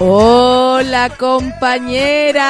[0.00, 2.42] Hola compañeras,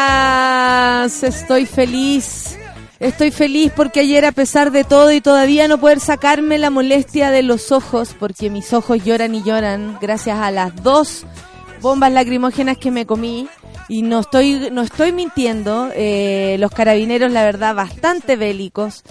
[1.22, 2.56] estoy feliz.
[2.98, 7.30] Estoy feliz porque ayer a pesar de todo y todavía no poder sacarme la molestia
[7.30, 11.26] de los ojos, porque mis ojos lloran y lloran gracias a las dos
[11.82, 13.46] bombas lacrimógenas que me comí
[13.88, 19.02] y no estoy no estoy mintiendo, eh, los carabineros la verdad bastante bélicos.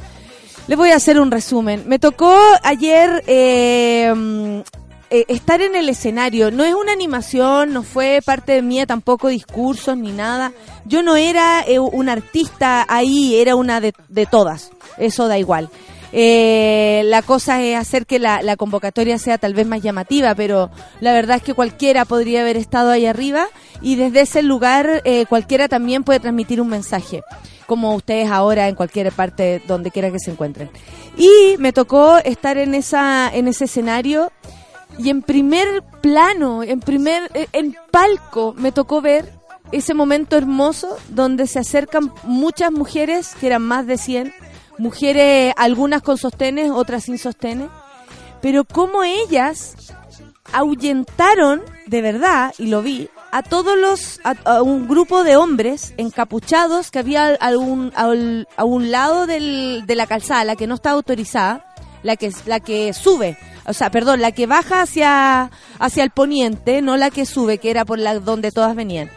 [0.66, 1.84] Les voy a hacer un resumen.
[1.88, 4.64] Me tocó ayer eh,
[5.14, 6.50] eh, estar en el escenario.
[6.50, 10.54] No es una animación, no fue parte de mía tampoco discursos ni nada.
[10.86, 13.94] Yo no era eh, un artista ahí, era una de,
[14.26, 14.72] todas.
[14.98, 15.70] Eso da igual.
[16.14, 21.14] Eh, la cosa es hacer que la, convocatoria sea tal vez más llamativa, pero la
[21.14, 23.46] verdad es que cualquiera podría haber estado ahí arriba
[23.84, 27.22] y desde ese lugar cualquiera también puede transmitir un mensaje,
[27.68, 30.72] como ustedes ahora en cualquier parte donde quiera que se encuentren.
[31.18, 34.32] Y me tocó estar en esa en ese escenario
[34.98, 39.32] y en primer plano, en primer, eh, en palco, me tocó ver
[39.72, 44.34] ese momento hermoso donde se acercan muchas mujeres, que eran más de 100,
[44.78, 47.70] mujeres, algunas con sostenes, otras sin sostenes,
[48.42, 49.76] pero como ellas
[50.52, 56.92] ahuyentaron, de verdad, y lo vi, a todos los, a, un grupo de hombres encapuchados
[56.92, 60.92] que había a un, a un lado del, de la calzada, la que no está
[60.92, 61.66] autorizada,
[62.04, 66.82] la que, la que sube o sea, perdón, la que baja hacia, hacia el poniente,
[66.82, 69.10] no la que sube, que era por la donde todas venían.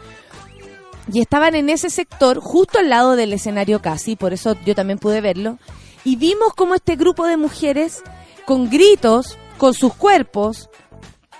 [1.11, 4.99] Y estaban en ese sector, justo al lado del escenario casi, por eso yo también
[4.99, 5.57] pude verlo.
[6.03, 8.03] Y vimos como este grupo de mujeres,
[8.45, 10.69] con gritos, con sus cuerpos,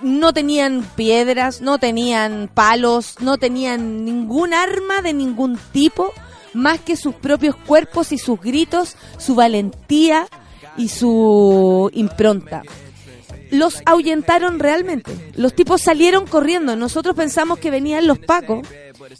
[0.02, 6.14] no tenían piedras, no tenían palos, no tenían ningún arma de ningún tipo,
[6.54, 10.28] más que sus propios cuerpos y sus gritos, su valentía
[10.78, 12.64] y su impronta
[13.52, 15.12] los ahuyentaron realmente.
[15.36, 16.76] Los tipos salieron corriendo.
[16.76, 18.68] Nosotros pensamos que venían los pacos,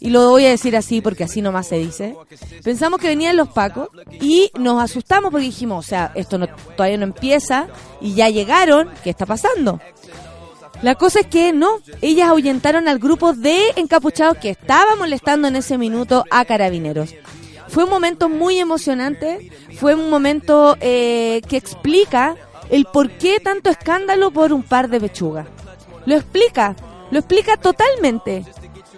[0.00, 2.16] y lo voy a decir así porque así nomás se dice.
[2.62, 3.88] Pensamos que venían los pacos
[4.20, 7.68] y nos asustamos porque dijimos, o sea, esto no, todavía no empieza
[8.00, 9.80] y ya llegaron, ¿qué está pasando?
[10.82, 15.56] La cosa es que no, ellas ahuyentaron al grupo de encapuchados que estaba molestando en
[15.56, 17.14] ese minuto a carabineros.
[17.68, 22.36] Fue un momento muy emocionante, fue un momento eh, que explica
[22.70, 25.46] el por qué tanto escándalo por un par de pechugas.
[26.06, 26.74] Lo explica,
[27.10, 28.44] lo explica totalmente.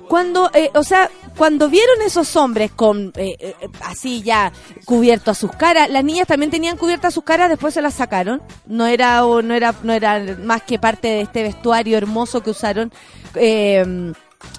[0.08, 3.54] Cuando, eh, o sea, cuando vieron esos hombres con eh, eh,
[3.84, 4.52] así ya
[4.84, 8.42] cubierto a sus caras, las niñas también tenían cubiertas sus caras, después se las sacaron.
[8.66, 12.50] No era o no era no era más que parte de este vestuario hermoso que
[12.50, 12.92] usaron,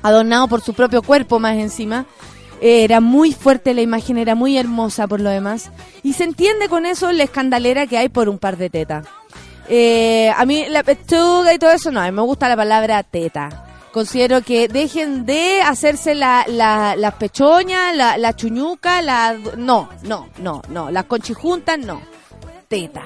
[0.02, 2.06] adornado por su propio cuerpo más encima.
[2.62, 5.72] Era muy fuerte la imagen, era muy hermosa por lo demás.
[6.04, 9.08] Y se entiende con eso la escandalera que hay por un par de tetas.
[9.68, 13.02] Eh, a mí la pechuga y todo eso, no, a mí me gusta la palabra
[13.04, 13.66] teta.
[13.92, 19.36] Considero que dejen de hacerse la, la, las pechoñas, la, la chuñuca, la...
[19.58, 20.92] No, no, no, no.
[20.92, 22.02] Las conchijuntas, no.
[22.70, 23.04] Teta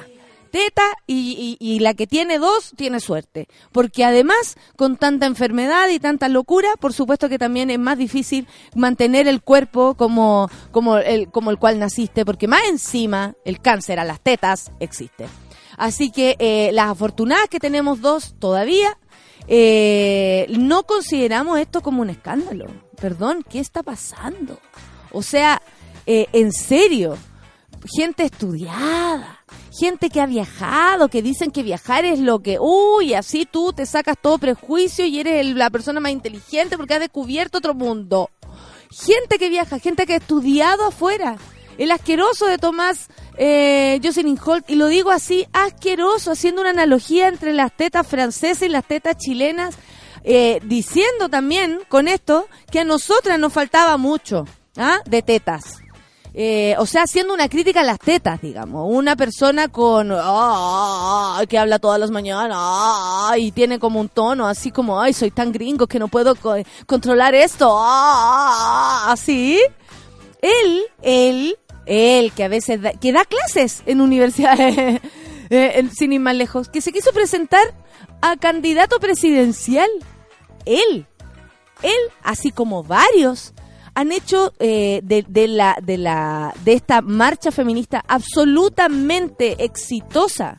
[1.07, 3.47] y, la que tiene dos tiene suerte.
[3.71, 8.47] Porque además, con tanta enfermedad y tanta locura, por supuesto que también es más difícil
[8.75, 13.99] mantener el cuerpo como, como, el, como el cual naciste, porque más encima el cáncer
[13.99, 15.28] a las tetas existe.
[15.78, 18.97] Así que eh, las afortunadas que tenemos dos todavía,
[19.47, 22.67] eh, no consideramos esto como un escándalo.
[22.99, 24.59] Perdón, ¿qué está pasando?
[25.11, 25.61] O sea,
[26.05, 27.17] eh, en serio,
[27.85, 29.34] gente estudiada,
[29.79, 33.85] gente que ha viajado, que dicen que viajar es lo que, uy, así tú te
[33.85, 38.29] sacas todo prejuicio y eres la persona más inteligente porque has descubierto otro mundo.
[38.91, 41.37] Gente que viaja, gente que ha estudiado afuera.
[41.77, 47.28] El asqueroso de Tomás eh, Jocelyn Holt, y lo digo así, asqueroso, haciendo una analogía
[47.28, 49.75] entre las tetas francesas y las tetas chilenas,
[50.23, 54.45] eh, diciendo también con esto que a nosotras nos faltaba mucho
[54.78, 54.99] ¿ah?
[55.05, 55.84] de tetas.
[56.37, 58.85] Eh, o sea, haciendo una crítica a las tetas, digamos.
[58.91, 62.58] Una persona con ah, que habla todas las mañanas
[63.37, 66.35] y tiene como un tono así como, ay, soy tan gringo que no puedo
[66.85, 67.73] controlar esto.
[67.79, 69.61] Ah, así.
[70.41, 74.99] Él, él, él, que a veces que da clases en universidades,
[75.49, 77.64] eh, sin ir más lejos, que se quiso presentar
[78.20, 79.90] a candidato presidencial.
[80.66, 81.08] Él,
[81.81, 83.53] él, así como varios
[83.95, 90.57] han hecho eh, de, la, de, la, de esta marcha feminista absolutamente exitosa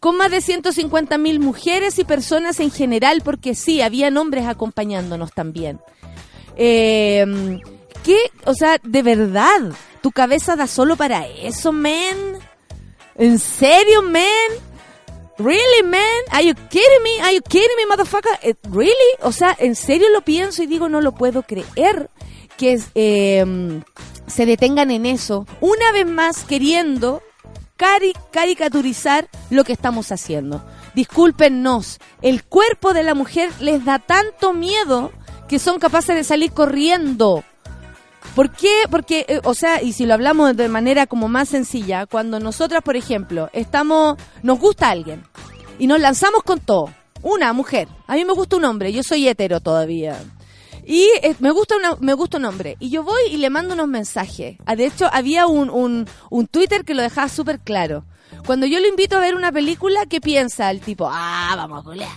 [0.00, 5.32] con más de 150 mil mujeres y personas en general, porque sí, había hombres acompañándonos
[5.32, 5.80] también.
[6.56, 7.26] Eh,
[8.04, 8.16] ¿Qué?
[8.44, 12.38] O sea, de verdad, ¿tu cabeza da solo para eso, men?
[13.16, 14.24] ¿En serio, men?
[15.36, 16.00] Really, man?
[16.30, 17.20] Are you kidding me?
[17.20, 18.38] Are you kidding me, motherfucker?
[18.42, 18.94] Eh, really?
[19.22, 22.08] O sea, en serio lo pienso y digo, no lo puedo creer
[22.58, 23.80] que eh,
[24.26, 27.22] se detengan en eso, una vez más queriendo
[28.32, 30.64] caricaturizar lo que estamos haciendo.
[30.94, 35.12] Discúlpenos, el cuerpo de la mujer les da tanto miedo
[35.48, 37.44] que son capaces de salir corriendo.
[38.34, 38.82] ¿Por qué?
[38.90, 42.82] Porque, eh, o sea, y si lo hablamos de manera como más sencilla, cuando nosotras,
[42.82, 45.22] por ejemplo, estamos, nos gusta alguien
[45.78, 46.90] y nos lanzamos con todo,
[47.22, 50.20] una mujer, a mí me gusta un hombre, yo soy hetero todavía,
[50.88, 52.78] y eh, me gusta una, me gusta un hombre.
[52.80, 54.56] Y yo voy y le mando unos mensajes.
[54.64, 55.68] Ah, de hecho, había un,
[56.30, 58.06] un, Twitter que lo dejaba súper claro.
[58.46, 61.06] Cuando yo lo invito a ver una película, ¿qué piensa el tipo?
[61.12, 62.10] Ah, vamos a golear.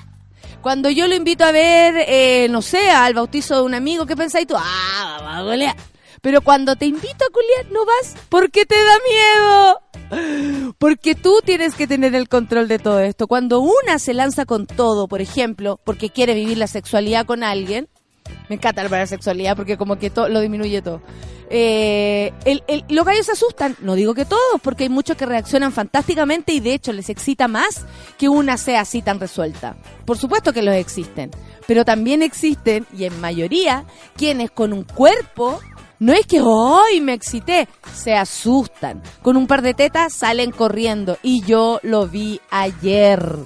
[0.61, 4.15] Cuando yo lo invito a ver, eh, no sé, al bautizo de un amigo, ¿qué
[4.15, 4.55] pensáis tú?
[4.57, 5.75] Ah, vamos a golear.
[6.21, 10.73] Pero cuando te invito a culiar, no vas porque te da miedo.
[10.77, 13.27] Porque tú tienes que tener el control de todo esto.
[13.27, 17.89] Cuando una se lanza con todo, por ejemplo, porque quiere vivir la sexualidad con alguien,
[18.49, 21.01] me encanta la sexualidad porque como que todo lo disminuye todo.
[21.53, 22.31] Eh,
[22.87, 26.61] los gallos se asustan, no digo que todos, porque hay muchos que reaccionan fantásticamente y
[26.61, 27.85] de hecho les excita más
[28.17, 29.75] que una sea así tan resuelta.
[30.05, 31.29] Por supuesto que los existen,
[31.67, 33.83] pero también existen, y en mayoría,
[34.15, 35.59] quienes con un cuerpo
[35.99, 39.03] no es que hoy me excité, se asustan.
[39.21, 43.37] Con un par de tetas salen corriendo y yo lo vi ayer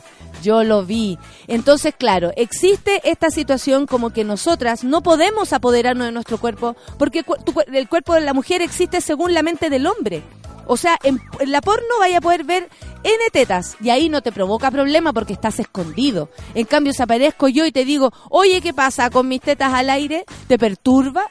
[0.46, 1.18] yo lo vi.
[1.48, 7.26] Entonces, claro, existe esta situación como que nosotras no podemos apoderarnos de nuestro cuerpo porque
[7.74, 10.24] el cuerpo de la mujer existe según la mente del hombre.
[10.68, 12.70] O sea, en, la porno vaya a poder ver
[13.04, 16.30] N tetas y ahí no te provoca problema porque estás escondido.
[16.54, 19.90] En cambio, si aparezco yo y te digo, oye, ¿qué pasa con mis tetas al
[19.90, 20.26] aire?
[20.48, 21.26] ¿Te perturba?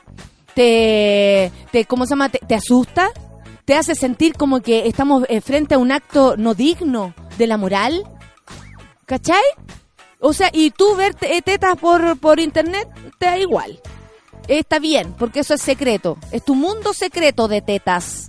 [0.55, 2.29] ¿Te, te ¿cómo se llama?
[2.29, 3.11] ¿Te, te asusta?
[3.65, 7.57] ¿Te hace sentir como que estamos eh, frente a un acto no digno de la
[7.57, 8.05] moral?
[9.07, 9.43] ¿Cachai?
[10.21, 13.81] O sea, y tú ver eh, tetas por, por internet, te da igual.
[14.49, 16.19] Está bien, porque eso es secreto.
[16.33, 18.29] Es tu mundo secreto de tetas.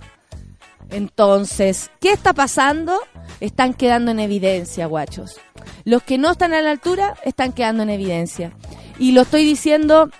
[0.90, 3.00] Entonces, ¿qué está pasando?
[3.40, 5.40] Están quedando en evidencia, guachos.
[5.84, 8.52] Los que no están a la altura están quedando en evidencia.
[8.98, 10.10] Y lo estoy diciendo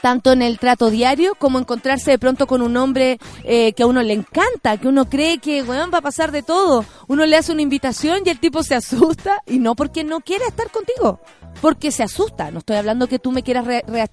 [0.00, 3.86] tanto en el trato diario como encontrarse de pronto con un hombre eh, que a
[3.86, 6.84] uno le encanta, que uno cree que va a pasar de todo.
[7.08, 10.46] Uno le hace una invitación y el tipo se asusta y no porque no quiera
[10.46, 11.20] estar contigo,
[11.60, 12.50] porque se asusta.
[12.50, 13.66] No estoy hablando que tú me quieras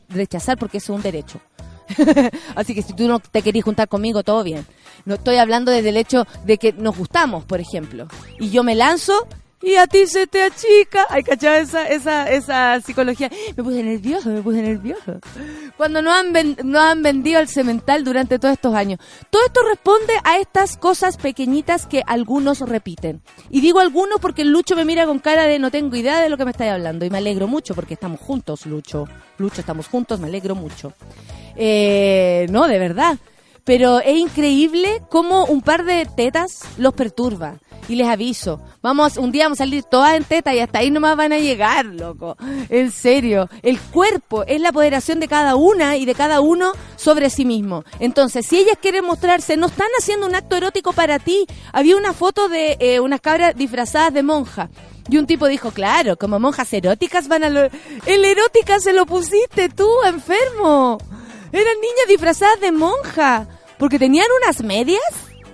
[0.09, 1.39] rechazar porque eso es un derecho.
[2.55, 4.65] Así que si tú no te querís juntar conmigo, todo bien.
[5.05, 8.07] No estoy hablando desde el hecho de que nos gustamos, por ejemplo.
[8.39, 9.27] Y yo me lanzo
[9.62, 11.06] y a ti se te achica.
[11.10, 13.30] Ay, ¿cachado esa, esa, esa psicología?
[13.56, 15.20] Me puse nervioso, me puse nervioso.
[15.78, 19.00] Cuando no han, no han vendido el cemental durante todos estos años.
[19.30, 23.22] Todo esto responde a estas cosas pequeñitas que algunos repiten.
[23.50, 26.38] Y digo algunos porque Lucho me mira con cara de no tengo idea de lo
[26.38, 27.06] que me estáis hablando.
[27.06, 29.06] Y me alegro mucho porque estamos juntos, Lucho.
[29.38, 30.94] Lucho, estamos juntos, me alegro mucho.
[31.56, 33.18] Eh, no, de verdad.
[33.69, 39.31] Pero es increíble cómo un par de tetas los perturba y les aviso, vamos, un
[39.31, 42.35] día vamos a salir todas en teta y hasta ahí nomás van a llegar, loco.
[42.69, 47.29] En serio, el cuerpo es la apoderación de cada una y de cada uno sobre
[47.29, 47.83] sí mismo.
[47.99, 51.45] Entonces, si ellas quieren mostrarse, no están haciendo un acto erótico para ti.
[51.71, 54.71] Había una foto de eh, unas cabras disfrazadas de monja.
[55.09, 57.49] Y un tipo dijo, claro, como monjas eróticas van a...
[57.49, 57.69] Lo...
[58.07, 60.97] El erótica se lo pusiste tú, enfermo.
[61.51, 63.47] Eran niñas disfrazadas de monja.
[63.79, 65.01] Porque tenían unas medias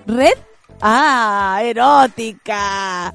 [0.05, 0.38] red
[0.82, 3.13] Ah, erótica.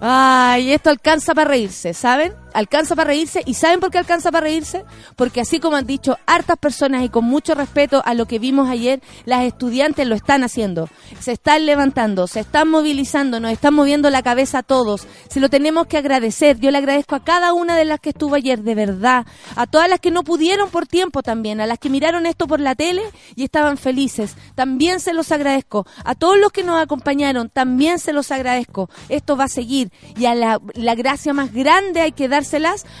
[0.00, 2.34] Ay, esto alcanza para reírse, ¿saben?
[2.54, 3.42] Alcanza para reírse.
[3.44, 4.84] ¿Y saben por qué alcanza para reírse?
[5.16, 8.70] Porque así como han dicho hartas personas y con mucho respeto a lo que vimos
[8.70, 10.88] ayer, las estudiantes lo están haciendo.
[11.20, 15.06] Se están levantando, se están movilizando, nos están moviendo la cabeza a todos.
[15.28, 16.58] Se lo tenemos que agradecer.
[16.58, 19.26] Yo le agradezco a cada una de las que estuvo ayer, de verdad.
[19.56, 22.60] A todas las que no pudieron por tiempo también, a las que miraron esto por
[22.60, 23.02] la tele
[23.34, 24.36] y estaban felices.
[24.54, 25.86] También se los agradezco.
[26.04, 28.88] A todos los que nos acompañaron, también se los agradezco.
[29.08, 29.90] Esto va a seguir.
[30.16, 32.28] Y a la, la gracia más grande hay que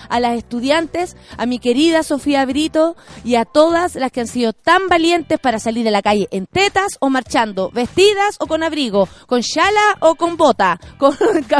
[0.08, 4.52] a las estudiantes, a mi querida Sofía Brito y a todas las que han sido
[4.52, 9.08] tan valientes para salir de la calle en tetas o marchando, vestidas o con abrigo,
[9.26, 11.16] con chala o con bota, con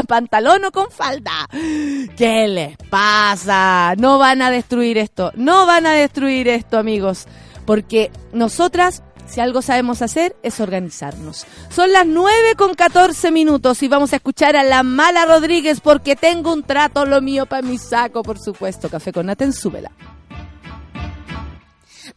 [0.07, 1.47] pantalón o con falda.
[1.51, 3.93] ¿Qué les pasa?
[3.97, 7.27] No van a destruir esto, no van a destruir esto, amigos,
[7.65, 9.03] porque nosotras
[9.35, 11.45] si algo sabemos hacer es organizarnos.
[11.69, 16.15] Son las 9 con 14 minutos y vamos a escuchar a la mala Rodríguez porque
[16.15, 18.87] tengo un trato lo mío para mi saco, por supuesto.
[18.87, 19.91] Café con Naten, súbela.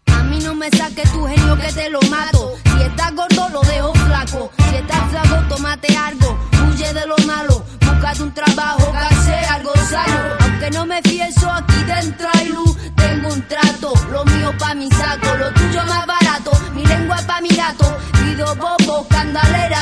[0.06, 2.54] A mí no me saque tu genio que te lo mato.
[2.62, 4.52] Si estás gordo, lo dejo flaco.
[4.70, 6.38] Si estás flaco, tómate algo.
[6.68, 7.64] Huye de lo malo.
[7.80, 10.36] Búscate un trabajo que algo sano.
[10.38, 12.07] Aunque no me fieso, aquí dentro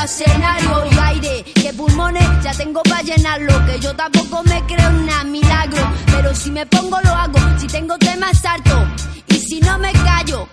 [0.07, 1.43] escenario y aire.
[1.61, 3.53] Que pulmones ya tengo pa' llenarlo.
[3.65, 5.83] Que yo tampoco me creo una milagro.
[6.05, 7.39] Pero si me pongo, lo hago.
[7.59, 8.87] Si tengo temas, salto.
[9.27, 10.47] Y si no me callo,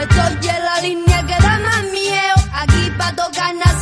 [0.00, 2.36] estoy en la línea que da más miedo.
[2.62, 3.73] Aquí pa' tocar nacen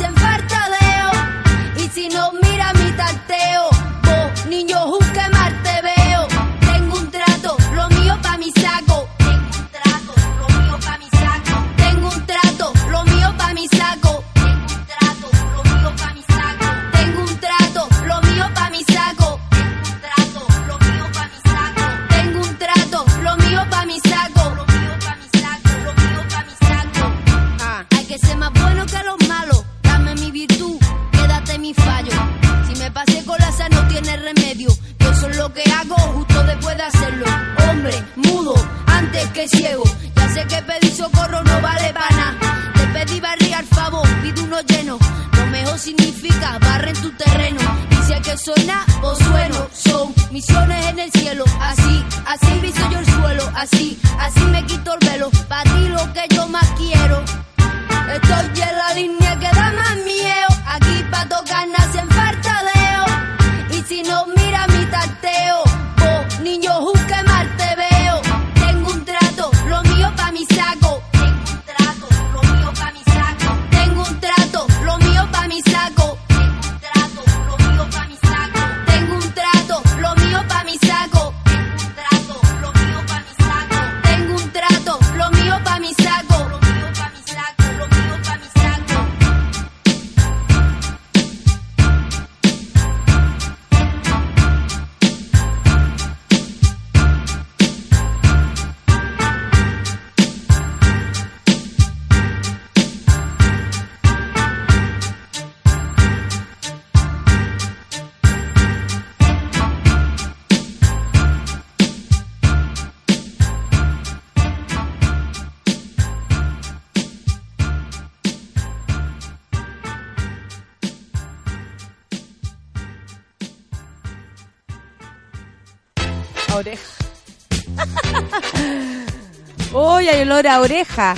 [130.33, 131.15] olor a oreja.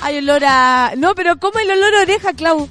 [0.00, 0.92] hay olor a...
[0.96, 2.68] No, pero ¿cómo el olor a oreja, Clau?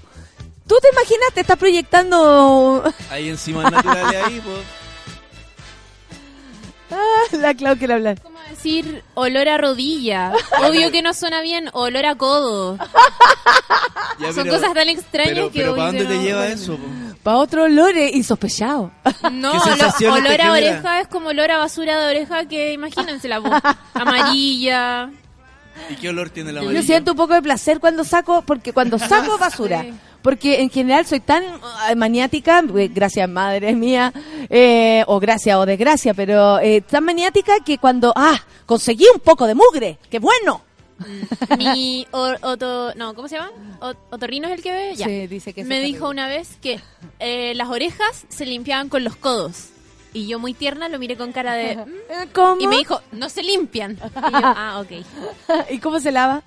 [0.68, 1.34] ¿Tú te imaginas?
[1.34, 2.84] Te estás proyectando...
[3.10, 4.58] Ahí encima naturales ahí, pues.
[6.96, 8.22] Ah, la Clau quiere hablar.
[8.22, 10.32] ¿Cómo decir olor a rodilla?
[10.64, 12.78] Obvio que no suena bien, olor a codo.
[14.20, 16.48] Ya, Son pero- cosas tan extrañas pero, que pero ¿para dónde de te no- lleva
[16.48, 16.78] eso?
[16.78, 16.84] po?
[17.24, 18.92] Para otro olor es insospechado.
[19.32, 22.46] No, ¿Qué olo- sensaciones te olor a oreja es como olor a basura de oreja
[22.46, 23.52] que imagínense la voz.
[23.94, 25.10] Amarilla.
[25.90, 26.86] ¿Y qué olor tiene la Yo amarilla?
[26.86, 29.94] siento un poco de placer cuando saco, porque cuando saco basura, Sí.
[30.22, 31.44] porque en general soy tan
[31.90, 34.14] eh, maniática, eh, gracias madre mía,
[34.50, 39.48] eh, o gracias o desgracia, pero eh, tan maniática que cuando, ah, conseguí un poco
[39.48, 40.62] de mugre, qué bueno.
[41.58, 43.52] Mi o- oto, no, ¿cómo se llama?
[43.82, 44.96] O- otorrino es el que ve.
[44.96, 45.06] Ya.
[45.08, 46.80] Sí, dice que Me dijo una vez que
[47.20, 49.70] eh, las orejas se limpiaban con los codos.
[50.16, 51.76] Y yo muy tierna lo miré con cara de...
[51.76, 51.80] "Mm".
[52.10, 52.62] Eh, ¿Cómo?
[52.62, 53.94] Y me dijo, no se limpian.
[53.94, 55.06] Y yo, ah, ok.
[55.72, 56.44] ¿Y cómo se lava?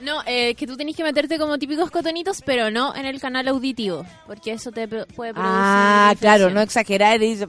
[0.00, 3.48] No, eh, que tú tenés que meterte como típicos cotonitos, pero no en el canal
[3.48, 5.34] auditivo, porque eso te puede producir.
[5.36, 7.48] Ah, claro, no exagerar y dice,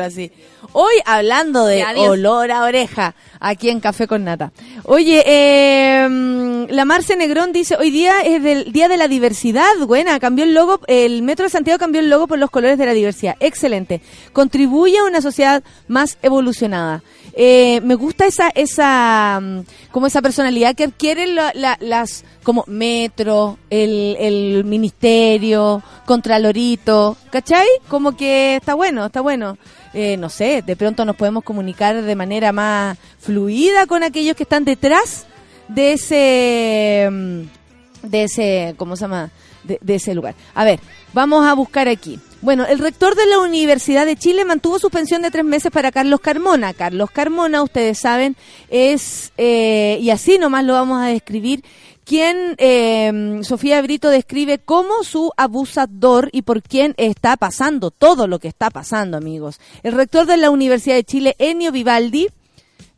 [0.00, 0.30] así.
[0.72, 2.08] Hoy hablando de adiós.
[2.08, 4.52] olor a oreja, aquí en Café con Nata.
[4.84, 9.76] Oye, eh, mm, la Marce Negrón dice, hoy día es del Día de la Diversidad,
[9.86, 12.86] buena, cambió el logo, el Metro de Santiago cambió el logo por los colores de
[12.86, 14.00] la diversidad, excelente.
[14.32, 17.02] Contribuye a una sociedad más evolucionada.
[17.34, 19.60] Eh, me gusta esa, esa, mm,
[19.92, 27.66] como esa personalidad que adquieren la- la- las, como Metro, el, el Ministerio, Contralorito, ¿cachai?
[27.88, 29.56] Como que está bueno, está bueno.
[29.94, 34.42] Eh, no sé, de pronto nos podemos comunicar de manera más fluida con aquellos que
[34.44, 35.26] están detrás
[35.68, 39.30] de ese, mm, de ese, ¿cómo se llama?
[39.64, 40.34] De, de ese lugar.
[40.54, 40.80] A ver,
[41.12, 42.18] vamos a buscar aquí.
[42.42, 46.18] Bueno, el rector de la Universidad de Chile mantuvo suspensión de tres meses para Carlos
[46.18, 46.74] Carmona.
[46.74, 48.36] Carlos Carmona, ustedes saben,
[48.68, 51.62] es, eh, y así nomás lo vamos a describir,
[52.04, 58.40] quien eh, Sofía Brito describe como su abusador y por quien está pasando todo lo
[58.40, 59.60] que está pasando, amigos.
[59.84, 62.26] El rector de la Universidad de Chile, Enio Vivaldi,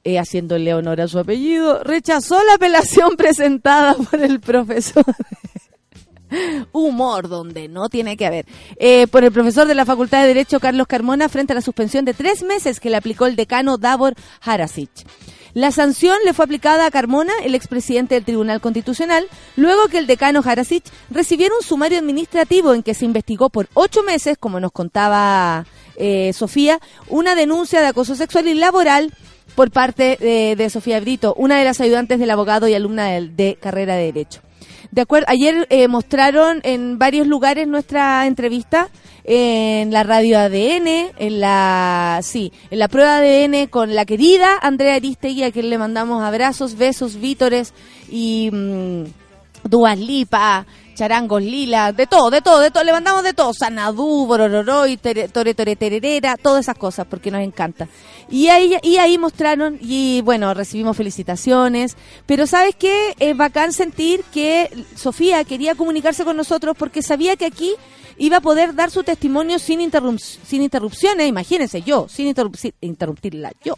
[0.05, 5.05] eh, haciéndole honor a su apellido, rechazó la apelación presentada por el profesor.
[6.73, 8.47] Humor donde no tiene que haber.
[8.77, 12.05] Eh, por el profesor de la Facultad de Derecho, Carlos Carmona, frente a la suspensión
[12.05, 14.91] de tres meses que le aplicó el decano Davor Harasic.
[15.55, 20.09] La sanción le fue aplicada a Carmona, el expresidente del Tribunal Constitucional, luego que el
[20.09, 24.73] decano Harasic recibiera un sumario administrativo en que se investigó por ocho meses, como nos
[24.73, 25.65] contaba
[25.95, 29.15] eh, Sofía, una denuncia de acoso sexual y laboral
[29.55, 33.57] por parte de, de Sofía Brito, una de las ayudantes del abogado y alumna de
[33.61, 34.44] carrera de Derecho.
[34.95, 38.91] De acuerdo, ayer eh, mostraron en varios lugares nuestra entrevista
[39.25, 44.95] en la radio ADN, en la sí, en la prueba ADN con la querida Andrea
[44.95, 47.75] Aristegui, a quien le mandamos abrazos, besos, vítores
[48.09, 49.03] y mm,
[49.65, 54.27] Duas Lipa, charangos lila, de todo, de todo, de todo, le mandamos de todo, Sanadú,
[54.27, 57.89] Borororoy, tere- Tore Tore Tererera, todas esas cosas, porque nos encanta.
[58.31, 61.97] Y ahí, y ahí mostraron, y bueno, recibimos felicitaciones,
[62.27, 63.15] pero ¿sabes qué?
[63.19, 67.73] Es bacán sentir que Sofía quería comunicarse con nosotros porque sabía que aquí
[68.19, 73.53] iba a poder dar su testimonio sin, interrup- sin interrupciones, imagínense, yo, sin interrup- interrumpirla,
[73.65, 73.75] yo,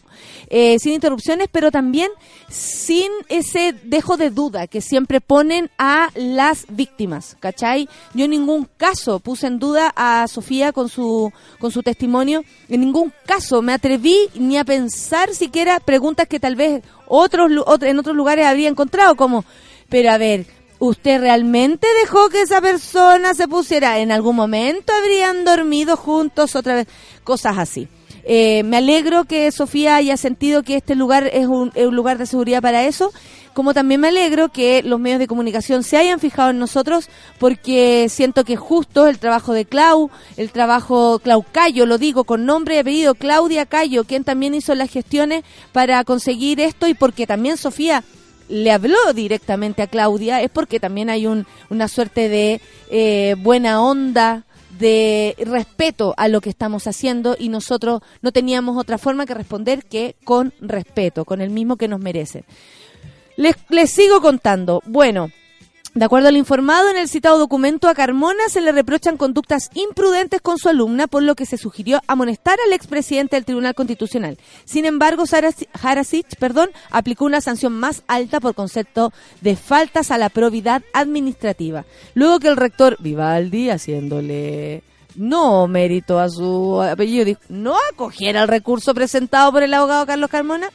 [0.48, 2.10] eh, sin interrupciones, pero también
[2.48, 7.88] sin ese dejo de duda que siempre ponen a las víctimas, ¿cachai?
[8.14, 12.80] Yo en ningún caso puse en duda a Sofía con su, con su testimonio, en
[12.80, 17.50] ningún caso me atreví ni a pensar siquiera preguntas que tal vez otros,
[17.82, 19.44] en otros lugares habría encontrado, como,
[19.88, 20.46] pero a ver,
[20.78, 23.98] ¿Usted realmente dejó que esa persona se pusiera?
[23.98, 26.86] ¿En algún momento habrían dormido juntos otra vez?
[27.24, 27.88] Cosas así.
[28.28, 32.18] Eh, me alegro que Sofía haya sentido que este lugar es un, es un lugar
[32.18, 33.12] de seguridad para eso,
[33.54, 37.08] como también me alegro que los medios de comunicación se hayan fijado en nosotros,
[37.38, 42.44] porque siento que justo el trabajo de Clau, el trabajo Clau Cayo, lo digo con
[42.46, 47.28] nombre y apellido, Claudia Cayo, quien también hizo las gestiones para conseguir esto y porque
[47.28, 48.02] también Sofía
[48.48, 53.82] le habló directamente a Claudia es porque también hay un, una suerte de eh, buena
[53.82, 54.44] onda,
[54.78, 59.84] de respeto a lo que estamos haciendo y nosotros no teníamos otra forma que responder
[59.84, 62.44] que con respeto, con el mismo que nos merecen.
[63.36, 64.82] Les, les sigo contando.
[64.86, 65.30] Bueno,
[65.96, 70.42] de acuerdo al informado en el citado documento, a Carmona se le reprochan conductas imprudentes
[70.42, 74.36] con su alumna, por lo que se sugirió amonestar al expresidente del Tribunal Constitucional.
[74.66, 80.18] Sin embargo, Saras- Harasic perdón, aplicó una sanción más alta por concepto de faltas a
[80.18, 81.86] la probidad administrativa.
[82.12, 84.82] Luego que el rector Vivaldi, haciéndole
[85.14, 90.28] no mérito a su apellido, dijo, no acogiera el recurso presentado por el abogado Carlos
[90.28, 90.68] Carmona,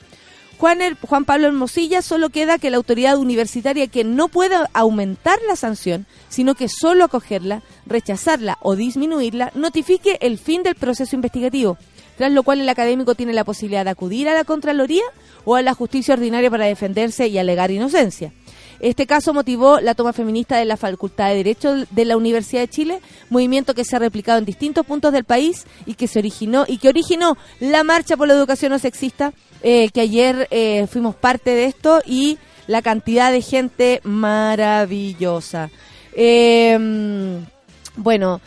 [0.62, 5.56] Juan, Juan Pablo Hermosilla solo queda que la autoridad universitaria que no pueda aumentar la
[5.56, 11.80] sanción, sino que solo acogerla, rechazarla o disminuirla, notifique el fin del proceso investigativo,
[12.16, 15.02] tras lo cual el académico tiene la posibilidad de acudir a la Contraloría
[15.46, 18.32] o a la justicia ordinaria para defenderse y alegar inocencia.
[18.82, 22.68] Este caso motivó la toma feminista de la Facultad de Derecho de la Universidad de
[22.68, 26.66] Chile, movimiento que se ha replicado en distintos puntos del país y que se originó
[26.68, 31.16] y que originó la marcha por la educación no sexista, eh, que ayer eh, fuimos
[31.16, 35.70] parte de esto y la cantidad de gente maravillosa.
[36.14, 36.78] Eh,
[37.96, 38.42] bueno,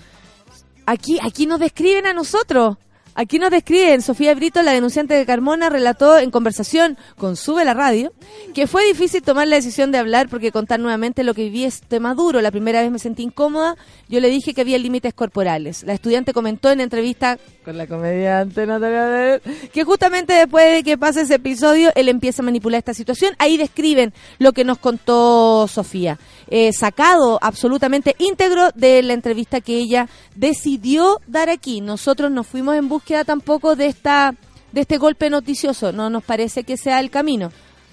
[0.87, 2.77] aquí aquí nos describen a nosotros.
[3.17, 7.73] Aquí nos describen, Sofía Brito, la denunciante de Carmona, relató en conversación con Sube la
[7.73, 8.13] Radio
[8.55, 11.81] que fue difícil tomar la decisión de hablar porque contar nuevamente lo que viví es
[11.81, 12.41] tema duro.
[12.41, 13.77] La primera vez me sentí incómoda,
[14.09, 15.85] yo le dije que había límites corporales.
[15.85, 19.41] La estudiante comentó en entrevista con la comediante Natalia
[19.73, 23.35] que justamente después de que pase ese episodio, él empieza a manipular esta situación.
[23.39, 26.19] Ahí describen lo que nos contó Sofía.
[26.49, 31.81] Eh, sacado absolutamente íntegro de la entrevista que ella decidió dar aquí.
[31.81, 34.35] Nosotros no fuimos en búsqueda tampoco de esta
[34.73, 35.93] de este golpe noticioso.
[35.93, 37.51] No nos parece que sea el camino.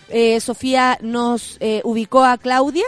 [0.09, 2.85] Eh, Sofía nos eh, ubicó a Claudia.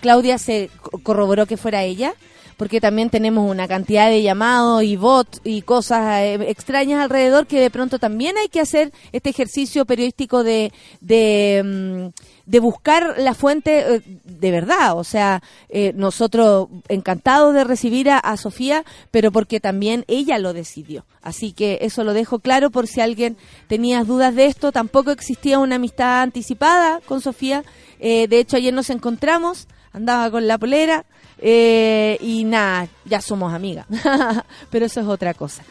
[0.00, 2.14] Claudia se co- corroboró que fuera ella,
[2.62, 7.58] porque también tenemos una cantidad de llamados y bots y cosas eh, extrañas alrededor que
[7.58, 12.12] de pronto también hay que hacer este ejercicio periodístico de, de,
[12.46, 14.96] mm, buscar la fuente eh, de verdad.
[14.96, 20.52] O sea, eh, nosotros encantados de recibir a, a Sofía, pero porque también ella lo
[20.52, 21.04] decidió.
[21.20, 24.70] Así que eso lo dejo claro por si alguien tenía dudas de esto.
[24.70, 27.64] Tampoco existía una amistad anticipada con Sofía.
[27.98, 31.04] Eh, de hecho, ayer nos encontramos, andaba con la polera
[31.38, 33.86] eh, y nada, ya somos amigas.
[34.70, 35.62] pero eso es otra cosa.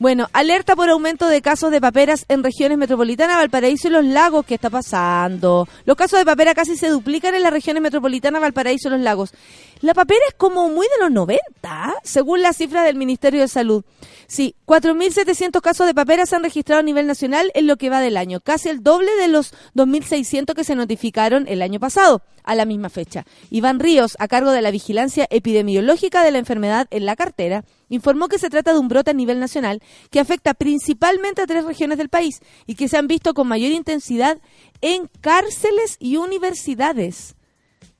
[0.00, 4.46] Bueno, alerta por aumento de casos de paperas en regiones metropolitanas, Valparaíso y los lagos.
[4.46, 5.68] ¿Qué está pasando?
[5.84, 9.34] Los casos de papera casi se duplican en las regiones metropolitanas, Valparaíso y los lagos.
[9.82, 11.92] La papera es como muy de los 90, ¿ah?
[12.02, 13.84] según las cifras del Ministerio de Salud.
[14.26, 18.00] Sí, 4.700 casos de papera se han registrado a nivel nacional en lo que va
[18.00, 22.54] del año, casi el doble de los 2.600 que se notificaron el año pasado, a
[22.54, 23.26] la misma fecha.
[23.50, 28.28] Iván Ríos, a cargo de la vigilancia epidemiológica de la enfermedad en la cartera, informó
[28.28, 31.98] que se trata de un brote a nivel nacional que afecta principalmente a tres regiones
[31.98, 34.38] del país y que se han visto con mayor intensidad
[34.80, 37.34] en cárceles y universidades.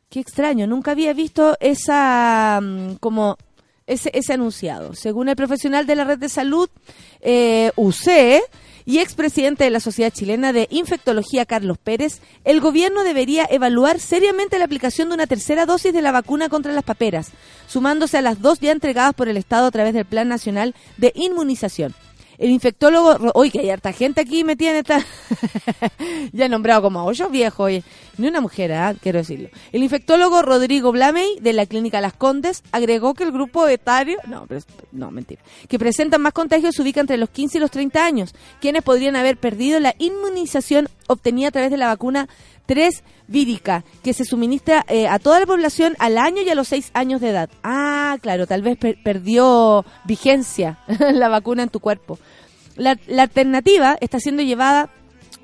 [0.09, 3.37] Qué extraño, nunca había visto esa mm, como
[3.87, 4.95] ese, anunciado.
[4.95, 6.69] Según el profesional de la red de salud
[7.21, 8.41] eh, UC
[8.91, 14.59] y expresidente de la Sociedad Chilena de Infectología Carlos Pérez, el gobierno debería evaluar seriamente
[14.59, 17.31] la aplicación de una tercera dosis de la vacuna contra las paperas,
[17.69, 21.13] sumándose a las dos ya entregadas por el Estado a través del Plan Nacional de
[21.15, 21.95] Inmunización.
[22.41, 25.05] El infectólogo, uy, que hay harta gente aquí metida en esta,
[26.33, 27.85] ya nombrado como a ocho viejos, oye.
[28.17, 29.51] ni una mujer, ah, quiero decirlo.
[29.73, 34.47] El infectólogo Rodrigo Blamey, de la clínica Las Condes, agregó que el grupo etario, no,
[34.49, 38.03] pero, no, mentira, que presentan más contagios se ubica entre los 15 y los 30
[38.03, 42.27] años, quienes podrían haber perdido la inmunización obtenida a través de la vacuna
[42.71, 46.69] 3 vírica, que se suministra eh, a toda la población al año y a los
[46.69, 47.51] 6 años de edad.
[47.65, 50.79] Ah, claro, tal vez per- perdió vigencia
[51.13, 52.17] la vacuna en tu cuerpo.
[52.77, 54.89] La, la alternativa está siendo llevada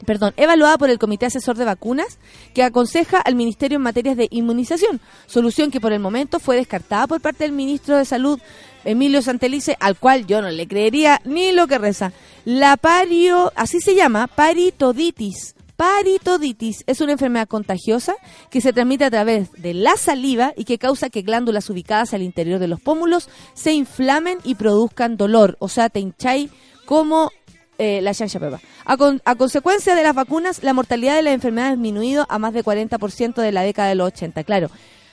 [0.05, 2.19] perdón, evaluada por el Comité Asesor de Vacunas,
[2.55, 7.09] que aconseja al Ministerio en materias de inmunización, solución que por el momento fue descartada
[7.09, 8.39] por parte del Ministro de Salud,
[8.85, 12.13] Emilio Santelice, al cual yo no le creería ni lo que reza.
[12.45, 15.57] La pario, así se llama, paritoditis.
[15.77, 18.15] Paritoditis es una enfermedad contagiosa
[18.51, 22.23] que se transmite a través de la saliva y que causa que glándulas ubicadas al
[22.23, 26.51] interior de los pómulos se inflamen y produzcan dolor, o sea, te hincháis
[26.87, 27.31] como
[27.79, 28.61] eh, la chancha pepa.
[28.87, 32.39] A, con- a consecuencia de las vacunas, la mortalidad de la enfermedad ha disminuido a
[32.39, 34.45] más de 40% de la década de los 80.
[34.45, 34.71] Claro,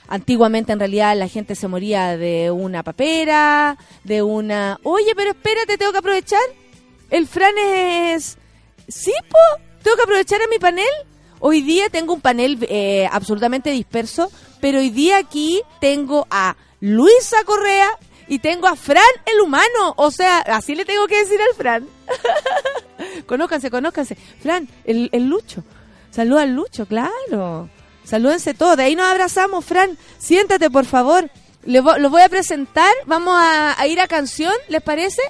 [0.08, 4.78] antiguamente en realidad la gente se moría de una papera, de una...
[4.82, 6.40] Oye, pero espérate, tengo que aprovechar.
[7.10, 8.38] El Fran es...
[8.88, 9.12] ¿Sí?
[9.84, 10.84] ¿Tengo que aprovechar a mi panel?
[11.38, 17.36] Hoy día tengo un panel eh, absolutamente disperso, pero hoy día aquí tengo a Luisa
[17.44, 17.88] Correa
[18.26, 19.94] y tengo a Fran el humano.
[19.96, 21.86] O sea, así le tengo que decir al Fran.
[23.26, 24.16] conózcanse, conózcanse.
[24.42, 25.62] Fran, el, Lucho.
[26.10, 27.68] Saluda al Lucho, claro.
[28.04, 28.76] Salúdense todos.
[28.76, 29.96] De ahí nos abrazamos, Fran.
[30.18, 31.30] Siéntate, por favor.
[31.64, 32.92] Le vo- los voy a presentar.
[33.06, 35.22] Vamos a, a ir a canción, ¿les parece?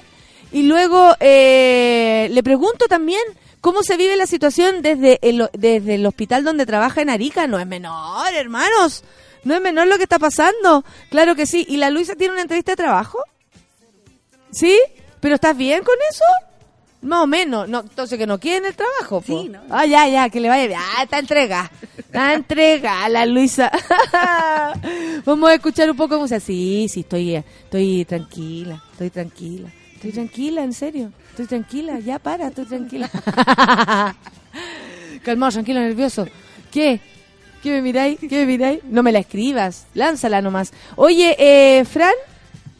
[0.51, 3.21] Y luego eh, le pregunto también
[3.65, 7.47] cómo se vive la situación desde el, desde el hospital donde trabaja en Arica.
[7.47, 9.03] No es menor, hermanos.
[9.43, 10.85] No es menor lo que está pasando.
[11.09, 11.65] Claro que sí.
[11.67, 13.17] ¿Y la Luisa tiene una entrevista de trabajo?
[14.51, 14.79] ¿Sí?
[15.19, 16.23] ¿Pero estás bien con eso?
[17.01, 17.67] Más o menos.
[17.67, 19.21] No, entonces que no quieren el trabajo.
[19.21, 19.41] po.
[19.41, 19.61] Sí, no.
[19.71, 20.79] Ah, ya, ya, que le vaya bien.
[20.79, 21.71] Ah, está entrega.
[21.97, 23.71] Está entrega la Luisa.
[25.25, 26.39] Vamos a escuchar un poco de música.
[26.39, 28.83] Sí, sí, estoy, estoy tranquila.
[28.91, 29.73] Estoy tranquila.
[29.95, 31.11] Estoy tranquila, en serio.
[31.35, 31.99] Estoy tranquila.
[31.99, 33.09] Ya para, estoy tranquila.
[35.25, 36.25] Calmado, tranquilo, nervioso.
[36.71, 37.01] ¿Qué?
[37.61, 38.17] ¿Qué me miráis?
[38.21, 38.79] ¿Qué me miráis?
[38.85, 39.85] No me la escribas.
[39.95, 40.71] Lánzala nomás.
[40.95, 42.13] Oye, eh, Fran.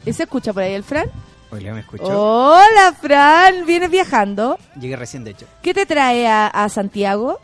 [0.05, 1.07] ¿Se escucha por ahí el Fran?
[1.51, 2.05] Hola, ¿me escuchó?
[2.05, 3.65] Hola, Fran.
[3.65, 4.57] ¿Vienes viajando?
[4.79, 5.47] Llegué recién, de hecho.
[5.61, 7.41] ¿Qué te trae a, a Santiago?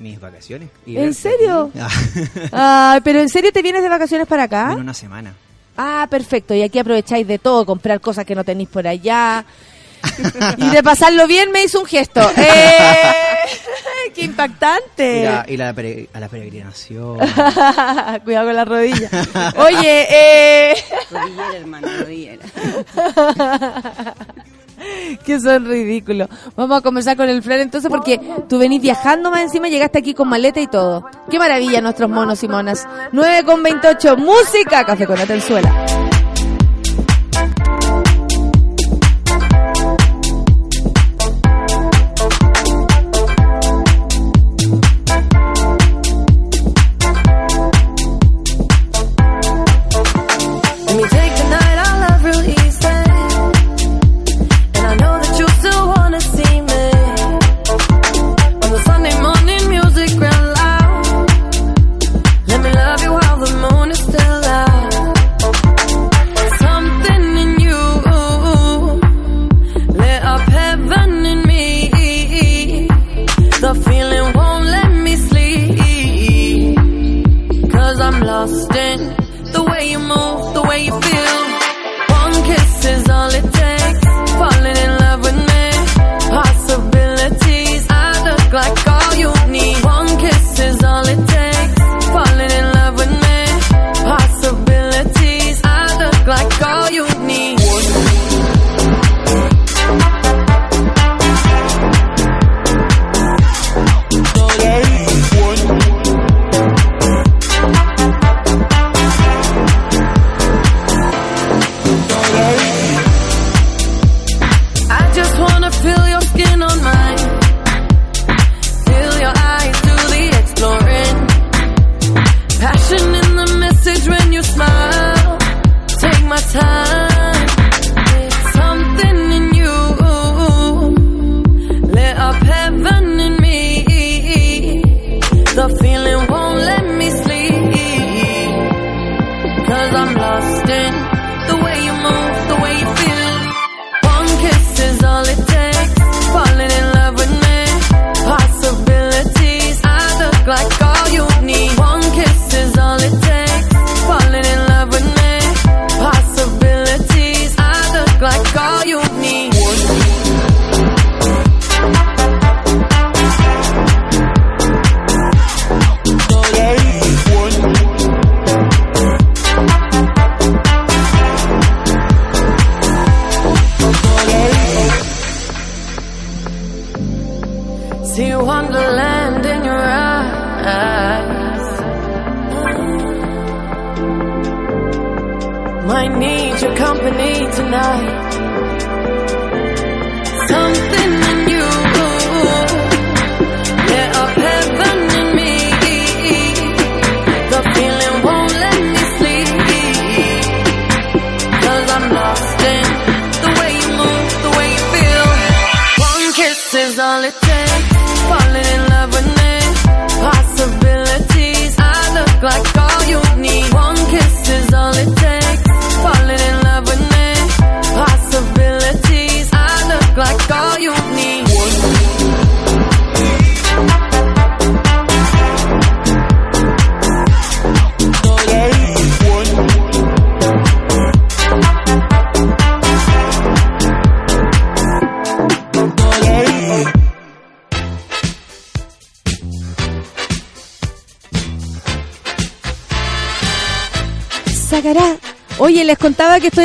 [0.00, 0.70] Mis vacaciones.
[0.86, 1.70] Y ¿En serio?
[2.52, 4.72] Ah, pero ¿en serio te vienes de vacaciones para acá?
[4.72, 5.34] En una semana.
[5.76, 6.52] Ah, perfecto.
[6.52, 9.44] Y aquí aprovecháis de todo, comprar cosas que no tenéis por allá.
[10.58, 12.20] Y de pasarlo bien me hizo un gesto.
[12.36, 14.10] ¡Eh!
[14.14, 15.26] ¡Qué impactante!
[15.28, 17.18] A la, pere- a la peregrinación.
[18.24, 19.08] Cuidado con la rodilla.
[19.56, 20.74] Oye, eh...
[21.10, 22.44] Rodillera, hermano, rodillera.
[25.24, 26.28] que son ridículos.
[26.56, 30.14] Vamos a comenzar con el Fran entonces porque tú venís viajando más encima, llegaste aquí
[30.14, 31.08] con maleta y todo.
[31.30, 32.86] Qué maravilla nuestros monos y monas.
[33.12, 35.70] 9 con 28, música, café con Atenzuela.
[35.86, 36.03] Let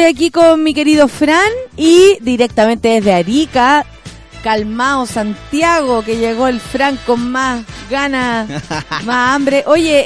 [0.10, 3.86] aquí con mi querido Fran y directamente desde Arica,
[4.44, 8.50] calmado Santiago, que llegó el Fran con más ganas,
[9.06, 9.64] más hambre.
[9.68, 10.06] Oye,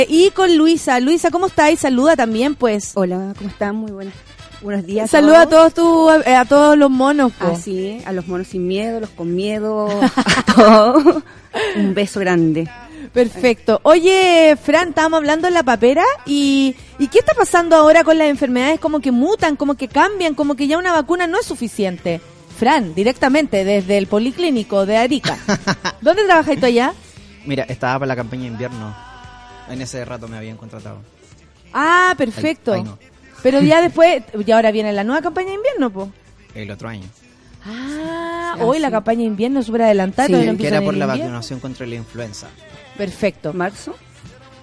[0.00, 0.98] eh, y con Luisa.
[0.98, 1.80] Luisa, ¿cómo estáis?
[1.80, 2.92] Saluda también, pues.
[2.94, 3.76] Hola, ¿cómo están?
[3.76, 4.14] Muy buenas.
[4.60, 5.10] Buenos días.
[5.10, 7.32] Saluda a todos tu, a todos los monos.
[7.38, 11.22] Así, a los monos sin miedo, los con miedo, a todos.
[11.76, 12.68] Un beso grande.
[13.12, 13.80] Perfecto.
[13.84, 18.28] Oye, Fran, estábamos hablando en la papera y, y ¿qué está pasando ahora con las
[18.28, 18.78] enfermedades?
[18.80, 22.20] Como que mutan, como que cambian, como que ya una vacuna no es suficiente.
[22.56, 25.36] Fran, directamente desde el Policlínico de Arica.
[26.00, 26.94] ¿Dónde trabajas tú allá?
[27.44, 28.94] Mira, estaba para la campaña de invierno.
[29.68, 30.98] En ese rato me habían contratado.
[31.72, 32.76] Ah, perfecto.
[32.84, 32.98] No.
[33.42, 36.12] Pero ya después, y ahora viene la nueva campaña de invierno, po.
[36.54, 37.08] El otro año.
[37.66, 40.28] Ah, hoy la campaña de invierno es súper adelantada.
[40.28, 41.24] Sí, no que era por la invierno.
[41.24, 42.46] vacunación contra la influenza.
[42.96, 43.52] Perfecto.
[43.52, 43.96] ¿Marzo?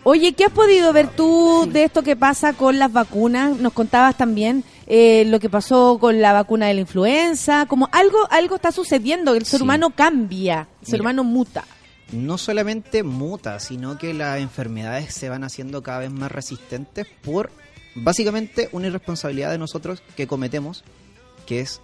[0.04, 3.58] Oye, ¿qué has podido ver tú de esto que pasa con las vacunas?
[3.58, 8.18] Nos contabas también eh, lo que pasó con la vacuna de la influenza, como algo,
[8.32, 9.64] algo está sucediendo, el ser Sí.
[9.64, 11.02] humano cambia, el ser Mira.
[11.04, 11.66] humano muta.
[12.12, 17.52] No solamente muta, sino que las enfermedades se van haciendo cada vez más resistentes por
[17.94, 20.84] básicamente una irresponsabilidad de nosotros que cometemos,
[21.46, 21.80] que es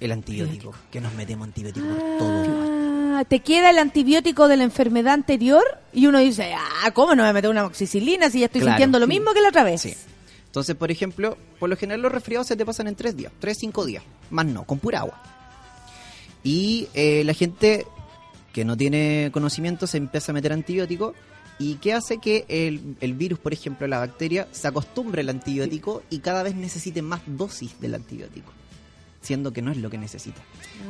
[0.00, 3.16] el antibiótico, que nos metemos antibiótico por todo.
[3.18, 7.22] Ah, te queda el antibiótico de la enfermedad anterior y uno dice, ah, ¿cómo no
[7.22, 8.74] me meter una moxicilina si ya estoy Claro.
[8.76, 9.82] sintiendo lo mismo que la otra vez?
[9.82, 9.94] Sí.
[10.46, 13.58] Entonces, por ejemplo, por lo general los resfriados se te pasan en tres días, tres,
[13.60, 15.20] cinco días, más no, con pura agua.
[16.42, 17.86] Y eh, la gente
[18.52, 21.14] que no tiene conocimiento se empieza a meter antibiótico
[21.58, 26.02] y que hace que el, el virus, por ejemplo, la bacteria, se acostumbre al antibiótico
[26.10, 28.50] y cada vez necesite más dosis del antibiótico,
[29.20, 30.40] siendo que no es lo que necesita.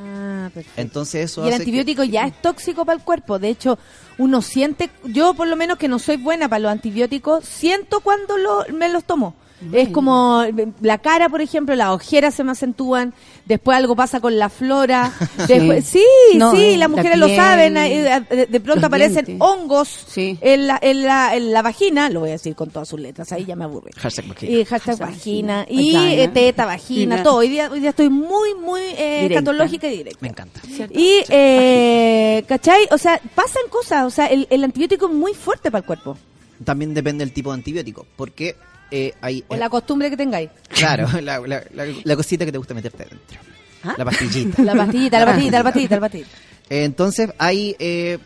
[0.02, 0.80] Ah, perfecto.
[0.80, 3.38] Entonces eso Y el hace que- antibiótico ya es tóxico para el cuerpo.
[3.38, 3.78] De hecho,
[4.18, 8.36] uno siente, yo por lo menos que no soy buena para los antibióticos, siento cuando
[8.38, 9.34] lo- me los tomo.
[9.72, 10.42] Es como
[10.80, 13.12] la cara, por ejemplo, las ojeras se me acentúan,
[13.44, 15.12] después algo pasa con la flora.
[15.48, 16.04] después- sí,
[16.36, 19.36] No, sí, eh, las la mujeres lo saben, eh, de, de pronto aparecen dientes.
[19.46, 20.38] hongos Sí.
[20.40, 23.30] en, la, en, la, en la vagina, lo voy a decir con todas sus letras,
[23.32, 23.90] ahí ya me aburre.
[23.96, 24.52] Hashtag vagina.
[24.52, 25.80] Y hashtag Hashtag vagina, vagina.
[25.82, 26.22] y Vagina.
[26.22, 27.36] eh, teta, vagina, todo.
[27.36, 29.40] Hoy día, hoy día estoy muy, muy eh, Directa.
[29.42, 30.18] catológica y directa.
[30.22, 30.60] Me encanta.
[30.90, 32.88] Y, eh, ¿cachai?
[32.90, 34.04] O sea, pasan cosas.
[34.06, 36.16] O sea, el, el antibiótico es muy fuerte para el cuerpo.
[36.64, 38.54] También depende del tipo de antibiótico, porque
[38.90, 39.44] eh, hay...
[39.48, 40.50] O la costumbre que tengáis.
[40.68, 43.38] Claro, la, la- la- la cosita que te gusta meterte dentro.
[43.84, 43.94] ¿Ah?
[43.98, 44.62] La pastillita.
[44.62, 46.30] La pastillita, la pastillita, la pastillita, la pastillita.
[46.68, 48.18] Eh, Entonces, hay, eh,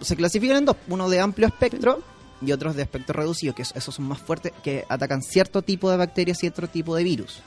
[0.00, 2.02] se clasifican en dos, uno de amplio espectro
[2.44, 5.88] y otros de espectro reducido, que es- esos son más fuertes, que atacan cierto tipo
[5.90, 7.40] de bacterias y cierto tipo de virus.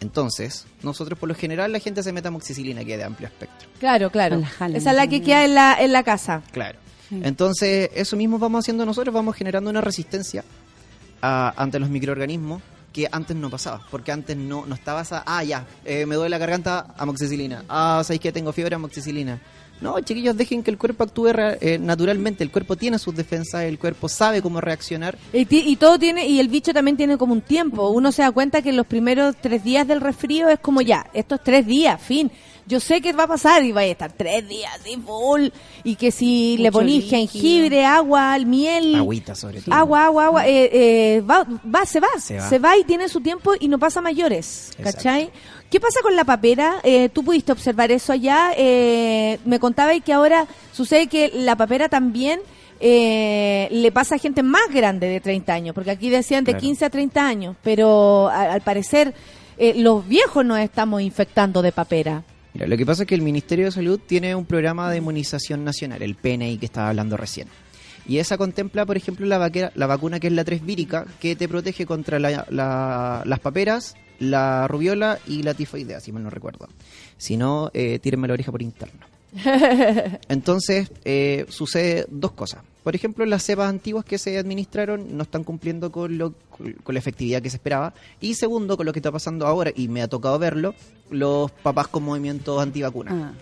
[0.00, 3.68] Entonces, nosotros por lo general la gente se mete amoxicilina, que es de amplio espectro.
[3.80, 4.42] Claro, claro.
[4.58, 6.42] Jala, Esa es la que queda en la, en la casa.
[6.52, 6.78] Claro.
[7.10, 10.44] Entonces, eso mismo vamos haciendo nosotros, vamos generando una resistencia
[11.24, 12.60] a- ante los microorganismos
[12.92, 16.30] que antes no pasaba, porque antes no, no estaba esa, ah, ya, eh, me duele
[16.30, 19.40] la garganta, amoxicilina, ah, ¿sabéis que tengo fiebre, amoxicilina?
[19.80, 23.76] No, chiquillos, dejen que el cuerpo actúe eh, naturalmente, el cuerpo tiene sus defensas, el
[23.80, 27.40] cuerpo sabe cómo reaccionar, Y, y todo tiene, y el bicho también tiene como un
[27.42, 27.88] tiempo.
[27.90, 31.42] Uno se da cuenta que los primeros tres días del resfrío es como ya, estos
[31.42, 32.30] tres días, fin.
[32.66, 35.48] Yo sé que va a pasar y va a estar tres días así full.
[35.84, 37.10] Y que si le ponís líquido.
[37.18, 39.74] jengibre, agua, miel, agüita sobre todo.
[39.74, 42.76] agua, agua, agua, eh, eh, va, va, se va, Se se va.
[42.78, 44.82] y tiene su tiempo y no pasa mayores, Exacto.
[44.98, 45.30] ¿cachai?
[45.70, 46.76] ¿Qué pasa con la papera?
[46.84, 51.88] Eh, Tú pudiste observar eso allá, eh, me contabais que ahora sucede que la papera
[51.88, 52.40] también
[52.80, 56.60] eh, le pasa a gente más grande de 30 años, porque aquí decían de Claro.
[56.62, 59.14] 15 a 30 años, pero a- al parecer
[59.56, 62.22] eh, los viejos nos estamos infectando de papera.
[62.54, 65.64] Mira, lo que pasa es que el Ministerio de Salud tiene un programa de inmunización
[65.64, 67.48] nacional, el PNI que estaba hablando recién.
[68.06, 71.34] Y esa contempla, por ejemplo, la, vaquera- la vacuna que es la 3 vírica, que
[71.36, 76.30] te protege contra la- la- las paperas, la rubiola y la tifoidea, si mal no
[76.30, 76.68] recuerdo.
[77.16, 79.00] Si no, eh, tírenme la oreja por interno.
[80.28, 82.62] Entonces, eh, sucede dos cosas.
[82.84, 86.98] Por ejemplo, las cepas antiguas que se administraron no están cumpliendo con, lo, con la
[86.98, 87.94] efectividad que se esperaba.
[88.20, 90.74] Y segundo, con lo que está pasando ahora, y me ha tocado verlo,
[91.10, 93.14] los papás con movimientos antivacunas.
[93.14, 93.32] Ah,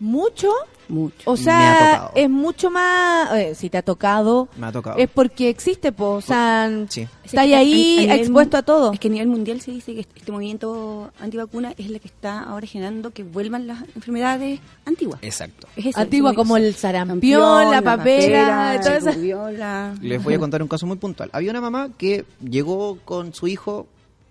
[0.00, 0.50] ¿Mucho?
[0.90, 1.30] mucho.
[1.30, 2.12] O Me ha sea, tocado.
[2.14, 3.30] es mucho más...
[3.38, 4.96] eh, si te ha tocado, Me ha tocado.
[4.96, 7.06] es porque existe, po, o sea, Sí.
[7.24, 8.92] está ahí, ahí A- a nivel expuesto a todo.
[8.94, 12.40] Es que a nivel mundial se dice que este movimiento antivacuna es la que está
[12.42, 15.18] ahora generando que vuelvan las enfermedades antiguas.
[15.22, 15.66] Exacto.
[15.76, 19.12] Es ese, Antigua como el sarampión, la papera, todo eso.
[19.12, 19.94] rubiola.
[20.00, 21.28] Les voy a contar un caso muy puntual.
[21.34, 23.86] Había una mamá que llegó con su hijo,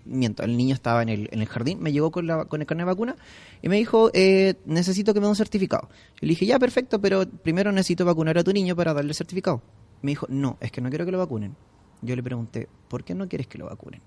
[0.08, 2.66] miento, el niño estaba en el, en el jardín, me llegó con, la, con el
[2.66, 3.16] carnet de vacuna
[3.62, 5.88] y me dijo, eh, necesito que me dé un certificado.
[5.90, 9.14] Yo le dije, ya, perfecto, pero primero necesito vacunar a tu niño para darle el
[9.14, 9.62] certificado.
[10.02, 11.54] Me dijo, no, es que no quiero que lo vacunen.
[12.02, 14.00] Yo le pregunté, ¿por qué no quieres que lo vacunen?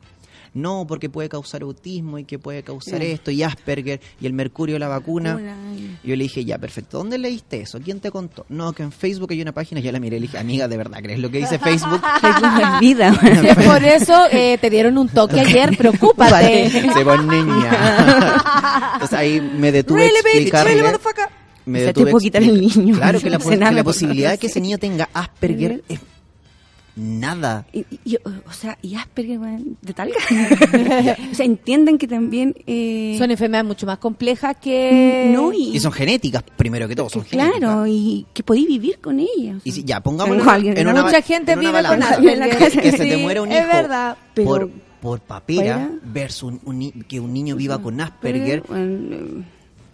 [0.53, 4.75] No, porque puede causar autismo y que puede causar esto y Asperger y el mercurio
[4.75, 5.39] de la vacuna.
[6.03, 7.79] Yo le dije, ya, perfecto, ¿dónde leíste eso?
[7.79, 8.45] ¿Quién te contó?
[8.49, 10.75] No, que en Facebook hay una página, yo la miré y le dije, amiga, ¿de
[10.75, 12.01] verdad crees lo que dice Facebook?
[12.21, 13.13] Facebook es vida.
[13.65, 16.69] Por eso eh, te dieron un toque ayer, preocúpate.
[16.69, 18.91] Se pone niña.
[18.95, 20.73] Entonces ahí me detuve Really, explicarle.
[20.73, 20.87] really,
[21.65, 22.95] me O sea, detuve te a puedo quitar el niño.
[22.97, 25.99] Claro que la, que la posibilidad de que ese niño tenga Asperger es
[26.95, 27.65] nada.
[27.73, 29.39] Y, y- y, o sea, y Asperger,
[29.82, 30.12] de tal.
[31.32, 32.54] o sea, entienden que también.
[32.67, 35.32] Eh, Son enfermedades mucho más complejas que...
[35.34, 35.75] No, y.
[35.75, 37.88] Y son genéticas, primero que todo, son claro, genéticas.
[37.89, 39.62] y que podéis vivir con ellas.
[39.63, 42.04] Y si, ya, pongámoslo en una, Mucha gente en una vive con.
[42.04, 42.71] Asperger.
[42.71, 44.17] Que, que se te muera un es hijo verdad.
[44.34, 44.69] Pero- por,
[45.01, 48.63] por papera versus un- un ni- que un niño viva con Asperger.
[48.67, 49.43] Bueno,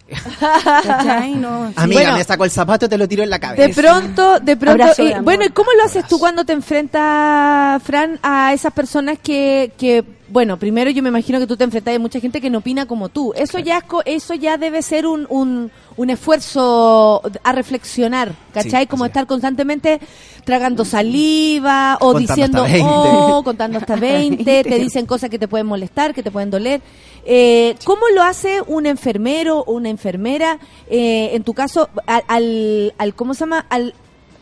[0.08, 1.34] ¿cachai?
[1.38, 1.74] No, sí.
[1.76, 2.16] Amiga, Bueno.
[2.18, 3.66] me saco el zapato y te lo tiro en la cabeza.
[3.68, 6.18] De pronto, de pronto, Abrazo de eh, bueno, ¿y cómo lo haces tú Abrazo.
[6.18, 11.46] cuando te enfrentas, Fran, a esas personas que, que bueno, primero yo me imagino que
[11.46, 13.32] tú te enfrentas a mucha gente que no opina como tú.
[13.36, 18.82] Eso ya es co- eso ya debe ser un, un, un esfuerzo a reflexionar, ¿cachai?
[18.84, 20.00] Sí, como estar constantemente
[20.44, 22.88] tragando saliva o Contando diciendo, hasta 20.
[22.90, 26.80] oh, contando hasta 20, te dicen cosas que te pueden molestar, que te pueden doler.
[27.26, 32.94] Eh, ¿Cómo lo hace un enfermero o una enfermera, eh, en tu caso, al, al,
[32.96, 33.66] al- ¿cómo se llama?
[33.68, 33.92] Al,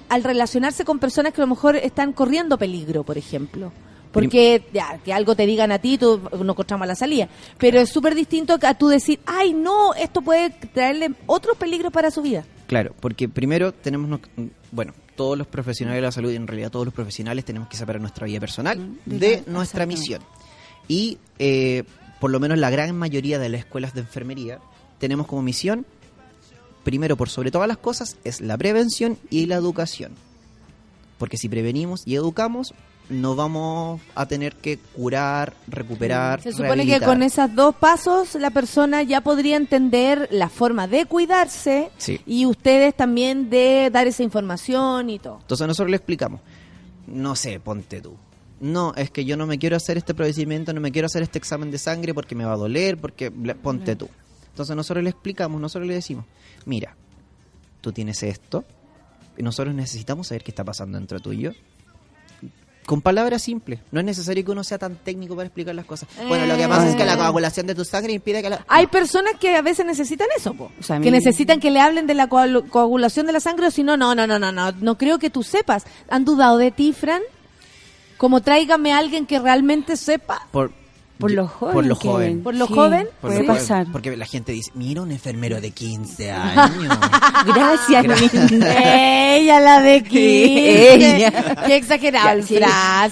[0.09, 3.73] al relacionarse con personas que a lo mejor están corriendo peligro, por ejemplo?
[4.23, 7.29] Porque ya, que algo te digan a ti, tú no encontramos la salida.
[7.59, 12.11] Pero es súper distinto a tú decir, ay, no, esto puede traerle otros peligros para
[12.11, 12.45] su vida.
[12.67, 14.21] Claro, porque primero tenemos, no-
[14.73, 17.77] bueno, todos los profesionales de la salud, y en realidad todos los profesionales tenemos que
[17.77, 20.21] separar nuestra vida personal de de nuestra misión.
[20.89, 21.85] Y eh,
[22.21, 24.59] por lo menos la gran mayoría de las escuelas de enfermería
[24.99, 25.87] tenemos como misión,
[26.85, 30.13] primero por sobre todas las cosas, es la prevención y la educación.
[31.19, 32.75] Porque si prevenimos y educamos,
[33.09, 36.41] no vamos a tener que curar, recuperar.
[36.43, 41.07] Se supone que con esos dos pasos la persona ya podría entender la forma de
[41.07, 42.21] cuidarse Sí.
[42.27, 45.39] y ustedes también de dar esa información y todo.
[45.41, 46.41] Entonces nosotros le explicamos,
[47.07, 48.17] no sé, ponte tú.
[48.59, 51.39] No, es que yo no me quiero hacer este procedimiento, no me quiero hacer este
[51.39, 54.09] examen de sangre porque me va a doler, porque ponte tú.
[54.49, 56.25] Entonces nosotros le explicamos, nosotros le decimos,
[56.65, 56.97] mira,
[57.83, 58.65] tú tienes esto,
[59.37, 61.53] y nosotros necesitamos saber qué está pasando dentro tuyo.
[62.87, 66.09] Con palabras simples, no es necesario que uno sea tan técnico para explicar las cosas.
[66.29, 68.65] Bueno, lo que pasa es que la coagulación de tu sangre impide que la...
[68.69, 70.71] Hay personas que a veces necesitan eso, po.
[70.79, 73.41] O sea, a que mí- necesitan que le hablen de la coagu- coagulación de la
[73.41, 75.85] sangre o si no, no, no, no, no, no, no creo que tú sepas.
[76.09, 77.23] ¿Han dudado de ti, Fran?
[78.19, 80.47] Como tráigame a alguien que realmente sepa.
[80.53, 80.73] Por,
[81.19, 81.75] Por lo joven.
[81.75, 82.29] Por lo que joven.
[82.35, 82.43] ven.
[82.43, 83.09] ¿Por lo Sí, joven?
[83.21, 83.61] Por Puede lo joven.
[83.61, 83.87] pasar.
[83.93, 86.99] Porque la gente dice, mira un enfermero de 15 años.
[87.47, 88.75] Gracias, linda.
[89.37, 90.95] Ella, la de 15.
[91.17, 91.55] Ella.
[91.67, 92.45] Qué exagerado el.
[92.47, 92.59] Se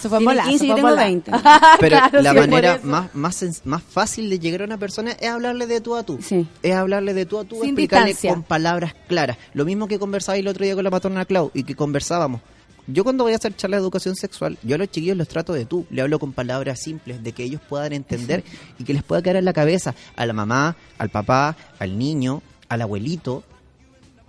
[0.08, 1.06] fue Tiene molazo, 15 y yo fue tengo molazo.
[1.08, 1.32] 20.
[1.80, 5.28] Pero Claro, la sí, manera más, más, más fácil de llegar a una persona es
[5.28, 6.18] hablarle de tú a tú.
[6.22, 6.46] Sí.
[6.62, 8.32] Es hablarle de tú a tú, Sin explicarle distancia.
[8.34, 9.36] con palabras claras.
[9.54, 12.40] Lo mismo que conversaba el otro día con la matrona Clau y que conversábamos.
[12.86, 15.52] Yo cuando voy a hacer charla de educación sexual, yo a los chiquillos los trato
[15.52, 18.44] de tú, le hablo con palabras simples, de que ellos puedan entender
[18.78, 22.42] y que les pueda quedar en la cabeza a la mamá, al papá, al niño,
[22.68, 23.42] al abuelito,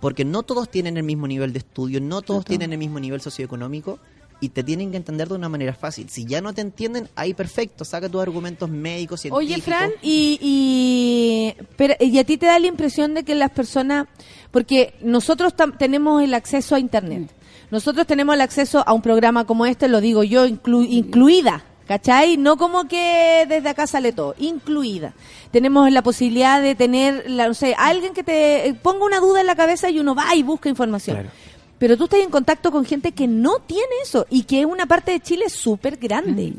[0.00, 3.20] porque no todos tienen el mismo nivel de estudio, no todos tienen el mismo nivel
[3.20, 3.98] socioeconómico
[4.40, 6.08] y te tienen que entender de una manera fácil.
[6.10, 9.54] Si ya no te entienden, ahí perfecto, saca tus argumentos médicos, científicos.
[9.54, 13.50] Oye, Fran, y, y, pero, ¿y a ti te da la impresión de que las
[13.50, 14.06] personas,
[14.50, 17.30] porque nosotros tenemos el acceso a Internet,
[17.70, 22.36] nosotros tenemos el acceso a un programa como este, lo digo yo, inclu- incluida, ¿cachai?
[22.36, 25.14] No como que desde acá sale todo, incluida.
[25.50, 29.40] Tenemos la posibilidad de tener, la, no sé, alguien que te eh, ponga una duda
[29.40, 31.16] en la cabeza y uno va y busca información.
[31.16, 31.30] Claro.
[31.78, 34.86] Pero tú estás en contacto con gente que no tiene eso y que es una
[34.86, 36.54] parte de Chile súper grande.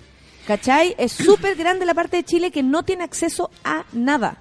[0.46, 0.96] ¿Cachai?
[0.98, 4.38] Es súper grande la parte de Chile que no tiene acceso a nada.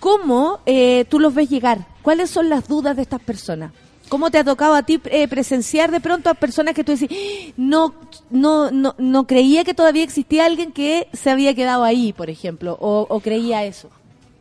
[0.00, 1.86] ¿Cómo eh, tú los ves llegar?
[2.02, 3.72] ¿Cuáles son las dudas de estas personas?
[4.12, 7.08] ¿Cómo te ha tocado a ti eh, presenciar de pronto a personas que tú decís,
[7.10, 7.94] "Ah, no,
[8.28, 12.76] no, no, no creía que todavía existía alguien que se había quedado ahí, por ejemplo,
[12.78, 13.88] o, o creía eso?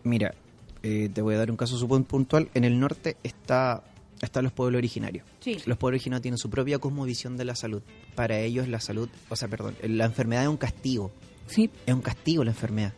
[0.04, 0.36] Mira,
[0.84, 2.50] eh, te voy a dar un caso súper puntual.
[2.54, 3.82] En el norte está
[4.22, 5.26] están los pueblos originarios.
[5.40, 5.58] Sí.
[5.66, 7.82] Los pueblos originarios tienen su propia cosmovisión de la salud.
[8.14, 11.12] Para ellos la salud, o sea, perdón, la enfermedad es un castigo.
[11.48, 11.70] Sí.
[11.86, 12.92] Es un castigo la enfermedad.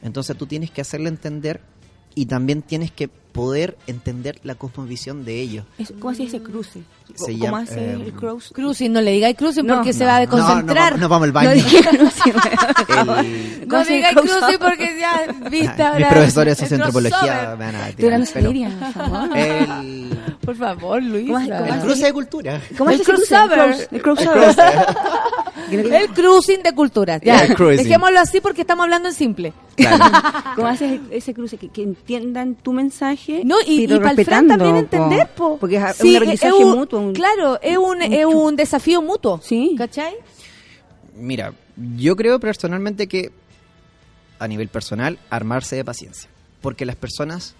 [0.00, 1.60] Entonces tú tienes que hacerle entender
[2.16, 5.64] y también tienes que poder entender la cosmovisión de ellos.
[5.78, 6.80] Es, ¿Cómo hace ese cruce?
[7.14, 8.52] Se ¿Cómo llama, hace eh, el cruce?
[8.54, 10.92] Cruising, no le digáis cruising No, porque se no, va a no, no, desconcentrar.
[10.94, 11.50] vamos- no vamos al baño.
[11.54, 12.30] No cruce.
[12.30, 13.16] El- ¿Cómo
[13.66, 17.48] No se digáis cruising porque ya viste Mis profesores de crossover.
[17.58, 18.50] me van a tirar el pelo.
[19.34, 21.26] El, Por favor, Luis.
[21.26, 22.60] ¿Cómo hace- cómo el cruce de cultura.
[22.78, 23.26] ¿Cómo El cruce?
[23.28, 23.88] crossover.
[23.92, 24.54] El crossover.
[25.70, 27.20] El cruising de culturas.
[27.22, 27.84] Ya, El cruising.
[27.84, 29.52] dejémoslo así porque estamos hablando en simple.
[29.76, 30.04] Claro.
[30.54, 31.56] ¿Cómo haces ese cruce?
[31.58, 33.42] Que, que entiendan tu mensaje.
[33.44, 35.56] No, y, y para el Fran respetando, también entender, po.
[35.58, 37.00] Porque es, Sí, un aprendizaje es un- mutuo.
[37.00, 39.40] un- Claro, es un, es un desafío mutuo.
[39.42, 39.74] Sí.
[39.76, 40.14] ¿Cachai?
[41.16, 41.52] Mira,
[41.96, 43.32] yo creo personalmente que
[44.38, 46.28] a nivel personal, armarse de paciencia.
[46.60, 47.54] Porque las personas,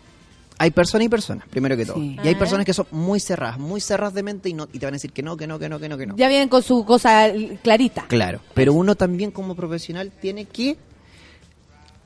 [0.59, 1.97] hay personas y personas, primero que todo.
[1.97, 2.17] Sí.
[2.23, 2.39] Y hay Ah.
[2.39, 4.97] personas que son muy cerradas, muy cerradas de mente y, no, y te van a
[4.97, 6.17] decir que no, que no, que no, que no, que no.
[6.17, 7.31] Ya vienen con su cosa
[7.63, 8.07] clarita.
[8.09, 10.77] Claro, pero uno también como profesional tiene que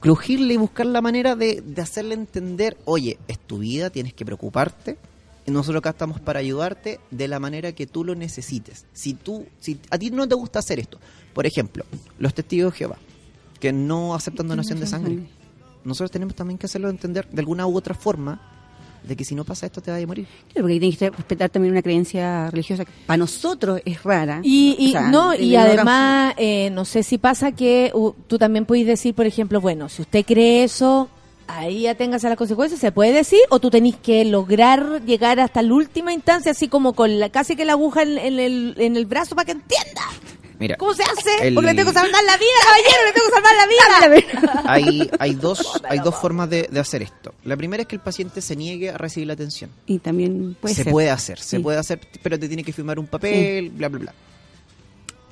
[0.01, 4.25] crujirle y buscar la manera de, de hacerle entender, oye, es tu vida, tienes que
[4.25, 4.97] preocuparte,
[5.47, 8.87] y nosotros acá estamos para ayudarte de la manera que tú lo necesites.
[8.93, 10.99] Si tú, si a ti no te gusta hacer esto,
[11.35, 11.85] por ejemplo,
[12.19, 12.97] los testigos de Jehová,
[13.59, 15.19] que no aceptan donación de sangre,
[15.85, 18.41] nosotros tenemos también que hacerlo entender de alguna u otra forma
[19.03, 20.27] de que si no pasa esto te vas a morir.
[20.53, 24.41] Claro, porque tienes que respetar también una creencia religiosa que para nosotros es rara.
[24.43, 28.39] Y, y O sea, no y además eh, no sé si pasa que uh, tú
[28.39, 31.09] también puedes decir por ejemplo bueno si usted cree eso
[31.47, 35.63] ahí aténgase a las consecuencias se puede decir o tú tenés que lograr llegar hasta
[35.63, 38.97] la última instancia así como con la, casi que la aguja en, en el, en
[38.97, 40.03] el brazo para que entienda
[40.61, 43.27] Mira, cómo se hace El- porque le tengo que salvar la vida caballero le tengo
[43.29, 47.35] que salvar la vida hay, hay dos, hay dos formas de, de hacer esto.
[47.45, 49.71] La primera es que el paciente se niegue a recibir la atención.
[49.87, 50.93] Y también puede se ser.
[50.93, 51.63] puede hacer, se Sí.
[51.63, 54.15] puede hacer, pero te tiene que firmar un papel, bla, bla, bla.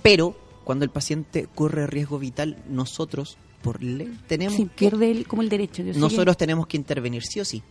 [0.03, 5.27] Pero cuando el paciente corre riesgo vital, nosotros, por ley, tenemos Sí, que pierde el-
[5.27, 5.83] como el derecho.
[5.83, 7.63] Yo nosotros tenemos que intervenir sí o sí.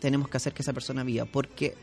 [0.00, 1.74] Tenemos que hacer que esa persona viva, porque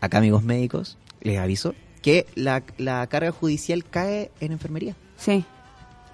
[0.00, 4.94] acá amigos médicos, les aviso, que la, la carga judicial cae en enfermería.
[5.16, 5.44] Sí.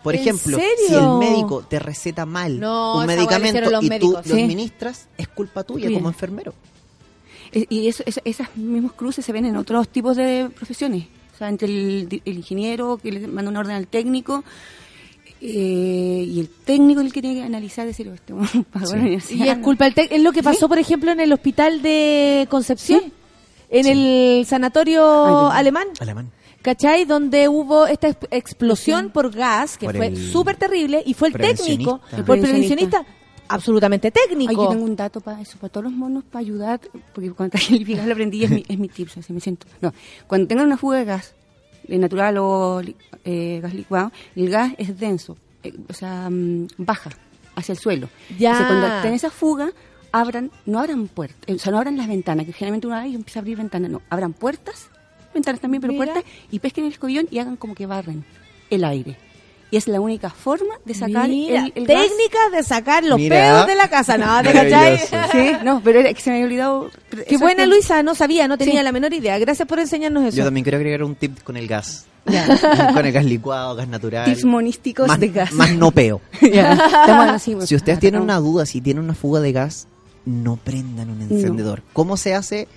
[0.02, 0.76] Por ¿En ejemplo, serio?
[0.88, 4.26] si el médico te receta mal No, un medicamento los y tú médicos.
[4.26, 4.42] lo Sí.
[4.42, 6.54] administras, es culpa tuya como enfermero.
[7.52, 11.06] Y eso, eso- esas mismos cruces se ven en otros tipos de profesiones.
[11.34, 14.42] O sea, entre el, el ingeniero que le manda un orden al técnico
[15.40, 18.10] eh, y el técnico el que tiene que analizar, decir,
[18.72, 19.34] pagó la Sí.
[19.36, 22.46] y es culpa del tec- es lo que pasó por ejemplo en el hospital de
[22.50, 23.12] Concepción Sí.
[23.70, 26.30] En el sanatorio Ay, alemán Alemán.
[26.62, 27.04] ¿Cachai?
[27.04, 31.34] Donde hubo esta ex- explosión por gas, que Por fue súper terrible, y fue el
[31.34, 32.00] técnico.
[32.12, 33.04] El por el prevencionista.
[33.48, 34.50] absolutamente técnico.
[34.50, 36.80] Ay, yo tengo un dato para eso, para todos los monos, para ayudar,
[37.14, 39.66] porque cuando traje el gas lo aprendí, es mi, es mi tip, así me siento.
[39.80, 39.92] No,
[40.26, 41.34] cuando tengan una fuga de gas,
[41.86, 42.82] de natural o
[43.24, 47.10] eh, gas licuado, el gas es denso, eh, o sea, mm, baja
[47.54, 48.08] hacia el suelo.
[48.38, 48.50] Ya.
[48.52, 49.70] Entonces, cuando estén esa fuga,
[50.20, 53.08] abran, no abran puertas, eh, o sea, no abran las ventanas, que generalmente uno abre
[53.10, 54.88] y empieza a abrir ventanas, no, abran puertas,
[55.34, 56.04] ventanas también, pero Mira.
[56.12, 58.24] puertas, y pesquen el escobillón y hagan como que barren
[58.70, 59.16] el aire.
[59.68, 62.00] Y es la única forma de sacar Mira, el, el gas.
[62.02, 63.34] técnicas de sacar los Mira.
[63.36, 64.40] pedos de la casa, ¿no?
[64.42, 64.96] ¿Te cachai?
[64.98, 66.90] Sí, no, pero era que se me había olvidado.
[67.28, 68.84] Qué buena que- Luisa, no sabía, no tenía Sí.
[68.84, 69.36] la menor idea.
[69.40, 70.36] Gracias por enseñarnos eso.
[70.36, 72.06] Yo también quiero agregar un tip con el gas.
[72.94, 74.24] Con el gas licuado, gas natural.
[74.24, 75.52] Tips monísticos más, de gas.
[75.52, 76.20] Más no peo.
[76.40, 77.68] Ya, estamos así, pues.
[77.68, 79.86] Si ustedes Ah, tienen una duda, si tienen una fuga de gas,
[80.26, 81.82] no prendan un encendedor.
[81.94, 82.68] ¿Cómo se hace?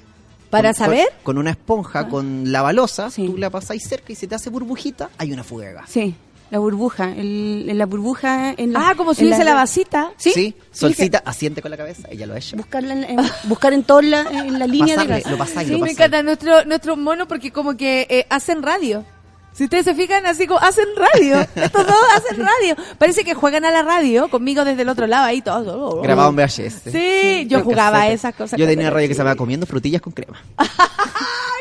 [0.50, 1.08] ¿Para Con- saber?
[1.24, 3.26] Con, con una esponja, con la balosa, Sí.
[3.28, 5.90] tú la pasáis cerca y se te hace burbujita, hay una fuga de gas.
[5.90, 6.16] Sí,
[6.50, 7.12] la burbuja.
[7.16, 8.90] El, la burbuja en la.
[8.90, 10.12] ah, como si hubiese la vasita.
[10.18, 12.58] Sí, Sí, solcita, asiente con la cabeza, ella lo echa.
[12.58, 15.32] Buscarla en, en- buscar en toda la, en la línea Pasarle, de gas.
[15.32, 15.98] lo pasáis, Sí, lo me pasáis.
[16.00, 19.06] encanta nuestro, nuestros monos porque como que eh, hacen radio.
[19.54, 21.42] Si ustedes se fijan, así como hacen radio.
[21.56, 22.76] Estos dos hacen radio.
[22.98, 26.02] Parece que juegan a la radio conmigo desde el otro lado ahí todo.
[26.02, 26.82] Grabado en VHS.
[26.92, 28.14] Sí, yo jugaba casete.
[28.14, 28.60] esas cosas.
[28.60, 30.42] Yo tenía era radio que se llamaba Comiendo frutillas con crema.
[30.58, 30.68] Ay,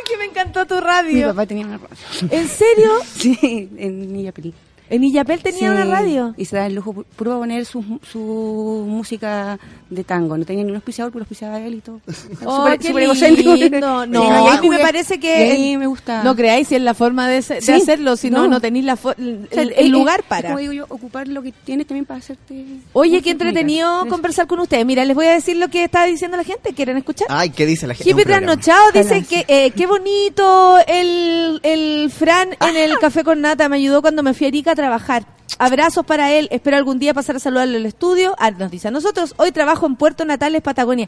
[0.08, 1.28] que me encantó tu Mi radio.
[1.28, 1.96] papá tenía una radio.
[2.30, 2.90] ¿En serio?
[3.16, 4.54] Sí, en Illapel.
[4.90, 6.34] En Illapel tenía Sí, una radio.
[6.36, 9.58] Y se da el lujo pu- puro de poner su, su música
[9.90, 10.36] de tango.
[10.36, 12.00] No tenía ningún auspiciador, pero auspiciaba él y todo.
[12.44, 13.14] Oh, qué lindo.
[13.14, 16.22] Sí, No, ahí mí me parece que ahí me gusta.
[16.22, 18.48] no creáis si es la forma de, se- de Sí, hacerlo, si no, no.
[18.48, 20.48] no tenéis la fo- el, O sea, el lugar para.
[20.48, 22.64] Como digo yo, ocupar lo que tienes también para hacerte.
[22.92, 24.84] Oye, qué entretenido conversar con ustedes.
[24.86, 26.72] Mira, les voy a decir lo que estaba diciendo la gente.
[26.74, 27.26] ¿Quieren escuchar?
[27.30, 28.10] Ay, ¿qué dice la gente?
[28.10, 28.24] Hippie.
[28.24, 32.98] Trasnochado dice que eh, qué bonito el, el Fran en el.
[33.00, 33.68] Café con Nata.
[33.68, 35.26] Me ayudó cuando me fui a Arica trabajar.
[35.60, 36.46] Abrazos para él.
[36.52, 38.36] Espero algún día pasar a saludarlo al estudio.
[38.38, 39.34] Ah, nos dice a nosotros.
[39.38, 41.06] Hoy trabajo en Puerto Natales, Patagonia.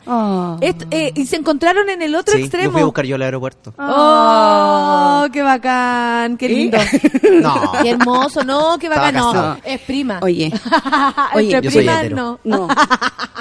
[0.60, 2.72] Esto, eh, y se encontraron en el otro Sí, extremo.
[2.72, 3.72] fui a buscar yo al aeropuerto.
[3.78, 6.36] ¡Oh, qué bacán!
[6.36, 6.78] ¡Qué lindo!
[7.40, 7.72] No.
[7.82, 8.42] ¡Qué hermoso!
[8.44, 9.14] No, qué bacán.
[9.14, 10.18] No, es prima.
[10.22, 10.52] Oye,
[11.34, 12.16] oye, Entre yo soy primas, hetero.
[12.16, 12.40] no.
[12.44, 12.68] no.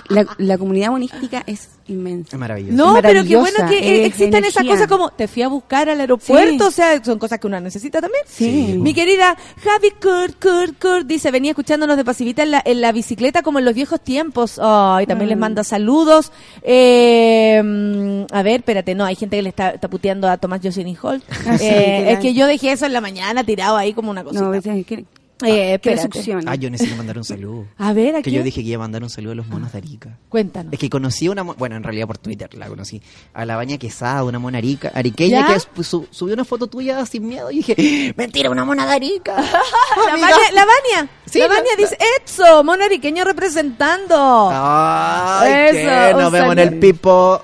[0.09, 2.29] La, la comunidad monística es inmensa.
[2.35, 2.75] Es maravilloso.
[2.75, 5.43] No, Es pero qué bueno maravillosa, que eh, es existan esas cosas como te fui
[5.43, 6.67] a buscar al aeropuerto, Sí.
[6.67, 8.23] o sea, son cosas que uno necesita también.
[8.27, 8.75] Sí.
[8.79, 12.91] Mi querida Javi Kurt, Kurt, Kurt dice, venía escuchándonos de pasivita en la, en la
[12.91, 14.59] bicicleta como en los viejos tiempos.
[14.61, 15.41] Ay, también les Mm.
[15.41, 16.31] manda saludos.
[16.63, 20.97] Eh, a ver, espérate, no, hay gente que le está, está puteando a Tomás Jocelyn
[21.01, 21.23] Holt.
[21.47, 24.23] Ah, sí, Eh, es que yo dejé eso en la mañana tirado ahí como una
[24.23, 24.43] cosita.
[24.43, 25.05] No, es que, que,
[25.41, 26.01] Eh, que espérate.
[26.17, 26.43] succión.
[26.47, 27.65] Ah, yo necesito mandar un saludo.
[27.77, 28.31] A ver, Que aquí.
[28.31, 30.17] yo dije que iba a mandar un saludo a los monos de Arica.
[30.27, 30.73] Cuéntanos.
[30.73, 33.01] Es que conocí a una, bueno, en realidad por Twitter la conocí,
[33.33, 35.53] a la Baña Quesada, una mona arica, ariqueña ¿Ya?
[35.73, 39.35] que su- subió una foto tuya sin miedo y dije, mentira, una mona de Arica.
[40.05, 40.11] La.
[40.11, 44.49] Vania, la Vania, Sí, la la- Vania dice, Etso, monariqueño representando.
[44.51, 45.87] Ay, Eso,
[46.17, 47.41] que nos vemos en el pipo,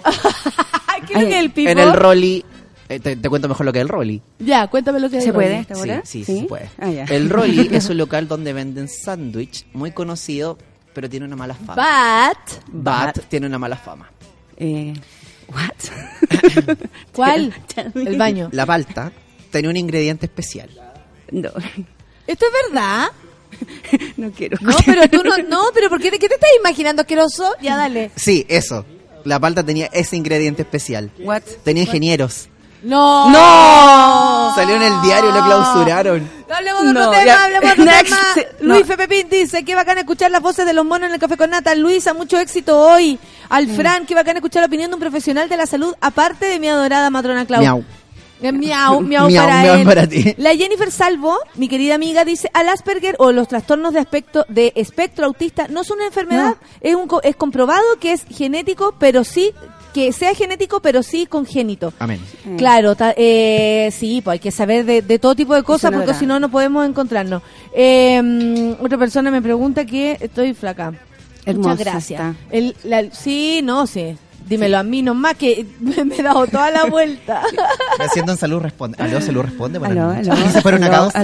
[1.08, 1.70] ¿qué que es el pipo?
[1.70, 2.44] en el Rolly.
[2.88, 4.22] Eh, te, te cuento mejor lo que es el Rolly.
[4.40, 6.02] Ya, cuéntame lo que es ¿Se el puede esta Sí, hora?
[6.06, 6.70] sí, sí, se puede.
[6.80, 6.90] Ah.
[7.10, 10.58] El Rolly es un local donde venden sándwich, muy conocido,
[10.94, 11.76] pero tiene una mala fama.
[11.76, 12.38] Bat.
[12.68, 14.12] Bat tiene una mala fama.
[14.58, 14.94] Eh,
[15.52, 16.70] what?
[17.14, 17.54] ¿Cuál?
[17.96, 18.50] El baño.
[18.52, 19.12] La palta
[19.52, 20.70] tiene un ingrediente especial.
[21.32, 21.50] No,
[22.28, 23.08] ¿Esto es verdad?
[24.18, 24.58] no quiero.
[24.62, 27.54] No, pero tú no, no, pero ¿por qué, te- qué te estás imaginando asqueroso?
[27.62, 28.12] Ya dale.
[28.16, 28.86] Sí, eso.
[29.24, 31.12] La palta tenía ese ingrediente especial.
[31.20, 31.42] What?
[31.64, 32.50] Tenía ingenieros.
[32.86, 33.30] No.
[33.30, 34.54] ¡No!
[34.56, 36.30] Salió en el diario, lo clausuraron.
[36.48, 37.44] No hablemos de otro No, tema, ya.
[37.44, 38.14] hablemos de otro Next.
[38.36, 38.48] tema.
[38.62, 38.74] No.
[38.76, 41.36] Luis Pepe Pin dice, qué bacán escuchar las voces de los monos en el café
[41.38, 41.74] con nata.
[41.76, 43.18] Luisa, mucho éxito hoy.
[43.50, 43.76] Al Mm.
[43.76, 46.68] Fran, qué bacán escuchar la opinión de un profesional de la salud, aparte de mi
[46.68, 47.62] adorada matrona Clau.
[47.62, 47.84] Miau.
[48.42, 49.86] Eh, Miau, miau, Miau, para miau él.
[49.86, 50.36] para ti.
[50.38, 54.74] La Jennifer Salvo, mi querida amiga, dice, al Asperger o los trastornos de aspecto de
[54.76, 59.24] espectro autista no es una enfermedad, es un co- es comprobado que es genético, pero
[59.24, 59.54] sí
[59.96, 61.94] que sea genético, pero sí congénito.
[62.00, 62.20] Amén.
[62.44, 62.58] Mm.
[62.58, 66.14] Claro, ta- eh, sí, pues hay que saber de, de todo tipo de cosas porque
[66.14, 67.42] si no, no podemos encontrarnos.
[67.74, 70.94] Eh, otra persona me pregunta que estoy flaca.
[71.46, 72.20] Hermosa Muchas gracias.
[72.22, 72.36] está.
[72.52, 74.18] El, la- sí, no sé.
[74.48, 77.42] Dímelo a mí nomás que me he dado toda la vuelta.
[78.00, 79.02] Haciendo en salud responde.
[79.02, 79.80] Aló, salud responde.
[79.84, 80.36] Aló, aló.
[80.52, 81.20] ¿Se fuera una aló, causa?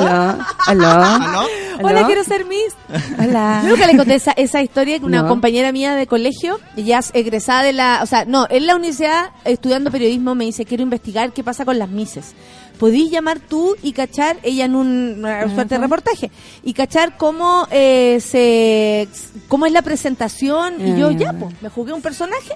[0.68, 1.06] Aló, aló.
[1.06, 1.48] ¿Aló?
[1.84, 2.08] Hola, ¿Aló?
[2.08, 2.76] quiero ser Miss.
[3.20, 3.62] Hola.
[3.64, 5.28] Yo nunca le conté esa, esa historia que una No.
[5.28, 9.30] compañera mía de colegio, ella es egresada de la, o sea, no, en la universidad
[9.46, 12.34] estudiando periodismo me dice, quiero investigar qué pasa con las mises.
[12.82, 16.32] Podís llamar tú y cachar, ella en un una suerte de reportaje,
[16.64, 19.08] y cachar cómo eh, se
[19.48, 22.54] cómo es la presentación, y Ah, yo ya, ya, pues, me jugué un personaje.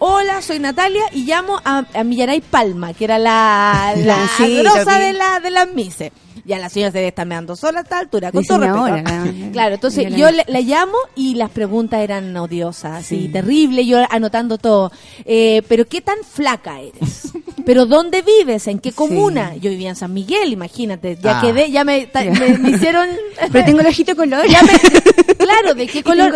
[0.00, 4.84] Hola, soy Natalia y llamo a, a Millaray Palma, que era la, la Sí, grosa
[4.84, 5.04] ya vi.
[5.06, 6.10] de, la, de las mises.
[6.44, 8.86] Ya la señora se debe estar meando sola a esta altura, con todo respeto.
[8.88, 13.28] La- Claro, entonces la- yo le- la llamo y las preguntas eran odiosas, así, Sí.
[13.28, 14.92] terrible, yo anotando todo.
[15.24, 17.32] Eh, pero ¿qué tan flaca eres?
[17.66, 18.66] ¿Pero dónde vives?
[18.66, 19.54] ¿En qué comuna?
[19.56, 21.16] Yo vivía en San Miguel, imagínate.
[21.22, 21.40] Ya Ah.
[21.42, 23.08] quedé, ya me, ta- me, me hicieron...
[23.52, 24.46] Pero tengo el ojito color.
[24.48, 26.32] ya me, claro, ¿de qué color?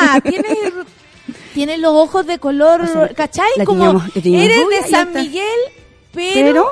[0.00, 1.78] Ah, tienes...
[1.80, 3.46] Los ojos de color, O sea, ¿cachai?
[3.64, 5.44] Como eres de y San Miguel,
[6.12, 6.70] pero, Pero-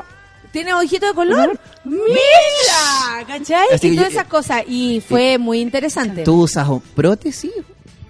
[0.53, 1.59] tiene ojito de color.
[1.85, 3.25] ¡Mira!
[3.27, 3.67] ¿Cachai?
[3.75, 4.63] Así y todas yo- esas cosas.
[4.69, 6.23] Y fue muy interesante.
[6.25, 7.53] ¿Tú usas prótesis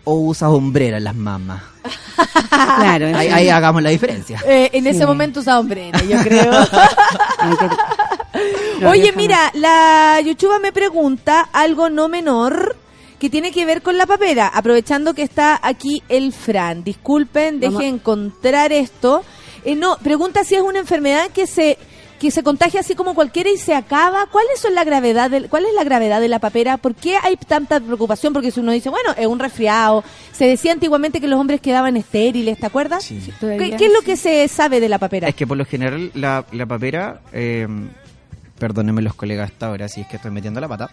[0.05, 1.63] o usas hombrera en las mamas?
[2.53, 3.07] Claro.
[3.17, 4.39] Ahí, hagamos la diferencia.
[4.47, 6.53] Eh, en ese momento usaba hombrera, yo creo.
[8.91, 12.77] Oye, mira, la Yuchuba me pregunta algo no menor
[13.19, 16.83] que tiene que ver con la papera, aprovechando que está aquí el Fran.
[16.85, 19.23] Disculpen, deje encontrar esto.
[19.65, 21.79] Eh, no, pregunta si es una enfermedad que se
[22.23, 24.27] que se contagia así como cualquiera y se acaba.
[24.31, 26.77] ¿Cuál es la gravedad del, cuál es la gravedad de la papera?
[26.77, 28.33] ¿Por qué hay tanta preocupación?
[28.33, 30.05] Porque si uno dice, bueno, es un resfriado.
[30.31, 33.03] Se decía antiguamente que los hombres quedaban estériles, ¿te acuerdas?
[33.03, 33.19] Sí.
[33.41, 35.27] ¿Qué, es lo que se sabe de la papera?
[35.29, 37.67] Es que por lo general la, la papera, eh,
[38.59, 40.91] perdónenme los colegas hasta ahora si es que estoy metiendo la pata,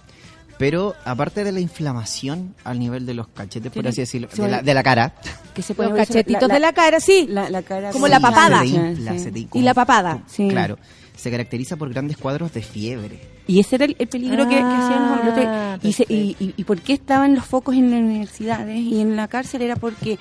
[0.58, 3.90] pero aparte de la inflamación al nivel de los cachetes, por Sí.
[3.90, 5.14] así decirlo, de la, de la cara,
[5.54, 7.28] Que se Los puede ver cachetitos de la cara, sí.
[7.30, 8.60] la, la cara Como la papada.
[8.62, 9.20] se te Sí, infla, sí.
[9.20, 10.20] se te- y la papada.
[10.28, 10.48] Sí.
[10.50, 10.78] Claro,
[11.20, 13.20] se caracteriza por grandes cuadros de fiebre.
[13.48, 15.46] Y ese era el, el peligro que, que hacían los hombres.
[15.48, 19.02] Ah, Y, se- y, y, y por qué estaban los focos en las universidades y
[19.02, 19.62] en la cárcel?
[19.64, 20.18] Era porque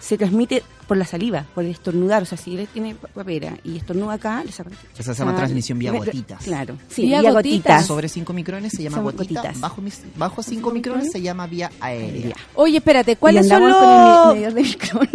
[0.00, 2.22] se transmite por la saliva, por el estornudar.
[2.22, 4.72] O sea, si él tiene pa- papera y estornuda acá, le sacan.
[4.98, 6.42] Esa se llama transmisión vía gotitas.
[6.42, 7.60] Claro, sí, Vía vía, gotitas.
[7.62, 7.86] gotitas.
[7.86, 9.60] Sobre 5 micrones se llama gotita, gotitas.
[9.60, 12.34] bajo, mis- bajo 5 micrones se llama vía aérea.
[12.54, 14.54] Oye, espérate, ¿cuáles son con el los...
[14.54, 15.08] de micrón.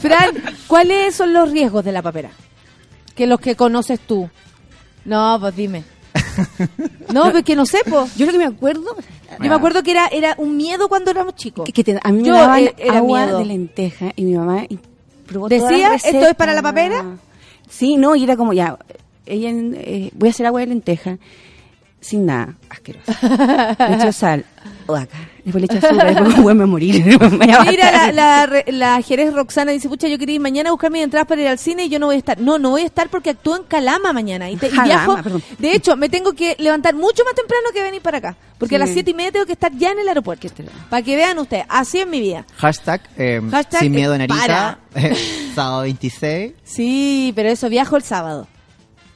[0.00, 0.30] Fran,
[0.66, 2.30] ¿cuáles son los riesgos de la papera?
[3.14, 4.28] Que los que conoces tú.
[5.04, 5.84] No, pues dime.
[7.12, 8.16] No, pues que no sé, pues.
[8.16, 8.96] Yo lo que me acuerdo.
[9.40, 11.64] Yo me acuerdo que era, era un miedo cuando éramos chicos.
[11.64, 13.38] que, que te- a mí me Yo, daban eh, era agua miedo.
[13.38, 14.78] de lenteja y mi mamá y
[15.26, 17.16] probó ¿Decía, ¿esto es para la papera?
[17.68, 18.78] Sí, no, y era como ya,
[19.26, 21.18] ella eh, voy a hacer agua de lenteja
[22.04, 23.12] sin nada, asqueroso.
[23.88, 24.44] Le echo sal,
[24.86, 27.04] o acá, después le echo azúcar, después como, "Bueno, me voy a morir.
[27.06, 28.14] me voy a Mira, la, matar".
[28.14, 31.26] la, re- la Jerez Roxana dice, pucha, yo quería ir mañana a buscar mis entradas
[31.26, 32.38] para ir al cine y yo no voy a estar.
[32.38, 34.50] No, no voy a estar porque actúo en Calama mañana.
[34.50, 35.14] Y, te- y viajo.
[35.22, 35.42] perdón.
[35.58, 38.36] De hecho, me tengo que levantar mucho más temprano que venir para acá.
[38.58, 40.46] Porque a las siete y media tengo que estar ya en el aeropuerto.
[40.90, 42.44] Para que vean ustedes, así es mi vida.
[42.56, 44.36] Hashtag, eh, Hashtag, sin miedo Narita,
[44.92, 45.06] para.
[45.54, 46.52] sábado 26.
[46.64, 48.46] Sí, pero eso, viajo el sábado.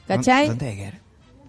[0.07, 0.47] ¿Cachai?
[0.47, 0.99] ¿Dónde hay que ir?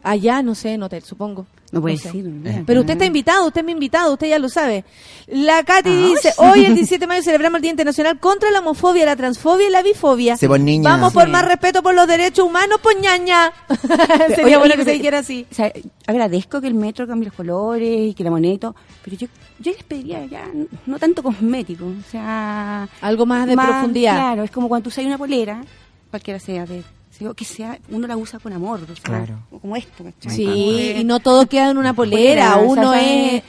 [0.03, 1.47] Allá, no sé, en hotel, supongo.
[1.73, 2.09] No puede sé.
[2.09, 2.27] decir.
[2.47, 2.65] Eh.
[2.67, 4.85] Pero usted está invitado, usted me ha invitado, usted ya lo sabe.
[5.29, 8.59] La Katy Ah, dice, hoy el 17 de mayo celebramos el Día Internacional contra la
[8.59, 10.37] homofobia, la transfobia y la bifobia.
[10.37, 10.91] Sí, pues, niña.
[10.91, 11.31] Vamos por Sí.
[11.31, 13.53] más respeto por los derechos humanos, pues ñaña.
[14.29, 15.47] Sería Oye, bueno oye, que se dijera así.
[15.49, 15.73] O sea,
[16.09, 18.75] agradezco que el metro cambie los colores y que la moneda y todo,
[19.05, 19.29] pero yo,
[19.61, 20.49] yo les pediría ya
[20.87, 22.89] no tanto cosmético, o sea...
[23.01, 24.15] Algo más de profundidad.
[24.17, 25.63] Claro, es como cuando tú usas una polera,
[26.11, 26.83] cualquiera sea, de,
[27.25, 29.39] sea, que sea, uno la usa con amor, o sea, Claro.
[29.61, 30.35] como esto, ¿cachai?
[30.37, 33.43] Sí, y no todo queda en una polera, uno es...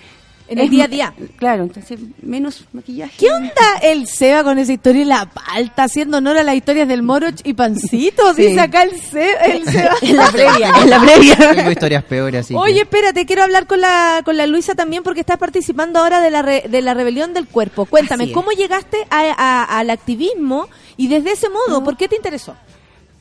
[0.47, 1.13] en el Es día a día.
[1.37, 3.15] Claro, entonces menos maquillaje.
[3.17, 3.53] ¿Qué onda
[3.83, 7.39] el Seba con esa historia y la palta haciendo honor a las historias del Moroch
[7.45, 8.33] y Pancito?
[8.33, 8.47] Sí.
[8.47, 9.95] Dice acá el, Se- el Seba.
[10.01, 11.35] En la previa, en la previa.
[11.55, 12.53] Tengo historias peores, así.
[12.53, 16.19] que- Oye, espérate, quiero hablar con la, con la Luisa también porque estás participando ahora
[16.19, 17.85] de la, re- de la rebelión del cuerpo.
[17.85, 18.33] Cuéntame.
[18.33, 20.67] ¿cómo llegaste a- a- al activismo
[20.97, 22.57] y desde ese modo, por qué te interesó?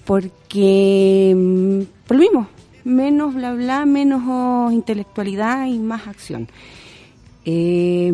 [0.05, 2.49] Porque, mm, por lo mismo,
[2.85, 6.49] menos bla bla, menos oh, intelectualidad y más acción.
[7.45, 8.13] Eh,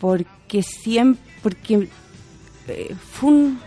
[0.00, 1.88] porque siempre, porque
[2.68, 3.60] eh, fue un...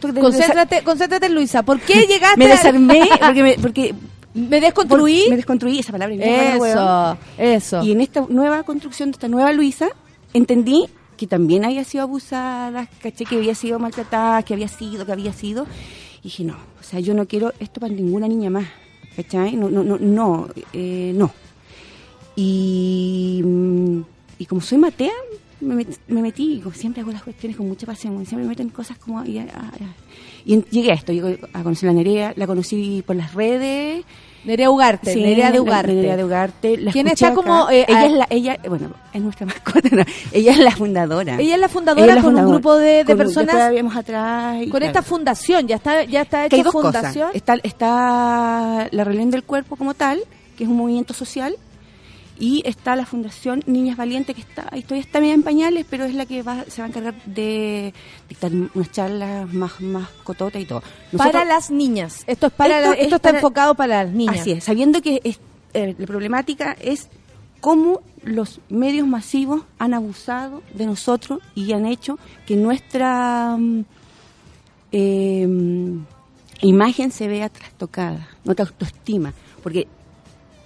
[0.00, 1.64] Concéntrate, concéntrate, Luisa.
[1.64, 3.94] ¿Por qué llegaste Me desarmé, porque me, porque
[4.32, 5.24] me desconstruí?
[5.28, 6.14] me desconstruí, esa palabra.
[6.14, 7.82] Eso, eso.
[7.82, 9.88] Y en esta nueva construcción de esta nueva Luisa,
[10.32, 10.86] entendí
[11.16, 15.32] que también había sido abusada, caché que había sido maltratada, que había sido, que había
[15.32, 15.66] sido.
[16.20, 18.66] Y dije, no, o sea, yo no quiero esto para ninguna niña más,
[19.16, 19.54] ¿cachai?
[19.56, 21.30] No, no, no, no, eh, no.
[22.36, 24.00] Y, mm,
[24.38, 25.12] y como soy matea,
[25.60, 28.50] me, met- me metí, y como siempre hago las cuestiones con mucha pasión, siempre me
[28.50, 29.24] meto en cosas como...
[29.24, 29.72] Y, ah, ah,
[30.44, 34.04] y en- llegué a esto, llegué a conocer la Nerea, la conocí por las redes,
[34.48, 35.92] Nerea Ugarte, Sí, Nerea de Ugarte.
[35.92, 36.76] Nerea de Ugarte.
[36.78, 37.74] La ¿Quién está como, acá.
[37.74, 41.36] eh, ella a- es la, ella, bueno, es nuestra mascota, no, ella es la fundadora.
[41.38, 43.54] Ella es la fundadora Ella es la con un grupo de, de Con- personas
[43.96, 44.62] atrás.
[44.62, 45.06] y con esta claro.
[45.06, 45.68] fundación.
[45.68, 47.28] Ya está, ya está hecha fundación.
[47.28, 47.36] cosas.
[47.36, 50.20] Está, está la rebelión del cuerpo como tal,
[50.56, 51.54] que es un movimiento social,
[52.40, 56.14] y está la fundación Niñas Valientes, que está, todavía está media en pañales, pero es
[56.14, 57.92] la que va, se va a encargar de
[58.28, 60.82] dictar unas charlas más, más cototas y todo.
[61.12, 62.22] Nosotros- para las niñas.
[62.26, 64.40] Esto es para Esto la- esto, es está para- enfocado para las niñas.
[64.40, 65.40] Así es, sabiendo que es,
[65.74, 67.08] eh, la problemática es
[67.60, 73.84] cómo los medios masivos han abusado de nosotros y han hecho que nuestra mm,
[74.92, 75.98] eh, mm,
[76.62, 79.32] imagen se vea trastocada, nuestra autoestima,
[79.62, 79.86] porque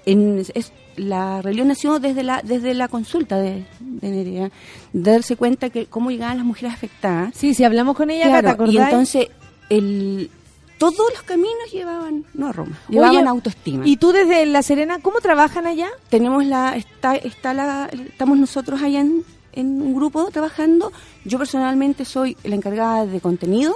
[0.06, 4.50] en, es, la rebelión nació desde la desde la consulta de, de Nerea,
[4.92, 8.48] de darse cuenta que cómo llegaban las mujeres afectadas Sí, si hablamos con ella, Claro,
[8.48, 8.74] ¿te acordás?
[8.74, 9.26] y entonces
[9.70, 10.30] el,
[10.78, 13.86] todos los caminos llevaban, no a Roma, llevaban Oye, autoestima.
[13.86, 15.88] ¿Y tú desde La Serena, cómo trabajan allá?
[16.10, 20.92] tenemos la, está, está la, estamos nosotros allá en, en un grupo trabajando.
[21.24, 23.72] Yo personalmente soy la encargada de contenido.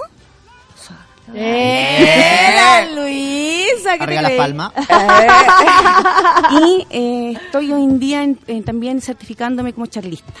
[1.33, 2.85] ¡Eh, la
[3.93, 4.37] ¿qué te Arriba las creí?
[4.39, 4.71] palmas.
[6.51, 10.33] y eh, estoy hoy en día en- en también certificándome como charlista.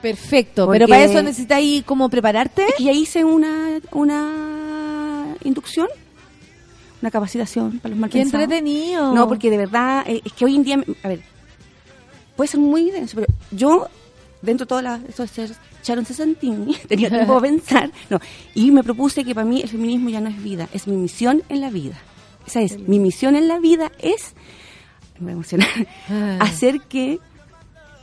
[0.00, 2.66] Perfecto, Porque- pero para eso necesitas ahí como prepararte.
[2.78, 5.86] Y ya hice una, una inducción,
[7.00, 9.12] una capacitación para los mal ¡Qué entretenido!
[9.14, 11.20] No, porque de verdad, eh, es que hoy en día, a ver,
[12.36, 13.88] puede ser muy denso, pero yo,
[14.40, 15.52] dentro de toda la, eso de ser
[15.84, 16.04] Sharon
[16.88, 18.20] tenía tiempo para pensar, no,
[18.54, 21.42] y me propuse que para mí el feminismo ya no es vida, es mi misión
[21.48, 21.96] en la vida.
[22.46, 24.34] Esa es, mi misión en la vida es,
[25.18, 25.68] me voy a emocionar,
[26.08, 26.38] Ah.
[26.40, 27.18] hacer que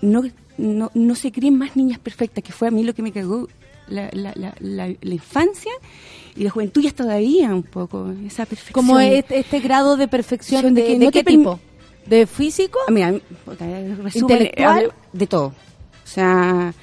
[0.01, 0.23] no,
[0.57, 3.47] no, no se críen más niñas perfectas, que fue a mí lo que me cagó
[3.87, 5.71] la, la, la, la, la infancia
[6.35, 8.73] y la juventud ya todavía un poco, esa perfección.
[8.73, 11.59] Como este, este grado de perfección de, De que de no qué tipo?
[12.05, 12.79] ¿De físico?
[12.87, 13.11] Ah, Mira,
[13.45, 14.93] resumen, ¿Intelectual?
[15.13, 15.47] de todo.
[15.47, 16.73] O sea,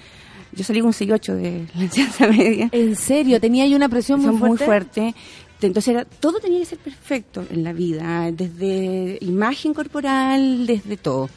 [0.52, 2.68] yo salí con un 6-8 de la enseñanza media.
[2.72, 3.40] ¿En serio?
[3.40, 4.48] ¿Tenía ahí una presión muy Son fuerte?
[4.48, 5.14] muy fuerte.
[5.62, 11.30] Entonces era, todo tenía que ser perfecto en la vida, desde imagen corporal, desde todo.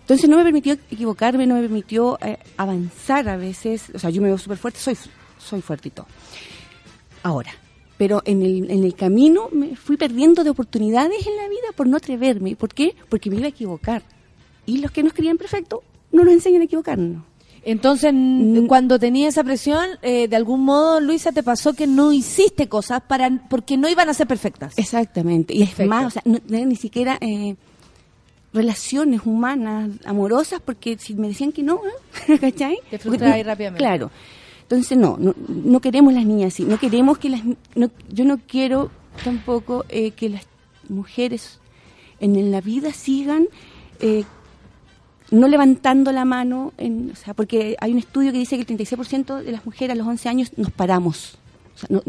[0.00, 3.90] Entonces no me permitió equivocarme, no me permitió eh, avanzar a veces.
[3.94, 4.96] O sea, yo me veo súper fuerte, soy,
[5.38, 6.06] soy fuerte y todo.
[7.22, 7.52] Ahora,
[7.96, 11.86] pero en el, en el camino me fui perdiendo de oportunidades en la vida por
[11.86, 12.56] no atreverme.
[12.56, 12.96] ¿Por qué?
[13.08, 14.02] Porque me iba a equivocar.
[14.66, 17.22] Y los que nos querían perfecto no nos enseñan a equivocarnos.
[17.64, 22.12] Entonces, n- cuando tenía esa presión, eh, de algún modo, Luisa, te pasó que no
[22.12, 24.76] hiciste cosas para porque no iban a ser perfectas.
[24.78, 25.54] Exactamente.
[25.54, 25.82] Y Perfecto.
[25.82, 27.54] es más, o sea, no ni siquiera eh,
[28.52, 31.80] relaciones humanas, amorosas, porque si me decían que no,
[32.28, 32.38] ¿eh?
[32.40, 32.76] ¿cachai?
[32.90, 33.78] Te Porque frustrabas no- rápidamente.
[33.84, 34.10] Claro.
[34.62, 36.64] Entonces, no, no, no queremos las niñas así.
[36.64, 37.42] No queremos que las...
[37.74, 38.90] No, yo no quiero
[39.22, 40.46] tampoco eh, que las
[40.88, 41.60] mujeres
[42.20, 43.46] en, en la vida sigan...
[44.00, 44.24] eh,
[45.32, 48.78] no levantando la mano, en, o sea, porque hay un estudio que dice que el
[48.78, 51.36] 36% de las mujeres a los 11 años nos paramos,
[51.74, 52.02] o sea, no-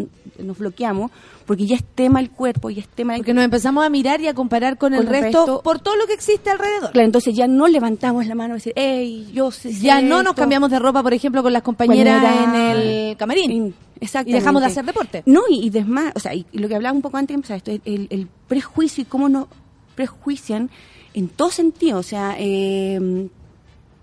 [0.43, 1.09] nos bloqueamos,
[1.45, 3.15] porque ya es tema el cuerpo, ya es tema...
[3.15, 5.61] Porque nos empezamos a mirar y a comparar con, el Con el resto, resto.
[5.61, 6.91] por todo lo que existe alrededor.
[6.91, 10.31] Claro, entonces ya no levantamos la mano y decir, hey, yo sé Ya no nos
[10.31, 10.35] esto".
[10.35, 12.77] cambiamos de ropa, por ejemplo, con las compañeras Cuando en
[13.11, 13.73] el camarín.
[14.01, 14.31] Exactamente.
[14.31, 15.23] Y dejamos de hacer deporte.
[15.25, 17.43] No, y, y desmás, o sea, y, y lo que hablaba un poco antes, o
[17.43, 19.47] sea, esto, el, el prejuicio y cómo nos
[19.95, 20.69] prejuician
[21.13, 23.27] en todo sentido, o sea, eh,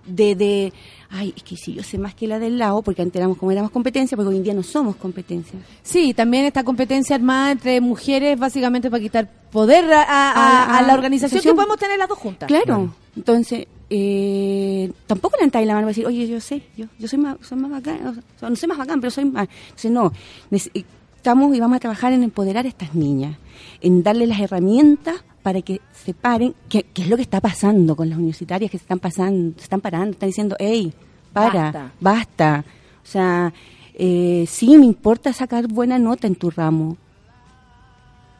[0.06, 0.72] de, de,
[1.10, 3.52] ay, es que si yo sé más que la del lado, porque antes éramos como
[3.52, 5.58] éramos competencia, porque hoy en día no somos competencia.
[5.82, 10.78] Sí, también esta competencia armada entre mujeres, básicamente para quitar poder a, a- a- A-
[10.78, 12.48] a la a- organización que podemos tener las dos juntas.
[12.48, 12.94] Claro.
[13.16, 17.18] Entonces, eh, tampoco le entráis la mano para decir, oye, yo sé, yo, yo soy,
[17.18, 19.48] más, soy más bacán, o sea, no soy más bacán, pero soy más.
[19.64, 20.12] Entonces, no,
[20.50, 20.84] nece-
[21.16, 23.36] estamos y vamos a trabajar en empoderar a estas niñas,
[23.80, 27.96] en darle las herramientas para que se paren, que, que es lo que está pasando
[27.96, 30.92] con las universitarias que se están pasando, se están parando, están diciendo, hey,
[31.32, 31.92] para, Basta.
[32.00, 32.64] basta.
[33.02, 33.52] O sea,
[33.94, 36.96] eh, sí, me importa sacar buena nota en tu ramo,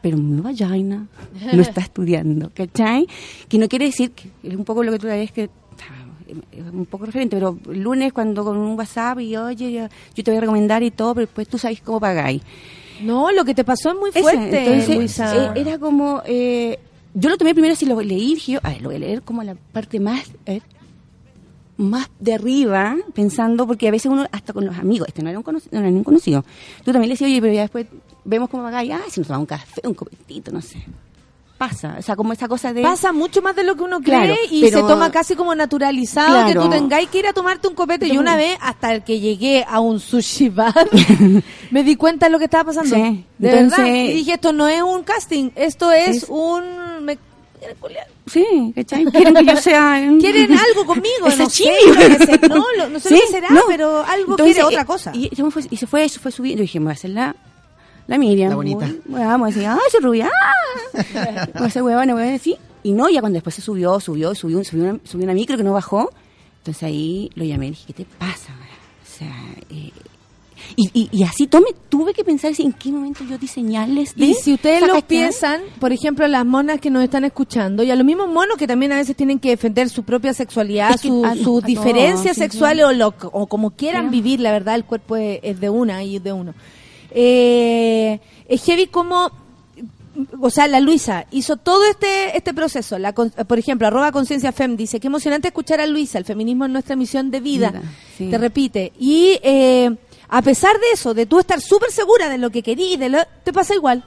[0.02, 1.06] pero mi vagina
[1.52, 3.06] no está estudiando, ¿cachai?
[3.48, 5.50] Que no quiere decir, que es un poco lo que tú sabes que
[5.88, 10.24] ah, es un poco referente, pero lunes cuando con un WhatsApp y oye, yo, yo
[10.24, 12.42] te voy a recomendar y todo, pero después tú sabes cómo pagáis.
[13.00, 15.34] No, lo que te pasó es muy fuerte, entonces, Luisa.
[15.34, 16.78] eh, era como, eh,
[17.14, 19.22] yo lo tomé primero así, lo leí, dije, yo, a ver, lo voy a leer
[19.22, 20.60] como la parte más, eh,
[21.76, 25.38] más de arriba, pensando, porque a veces uno, hasta con los amigos, este no era
[25.38, 26.44] un conocido, no era un conocido,
[26.84, 27.86] tú también le decías, oye, pero ya después
[28.24, 30.84] vemos cómo pagáis, ah, si nos tomamos un café, un copetito, no sé.
[31.60, 32.80] Pasa, o sea, como esa cosa de...
[32.80, 35.54] Pasa mucho más de lo que uno cree Claro, y pero- se toma casi como
[35.54, 38.06] naturalizado que tú tengáis que ir a tomarte un copete.
[38.06, 40.72] Y Yo- una vez, hasta el que llegué a un sushi bar,
[41.70, 42.96] me di cuenta de lo que estaba pasando.
[42.96, 43.94] Sí, De entonces- verdad.
[44.04, 47.04] Y dije, esto no es un casting, esto es, Es- un...
[47.04, 47.18] me-
[48.26, 49.04] Sí, ¿cachai?
[49.04, 50.00] Quieren que yo sea...
[50.18, 51.70] Quieren algo conmigo, no sé,
[52.24, 53.60] se- no, no sé Sí, lo que será, no.
[53.68, 55.12] pero algo Entonces, quiere otra eh, cosa.
[55.14, 56.60] Y, se me fue, y se fue, se fue subiendo.
[56.60, 57.36] Yo dije, me voy a hacer la,
[58.10, 58.50] la Miriam.
[58.50, 58.90] La bonita.
[59.06, 60.28] Vamos a decir, ah, soy rubia.
[60.30, 61.46] Ah.
[61.54, 62.56] Voy a hacer huevona, voy a decir.
[62.82, 65.62] Y no, ya cuando después se subió, subió, subió, subió, una, subió una micro que
[65.64, 66.10] no bajó.
[66.58, 68.52] Entonces ahí lo llamé y dije, ¿qué te pasa?
[69.02, 69.34] O sea,
[69.70, 69.90] eh,
[70.76, 74.12] y, y, y así tome, tuve que pensar si en qué momento yo diseñarles.
[74.16, 75.02] Y de- si ustedes lo ¿cachai?
[75.02, 78.66] piensan, por ejemplo, las monas que nos están escuchando, y a los mismos monos que
[78.66, 81.66] también a veces tienen que defender su propia sexualidad, Es que su- a- sus a
[81.66, 82.92] diferencias sexuales sí.
[82.92, 86.16] o, lo, o como quieran vivir, la verdad, el cuerpo es, es de una y
[86.16, 86.54] es de uno.
[87.12, 89.30] Eh, es heavy como,
[90.40, 92.98] o sea, la Luisa hizo todo este este proceso.
[92.98, 96.70] La, por ejemplo, arroba conciencia fem dice, qué emocionante escuchar a Luisa, el feminismo es
[96.70, 97.72] nuestra misión de vida.
[98.16, 98.28] Sí.
[98.30, 98.92] Te repite.
[98.98, 99.96] Y eh,
[100.28, 103.18] a pesar de eso, de tú estar súper segura de lo que querís, de lo,
[103.44, 104.04] te pasa igual.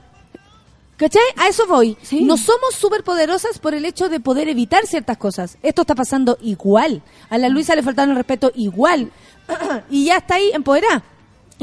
[0.96, 1.24] ¿Cachai?
[1.38, 1.98] A eso voy.
[2.02, 2.22] Sí.
[2.22, 5.58] No somos súper poderosas por el hecho de poder evitar ciertas cosas.
[5.64, 7.02] Esto está pasando igual.
[7.30, 9.12] A la Luisa le faltaron el respeto igual.
[9.90, 11.04] y ya está ahí empoderada.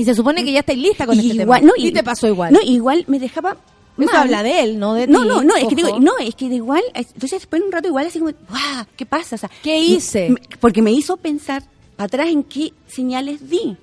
[0.01, 1.72] Y se supone que ya estáis lista con Y este igual, tema.
[1.76, 2.53] no, y, te pasó igual.
[2.53, 3.57] No, igual me dejaba.
[3.98, 4.16] Eso mal.
[4.22, 5.28] habla de él, no de no, ti.
[5.28, 7.72] No, no, es que digo, no, es que de igual, es- entonces después de un
[7.72, 8.86] rato igual así como, ¡guau!
[8.96, 9.34] ¿Qué pasa?
[9.36, 10.30] O sea, ¿Qué hice?
[10.30, 11.62] me- porque me hizo pensar
[11.96, 13.59] para atrás en qué señales di.
[13.61, 13.76] Y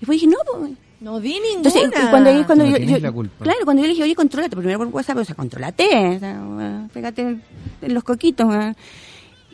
[0.00, 0.72] después dije, no, pues.
[1.00, 1.56] No di ninguna.
[1.56, 3.44] Entonces, cuando, yo- cuando Tú no yo, tienes yo- la culpa.
[3.44, 5.84] claro, cuando yo le dije, oye, contrólate, primero por WhatsApp, o sea, contrólate,
[6.16, 7.42] o sea, pégate en,
[7.82, 8.74] en los coquitos, eh.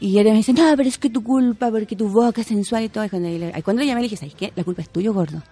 [0.00, 2.84] Y él me dice, no, pero es que tu culpa, porque tu boca es sensual
[2.84, 3.04] y todo.
[3.04, 4.52] Y cuando, yo y cuando le llamé, le dije, ¿sabes qué?
[4.54, 5.42] La culpa es tuya, gordo.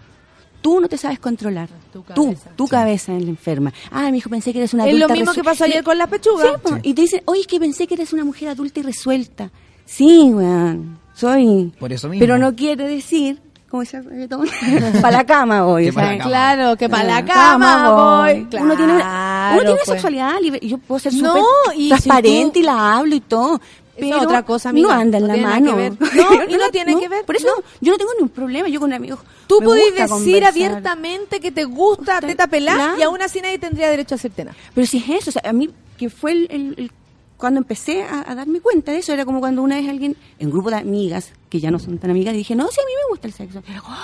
[0.60, 1.68] Tú no te sabes controlar.
[1.92, 3.72] Tu Tú, tu cabeza es la enferma.
[3.90, 5.96] Ah, mi hijo, pensé que eres una es adulta lo mismo que pasó ayer con
[5.96, 6.48] las pechugas.
[6.64, 9.50] Sí, Y te dicen, oye, es que pensé que eres una mujer adulta y resuelta.
[9.84, 11.72] Sí, weón, soy.
[11.78, 12.20] Por eso mismo.
[12.20, 13.40] Pero no quiere decir,
[13.70, 14.48] como dice el reggaetón,
[15.00, 15.90] para la cama voy.
[15.90, 17.90] Claro, que para la Ah, cama
[18.22, 18.46] voy.
[18.60, 19.88] Uno tiene, Claro, uno tiene pues.
[19.90, 20.58] sexualidad libre.
[20.62, 23.60] y Yo puedo ser No, súper si transparente tú- y la hablo y todo.
[23.98, 24.88] Esa Pero otra cosa, amiga.
[24.88, 25.76] no anda en No la mano.
[26.14, 27.48] No, y no tiene que ver, Por eso
[27.80, 28.68] yo no tengo ningún problema.
[28.68, 29.18] Yo con amigos.
[29.46, 30.48] Tú podés gusta decir conversar.
[30.48, 32.98] abiertamente que te gusta teta pelá Claro.
[32.98, 34.56] y aún así nadie tendría derecho a hacerte nada.
[34.74, 36.92] Pero si es eso, o sea, a mí que fue el, el- el-
[37.36, 40.46] cuando empecé a, a darme cuenta de eso, era como cuando una vez alguien, en
[40.46, 42.92] un grupo de amigas, que ya no son tan amigas, dije, no, sí, a mí
[43.04, 43.62] me gusta el sexo.
[43.68, 43.96] Era como,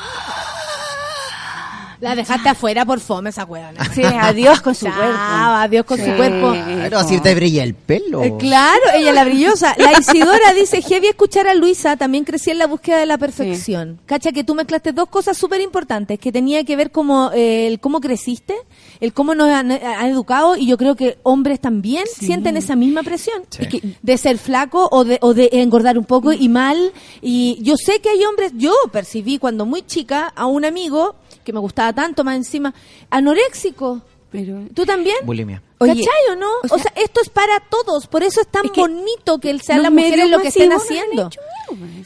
[2.00, 3.84] La dejaste afuera por fome esa huevona.
[3.94, 5.16] Sí, adiós con su Chao, cuerpo.
[5.16, 6.52] adiós con su cuerpo.
[6.52, 8.22] Claro, así te brilla el pelo.
[8.22, 9.74] Eh, claro, ella la brillosa.
[9.78, 14.00] La Isidora dice, heavy escuchar a Luisa, también crecí en la búsqueda de la perfección.
[14.06, 17.80] Cacha que tú mezclaste dos cosas súper importantes, que tenía que ver como eh, el
[17.80, 18.54] cómo creciste,
[19.00, 23.02] el cómo nos han, han educado, y yo creo que hombres también sienten esa misma
[23.02, 23.42] presión.
[23.50, 23.62] Sí.
[23.62, 26.92] Es que de ser flaco o de, o de engordar un poco y mal.
[27.22, 31.14] Y yo sé que hay hombres, yo percibí cuando muy chica a un amigo
[31.44, 32.74] que me gustaba tanto más encima,
[33.10, 34.00] anoréxico.
[34.30, 35.14] Pero, ¿Tú también?
[35.24, 35.62] Bulimia.
[35.78, 36.48] Oye, ¿Cachai o no?
[36.68, 39.56] O o sea, esto es para todos, por eso es tan Es que bonito que
[39.60, 41.30] sean las mujeres lo que estén haciendo.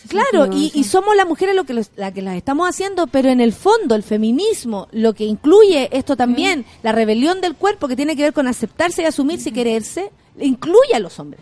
[0.09, 0.80] Claro, sentido, y, o sea.
[0.80, 3.55] y somos las mujeres lo que los- la que las estamos haciendo, pero en el
[3.55, 8.22] fondo el feminismo, lo que incluye esto también, la rebelión del cuerpo que tiene que
[8.24, 11.41] ver con aceptarse y asumirse y quererse, incluye a los hombres.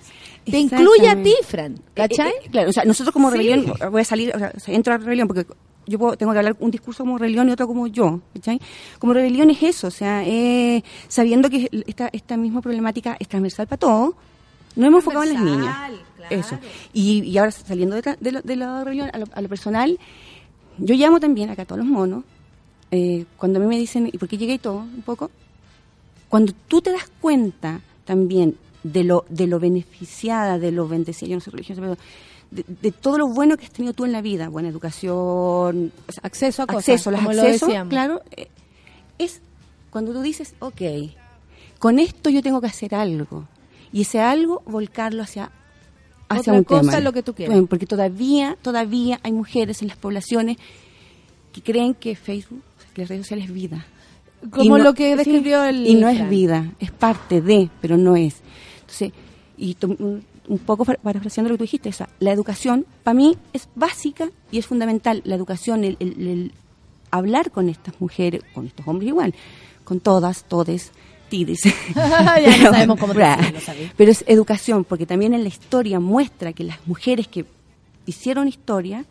[0.48, 1.34] Te incluye a ti.
[1.42, 2.30] Fran, ¿cachai?
[2.30, 3.38] Eh, eh, claro, o sea, nosotros como Sí.
[3.38, 5.46] rebelión, voy a salir, o sea, o sea, entro a rebelión porque
[5.86, 8.60] yo puedo- tengo que hablar un discurso como rebelión y otro como yo, ¿cachai?
[8.98, 13.66] Como rebelión es eso, o sea, eh, sabiendo que esta, esta misma problemática es transversal
[13.66, 14.14] para todos,
[14.74, 15.76] nos hemos enfocado en las niñas.
[16.16, 16.36] Claro.
[16.40, 16.58] Eso.
[16.92, 19.98] Y, y ahora saliendo de, de, lo- de la rebelión a lo, a lo personal,
[20.78, 22.24] yo llamo también acá a todos los monos,
[22.90, 24.78] eh, cuando a mí me dicen, ¿y por qué llegué y todo?
[24.78, 25.30] Un poco.
[26.28, 31.36] Cuando tú te das cuenta también de lo, de lo beneficiada, de lo bendecida, yo
[31.36, 31.96] no soy religiosa, pero
[32.50, 35.92] de, de todo lo bueno que has tenido tú en la vida, buena educación,
[36.22, 37.90] Acceso a cosas, acceso, los como lo accesos, decíamos.
[37.90, 38.48] claro, eh,
[39.18, 39.40] es
[39.90, 40.82] cuando tú dices, ok,
[41.78, 43.46] con esto yo tengo que hacer algo,
[43.92, 45.50] y ese algo volcarlo hacia,
[46.28, 47.00] hacia Otra un cosa, tema.
[47.00, 47.54] lo que tú quieras.
[47.54, 50.56] Bueno, porque todavía, todavía hay mujeres en las poblaciones
[51.52, 52.62] que creen que Facebook,
[52.96, 53.86] las redes sociales es vida.
[54.50, 57.96] Como no- lo que sí, describió el Y no es vida, es parte de, pero
[57.96, 58.36] no es.
[58.80, 59.12] Entonces,
[59.58, 59.74] y
[60.48, 63.68] un, poco par- parafraseando lo que tú dijiste, o sea, la educación para mí es
[63.74, 65.22] básica y es fundamental.
[65.24, 66.52] La educación, el, el- el
[67.10, 69.34] hablar con estas mujeres, con estos hombres igual,
[69.84, 70.90] con todas, todes,
[71.28, 71.60] tides.
[71.94, 73.60] Ya no sabemos cómo decirlo.
[73.96, 77.44] Pero es educación, porque también en la historia muestra que las mujeres que
[78.06, 79.04] hicieron historia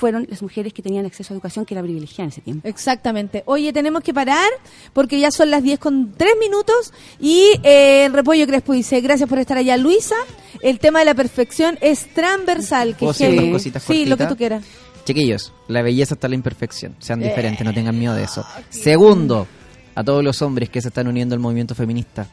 [0.00, 2.66] fueron las mujeres que tenían acceso a educación que era privilegiada en ese tiempo.
[2.66, 3.42] Exactamente.
[3.44, 4.48] Oye, tenemos que parar
[4.94, 9.28] porque ya son las 10 con 3 minutos y eh, el Repollo Crespo dice, gracias
[9.28, 9.76] por estar allá.
[9.76, 10.14] Luisa,
[10.62, 12.94] el tema de la perfección es transversal.
[12.94, 13.46] Que ¿Puedo es decir heavy.
[13.50, 14.64] dos cositas Sí, lo que tú quieras.
[15.04, 16.96] Chiquillos, la belleza está en la imperfección.
[16.98, 17.28] Sean Eh.
[17.28, 18.44] diferentes, no tengan miedo de eso.
[18.70, 19.46] Segundo,
[19.94, 22.26] a todos los hombres que se están uniendo al movimiento feminista,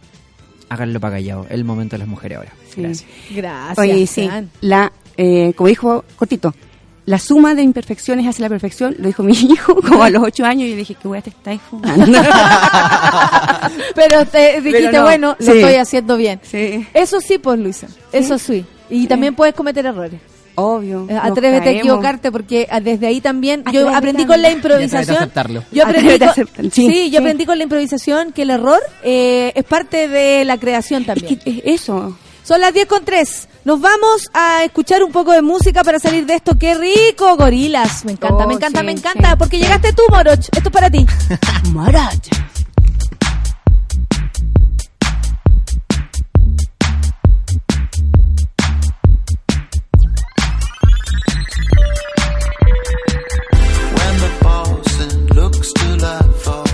[0.70, 1.45] háganlo para callado.
[1.49, 2.53] El momento de las mujeres ahora.
[2.74, 2.82] Sí.
[2.82, 3.09] Gracias.
[3.36, 3.78] Gracias.
[3.80, 4.30] Oye, sí,
[4.61, 6.53] la, eh, como dijo Cortito,
[7.08, 10.45] la suma de imperfecciones hace la perfección, lo dijo mi hijo como a los ocho
[10.45, 12.05] años y yo dije, ¿qué weá te estáis fumando?
[13.95, 15.58] Pero te dijiste, no, bueno, lo sí.
[15.60, 16.39] estoy haciendo bien.
[16.43, 18.66] sí, Eso sí, pues Luisa, eso sí.
[18.89, 20.20] Y también puedes cometer errores.
[20.55, 21.08] obvio.
[21.10, 24.51] Eh, Atrévete a equivocarte porque ah, desde ahí también yo Atrévete aprendí a- con la
[24.51, 25.18] improvisación.
[25.18, 25.64] aceptarlo.
[25.72, 27.18] Yo aprendí con, aceptar- sí, sí, yo sí.
[27.18, 31.39] aprendí con la improvisación que el error eh, es parte de la creación Es también.
[31.39, 32.18] que es eso.
[32.43, 33.49] Son las 10 con 3.
[33.68, 36.57] Nos vamos a escuchar un poco de música para salir de esto.
[36.57, 38.05] ¡Qué rico, gorilas!
[38.05, 39.32] Me encanta, Oh, me encanta, sí, me encanta.
[39.32, 40.39] sí, porque llegaste tú, Moroch.
[40.39, 41.05] Esto es para ti.
[41.74, 42.32] Maracha.
[53.97, 56.66] When the looks to laugh for,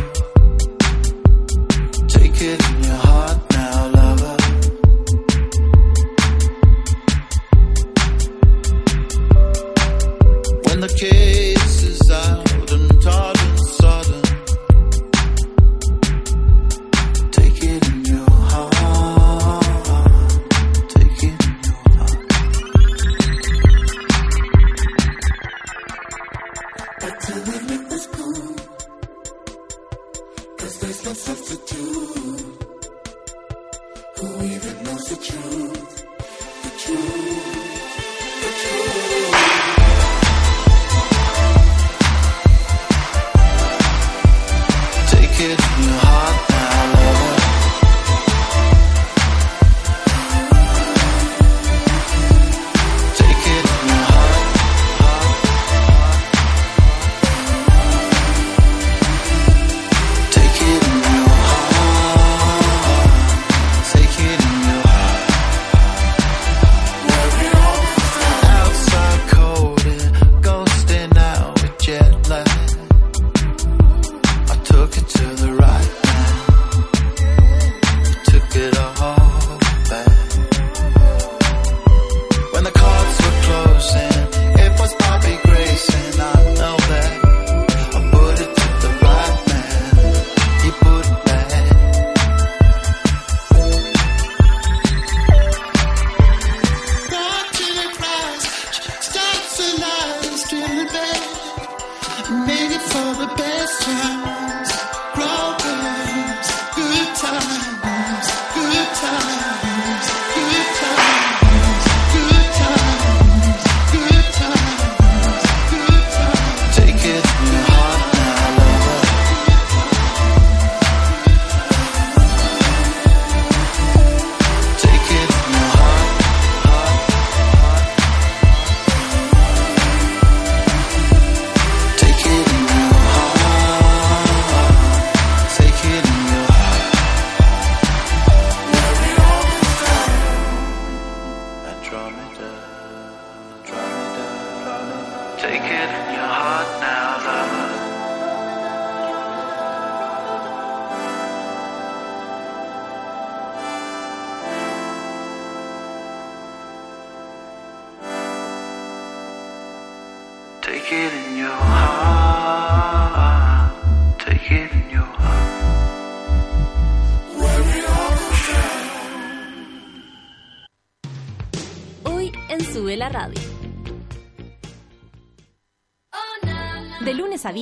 [11.03, 11.32] When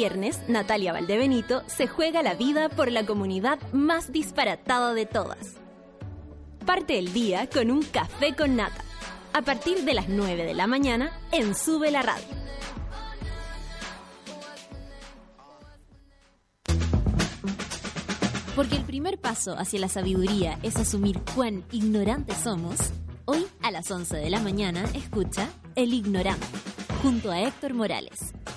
[0.01, 5.57] viernes, Natalia Valdebenito se juega la vida por la comunidad más disparatada de todas.
[6.65, 8.83] Parte el día con un café con nata,
[9.31, 12.25] a partir de las 9 de la mañana en Sube la Radio.
[18.55, 22.75] Porque el primer paso hacia la sabiduría es asumir cuán ignorantes somos,
[23.25, 26.47] hoy a las 11 de la mañana escucha El Ignorante,
[27.03, 28.33] junto a Héctor Morales,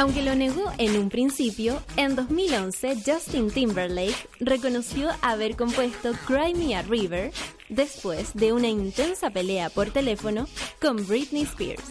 [0.00, 6.74] Aunque lo negó en un principio, en 2011 Justin Timberlake reconoció haber compuesto Cry Me
[6.74, 7.32] a River
[7.68, 10.46] después de una intensa pelea por teléfono
[10.80, 11.84] con Britney Spears,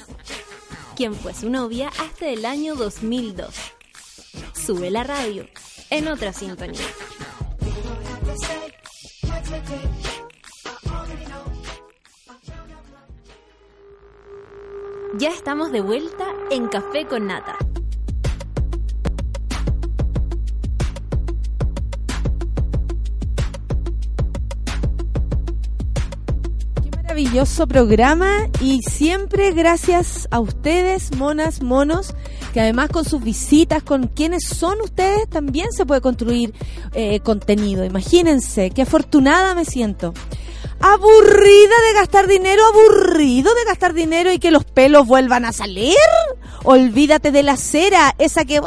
[0.95, 3.53] quien fue su novia hasta el año 2002.
[4.55, 5.45] Sube la radio
[5.91, 6.82] en otra sintonía.
[15.20, 17.68] Ya estamos de vuelta en Café con Nata.
[27.20, 32.15] Maravilloso programa y siempre gracias a ustedes, monas, monos,
[32.53, 36.53] que además con sus visitas, con quienes son ustedes, también se puede construir
[36.93, 37.84] eh, contenido.
[37.84, 40.13] Imagínense, qué afortunada me siento.
[40.80, 45.97] Aburrida de gastar dinero, aburrido de gastar dinero y que los pelos vuelvan a salir.
[46.63, 48.61] Olvídate de la cera, esa que...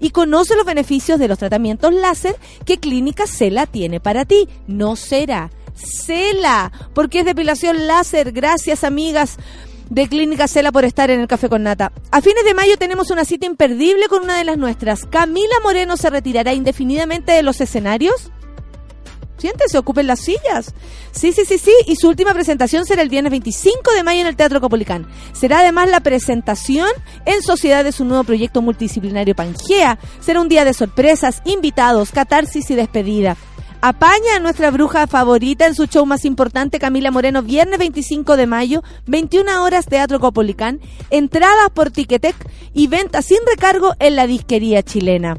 [0.00, 4.48] y conoce los beneficios de los tratamientos láser que Clínica Cela tiene para ti.
[4.66, 8.32] No será Cela, porque es depilación láser.
[8.32, 9.36] Gracias, amigas
[9.90, 11.92] de Clínica Cela por estar en el Café con Nata.
[12.10, 15.04] A fines de mayo tenemos una cita imperdible con una de las nuestras.
[15.06, 18.30] Camila Moreno se retirará indefinidamente de los escenarios.
[19.44, 20.72] Siéntese, ocupen las sillas.
[21.10, 21.74] Sí, sí, sí, sí.
[21.86, 25.06] Y su última presentación será el viernes 25 de mayo en el Teatro Copolicán.
[25.34, 26.88] Será además la presentación
[27.26, 29.98] en sociedad de su nuevo proyecto multidisciplinario Pangea.
[30.20, 33.36] Será un día de sorpresas, invitados, catarsis y despedida.
[33.82, 38.46] Apaña a nuestra bruja favorita en su show más importante, Camila Moreno, viernes 25 de
[38.46, 40.80] mayo, 21 horas, Teatro Copolicán.
[41.10, 42.36] Entradas por Ticketek
[42.72, 45.36] y venta sin recargo en la disquería chilena.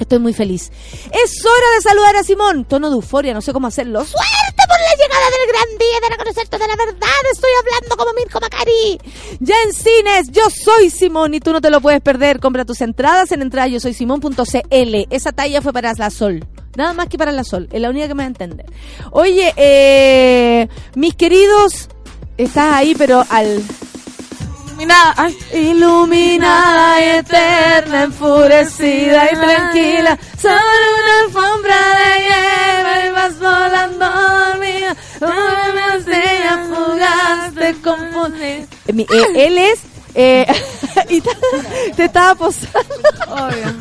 [0.00, 0.72] Estoy muy feliz.
[1.12, 2.64] Es hora de saludar a Simón.
[2.64, 4.04] Tono de euforia, no sé cómo hacerlo.
[4.04, 7.08] ¡Suerte por la llegada del gran día de reconocer toda la verdad!
[7.32, 8.98] Estoy hablando como Mirko Macari.
[9.40, 12.40] Ya en cines, yo soy Simón y tú no te lo puedes perder.
[12.40, 15.06] Compra tus entradas en entrada yo soy Simón.cl.
[15.10, 16.46] Esa talla fue para la Sol.
[16.76, 17.68] Nada más que para la Sol.
[17.70, 18.66] Es la única que me va a entender.
[19.10, 21.88] Oye, eh, mis queridos,
[22.38, 23.62] estás ahí, pero al
[24.80, 33.38] iluminada, ay, iluminada y eterna, enfurecida y tranquila, sobre una alfombra de hielo y vas
[33.38, 34.96] volando dormida,
[35.74, 38.66] me enseña fugaz, te confunde.
[38.86, 39.80] Eh, él es...
[40.14, 40.46] eh,
[41.08, 41.30] y te,
[41.96, 43.08] te estaba posando.
[43.28, 43.74] Obvio.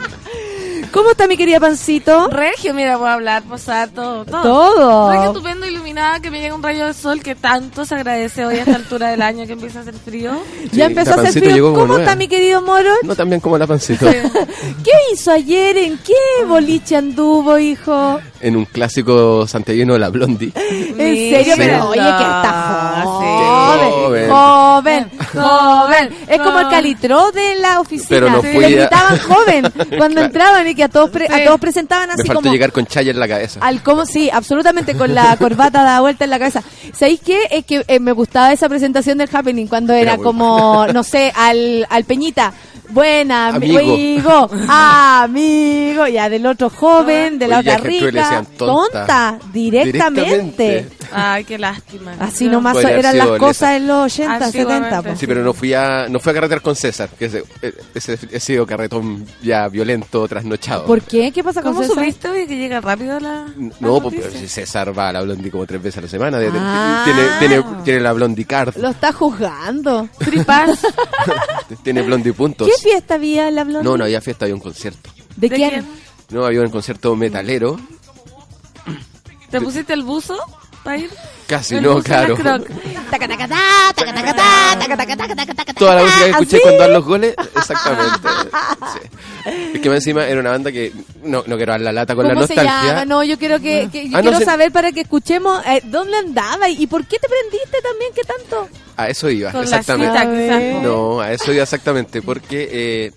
[0.92, 2.30] ¿Cómo está mi querida Pancito?
[2.30, 4.42] Regio, mira, voy a hablar, posar, todo, todo.
[4.42, 5.12] Todo.
[5.12, 8.56] Regio estupendo, iluminada, que me llega un rayo de sol que tanto se agradece hoy
[8.56, 10.32] a esta altura del año que empieza a hacer frío.
[10.72, 11.74] Ya Sí, empezó la a hacer frío.
[11.74, 12.02] ¿Cómo nueva.
[12.04, 12.90] está mi querido Moro?
[13.04, 14.08] No tan bien como la pancito.
[14.84, 15.78] ¿Qué hizo ayer?
[15.78, 18.20] ¿En qué boliche anduvo, hijo?
[18.42, 20.52] En un clásico santiaguino de la Blondie.
[20.56, 21.54] ¿En serio?
[21.58, 21.86] Pero Mírala.
[21.86, 23.08] oye, que está Sí.
[23.10, 24.30] joven.
[24.30, 24.30] Joven.
[24.30, 26.10] Joven, joven.
[26.28, 28.08] Es como el calitró de la oficina.
[28.10, 31.44] Pero no Le fui a- gritaban joven cuando entraban y que a todos, pre- a
[31.44, 32.54] todos presentaban Me así faltó como...
[32.54, 33.60] llegar con chaya en la cabeza.
[33.62, 36.64] Al como, sí, absolutamente con la corbata dada vuelta en la cabeza.
[36.94, 37.38] ¿Sabéis qué?
[37.52, 41.86] Es que eh, me gustaba esa presentación del Happening cuando era, como, no sé, al,
[41.90, 42.54] al Peñita.
[42.92, 43.80] Buena, Amigo.
[43.80, 49.40] amigo, amigo, ya del otro joven, de la Oye, otra rica, tonta.
[49.54, 50.64] directamente.
[50.64, 50.90] Directamente.
[51.12, 52.14] Ay, qué lástima.
[52.20, 54.46] Así Yo- nomás Podría eran las cosas en los 80, 70.
[54.46, 55.10] Antiguamente.
[55.12, 55.16] po.
[55.18, 57.44] Sí, pero no fui a no fui a carretear con César, que ese,
[57.96, 60.86] ese, ese sido carretón ya violento, trasnochado.
[60.86, 61.32] ¿Por qué?
[61.32, 61.98] ¿Qué pasa con ¿Cómo César?
[62.04, 63.46] subiste hoy que llega rápido la.?
[63.80, 66.08] No, la pues pero si César va a la Blondie como tres veces a la
[66.08, 66.38] semana.
[66.38, 67.02] de- de- Ah.
[67.06, 70.08] Tiene, tiene, tiene la Blondie card, Lo está juzgando.
[70.20, 70.80] Free pass.
[71.84, 72.68] tiene Blondie puntos.
[72.68, 73.84] ¿Qué fiesta había en la Blondie?
[73.84, 75.10] No, no había fiesta, había un concierto.
[75.36, 75.70] ¿De, ¿De quién?
[75.70, 75.86] quién?
[76.30, 77.80] No, había un concierto metalero.
[79.50, 80.38] ¿Te pusiste el buzo
[80.90, 81.10] para ir?
[81.48, 82.36] Casi no, la claro.
[85.78, 86.62] Toda la música que escuché ¿Así?
[86.64, 88.30] cuando dan los goles, exactamente.
[88.94, 89.50] Sí.
[89.74, 90.92] Es que más encima era una banda que
[91.24, 92.84] no, no quiero dar la lata con la ¿Cómo se nostalgia.
[92.92, 93.06] llama?
[93.06, 95.82] No, yo quiero que, que- yo Ah, no, quiero se- saber para que escuchemos eh,
[95.86, 98.68] dónde andaba y, y por qué te prendiste también, qué tanto.
[98.98, 100.20] A eso iba, Con la exactamente.
[100.20, 100.82] cita.
[100.82, 103.12] No, a eso iba exactamente, porque eh,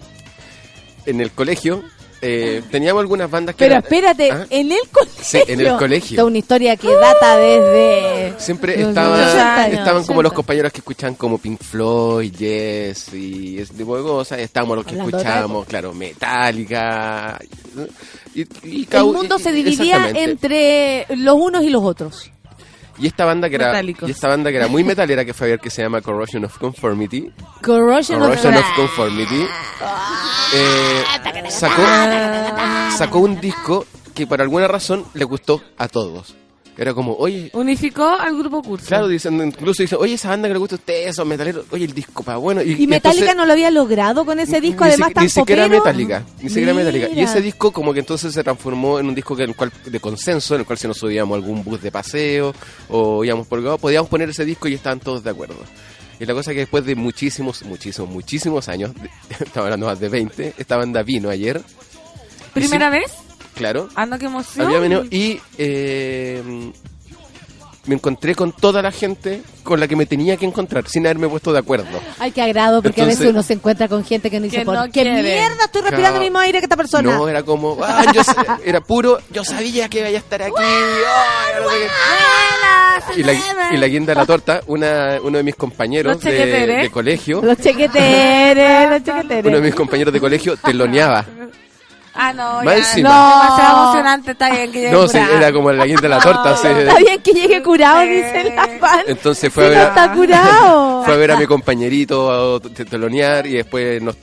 [1.06, 1.82] en el colegio
[2.22, 4.46] eh, teníamos algunas bandas que Pero eran- espérate, ¿Ah?
[4.48, 5.22] en el colegio.
[5.24, 6.10] Sí, en el colegio.
[6.14, 10.22] Esta es una historia que data desde Siempre 80 años, estaban como 80.
[10.22, 14.38] los compañeros que escuchan como Pink Floyd, Yes y ese tipo de cosas.
[14.38, 17.38] Estábamos los que escuchábamos, claro, Metallica.
[18.34, 22.30] Y, y el cau- mundo y- se dividía entre los unos y los otros.
[22.98, 24.08] Y esta banda que era Metálicos.
[24.08, 26.56] y esta banda que era muy metalera que fue ayer que se llama Corrosion of
[26.58, 27.32] Conformity.
[27.62, 29.46] Corrosion, of- Conformity.
[30.54, 31.04] eh,
[31.48, 31.82] sacó,
[32.96, 36.34] sacó un disco que por alguna razón le gustó a todos.
[36.76, 38.86] Era como, oye, Unificó al grupo curso.
[38.86, 41.84] claro, dicen, incluso dicen, oye, esa banda que le gusta a ustedes, esos metaleros, oye,
[41.84, 42.62] el disco, pa, bueno.
[42.62, 45.28] Y Metallica entonces- no lo había logrado con ese disco, ni además si- tan ni
[45.30, 45.84] siquiera popero.
[45.84, 47.08] Metallica, ni siquiera Metallica.
[47.10, 49.70] Y ese disco como que entonces se transformó en un disco que, en el cual,
[49.84, 52.54] de consenso, en el cual si nos subíamos algún bus de paseo
[52.88, 55.56] o íbamos por lado, podíamos poner ese disco y estaban todos de acuerdo.
[56.20, 58.92] Y la cosa es que después de muchísimos, muchísimos, muchísimos años,
[59.30, 61.60] estamos hablando más de 20, esta banda vino ayer,
[62.54, 63.10] ¿Primera vez?
[63.54, 64.66] Claro, Ah, no, qué emoción.
[64.66, 66.42] había venido y eh,
[67.86, 71.28] me encontré con toda la gente con la que me tenía que encontrar, sin haberme
[71.28, 71.86] puesto de acuerdo.
[72.18, 74.64] Ay, qué agrado, porque a veces uno se encuentra con gente que no dice, Que
[74.64, 75.22] ¿por no qué quiere.
[75.22, 77.12] mierda estoy respirando el mismo aire que esta persona?
[77.16, 78.22] No, era como, ah, yo
[78.64, 80.52] era puro, yo sabía que iba a estar aquí.
[83.16, 83.32] y, la,
[83.72, 87.58] y la guinda de la torta, una, uno de mis compañeros de, de colegio, Los
[87.58, 89.44] chequeteres, los chequeteres.
[89.46, 91.24] uno de mis compañeros de colegio teloneaba.
[92.14, 92.64] Ah, no, ya.
[92.64, 92.72] No.
[92.72, 96.50] Demasiado emocionante, está bien que llegue No, sí, era como la guinda de la torta.
[96.52, 96.66] así.
[96.68, 98.08] Está bien que llegue curado, Sí.
[98.08, 99.00] dice la fan.
[99.06, 101.02] Entonces fue a, no ver, está curado.
[101.04, 104.16] fue a ver a mi compañerito a te- telonear y después nos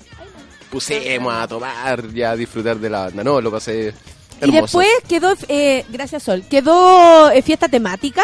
[0.69, 3.23] pusimos a tomar y a disfrutar de la banda.
[3.23, 3.93] No, lo pasé
[4.41, 4.61] Y hermoso.
[4.79, 8.21] después quedó, eh, gracias Sol, quedó eh, fiesta temática.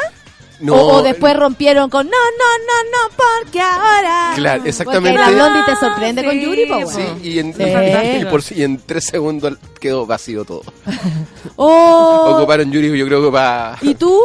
[0.60, 4.32] No, o, o después rompieron con no, no, no, no, porque ahora.
[4.36, 5.20] Claro, exactamente.
[5.20, 7.64] Porque la Blondie te sorprende con Sí, Yuri, po, Sí, y en, Sí.
[8.22, 10.64] y por, y en tres segundos quedó vacío todo.
[11.58, 13.78] Oh, Ocuparon Yuri, yo creo que para...
[13.82, 14.20] ¿Y tú?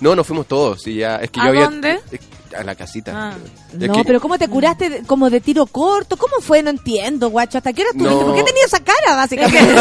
[0.00, 0.86] No, nos fuimos todos.
[0.86, 1.64] Y ya, es que ¿A yo había...
[1.64, 2.00] dónde?
[2.10, 2.20] es-
[2.56, 3.12] A la casita.
[3.14, 3.34] Ah.
[3.72, 6.16] No, que- pero ¿cómo te curaste de- como de tiro corto?
[6.16, 6.62] ¿Cómo fue?
[6.62, 7.58] No entiendo, guacho.
[7.58, 8.14] ¿Hasta qué hora estuviste?
[8.20, 8.26] No.
[8.26, 9.74] ¿Por qué tenía esa cara, básicamente?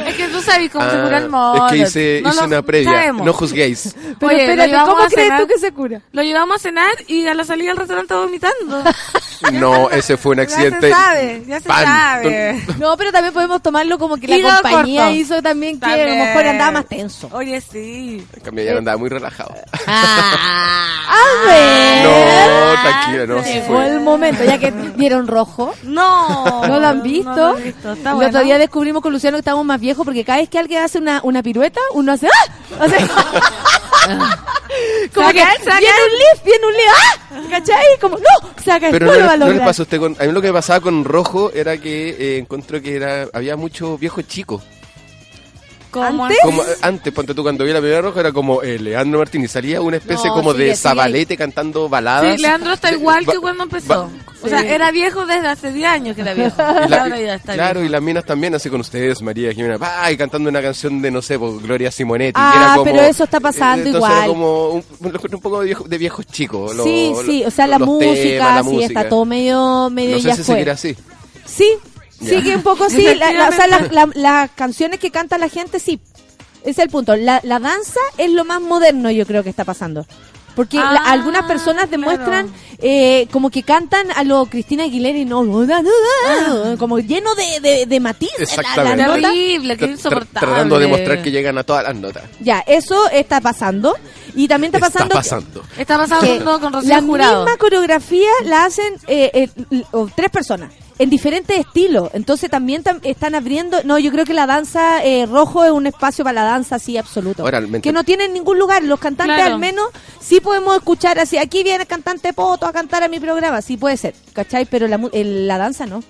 [0.10, 1.66] Es que tú sabes cómo se Ah, cura el mono.
[1.66, 2.90] Es que hice, No hice lo una previa.
[2.90, 3.26] sabemos.
[3.26, 3.94] No juzguéis.
[4.18, 5.40] Pero Oye, espérate, ¿cómo crees cenar.
[5.40, 6.02] tú que se cura?
[6.12, 8.82] Lo llevamos a cenar y a la salida del restaurante vomitando.
[9.52, 10.90] No, ese fue un accidente.
[10.90, 11.84] Ya se sabe, ya se Pan.
[11.84, 12.64] sabe.
[12.78, 15.16] No, pero también podemos tomarlo como que la compañía corto.
[15.16, 17.28] hizo también que a lo mejor andaba más tenso.
[17.32, 18.26] Oye, sí.
[18.34, 19.54] En cambio, ya andaba muy relajado.
[19.86, 22.04] A ver.
[22.04, 23.42] No, tranquila, no.
[23.42, 23.86] sí Llegó fue.
[23.88, 25.74] el momento, ya que dieron rojo.
[25.84, 26.66] No.
[26.66, 27.30] ¿No lo han visto?
[27.34, 27.92] No lo he visto.
[27.92, 28.28] Está el bueno.
[28.30, 30.98] otro día descubrimos con Luciano que estábamos más viejos porque cada vez que alguien hace
[30.98, 32.84] una, una pirueta, uno hace ¡ah!
[32.84, 32.96] Hace-
[35.14, 36.88] como Se que va a caer, se va a viene un lift, viene un lift,
[36.96, 37.50] ¡ah!
[37.50, 37.98] ¿Cachai?
[38.00, 40.16] Como, no, saca, Pero no, no, a no le pasó a usted con...
[40.18, 43.56] A mí lo que me pasaba con Rojo era que eh, encontré que era había
[43.56, 44.62] mucho viejo chico.
[45.90, 46.38] Como ¿Antes?
[46.44, 49.42] Como, eh, antes, ponte tú, cuando vi la primera roja, era como eh, Leandro Martín
[49.44, 50.76] y salía una especie No, como sigue, de.
[50.76, 52.36] Zabalete cantando baladas.
[52.36, 53.88] Sí, Leandro está igual que cuando empezó.
[54.04, 54.08] va-
[54.42, 56.56] O sea, era viejo desde hace 10 años que era viejo.
[56.62, 57.88] Y Y la- ahora ya está claro, viejo.
[57.88, 61.10] y las minas también, así con ustedes, María Jimena, va, y cantando una canción de,
[61.10, 62.32] no sé, por Gloria Simonetti.
[62.36, 64.18] Ah, que era como, pero eso está pasando eh, entonces igual.
[64.24, 66.72] Era como un, un- un poco de, viejo- de viejos chicos.
[66.84, 70.16] sí, lo- sí, o sea, la los música, temas, la sí, está todo medio, medio
[70.16, 70.54] No ya sé si fue.
[70.54, 70.96] seguirá así.
[71.44, 71.68] Sí,
[72.20, 72.28] Ya.
[72.38, 73.02] sigue un poco así.
[73.14, 76.00] la- la- o sea, la- la- las canciones que canta la gente, sí.
[76.62, 77.16] Ese es el punto.
[77.16, 80.06] La, la danza es lo más moderno, yo creo que está pasando.
[80.54, 82.52] Porque la- Ah, algunas personas demuestran
[82.82, 85.42] eh, como que cantan a lo Cristina Aguilera y no,
[86.78, 88.50] como lleno de, de, de matices.
[88.74, 90.40] Terrible, tra- insoportable.
[90.48, 92.24] Tratando de demostrar que llegan a todas las notas.
[92.40, 93.96] Ya, eso está pasando.
[94.34, 95.18] Y también está pasando.
[95.18, 95.62] Está pasando.
[95.78, 97.44] Está pasando con Rocío la Jurado.
[97.44, 99.82] misma coreografía la hacen eh, eh,
[100.14, 100.70] tres personas
[101.00, 102.10] en diferentes estilos.
[102.12, 103.78] Entonces también tam- están abriendo.
[103.84, 106.96] No, yo creo que la danza eh, rojo es un espacio para la danza así
[106.96, 107.42] absoluto.
[107.42, 108.84] Ahora, que no tiene en ningún lugar.
[108.84, 109.54] Los cantantes Claro.
[109.54, 109.86] al menos
[110.20, 111.38] sí podemos escuchar así.
[111.38, 113.62] Aquí viene el cantante Poto a cantar a mi programa.
[113.62, 114.66] Sí puede ser, ¿cachai?
[114.66, 116.02] Pero la, mu- el- la danza no.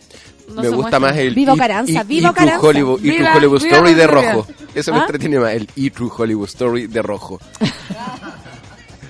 [0.49, 0.99] No me gusta muestra.
[0.99, 2.67] más el Viva Caranza, viva True Caranza.
[2.67, 4.47] Hollywood, E True Viva- Hollywood viva Story de rojo.
[4.75, 5.03] Eso me ¿Ah?
[5.03, 7.39] entretiene más, el E True Hollywood Story de rojo.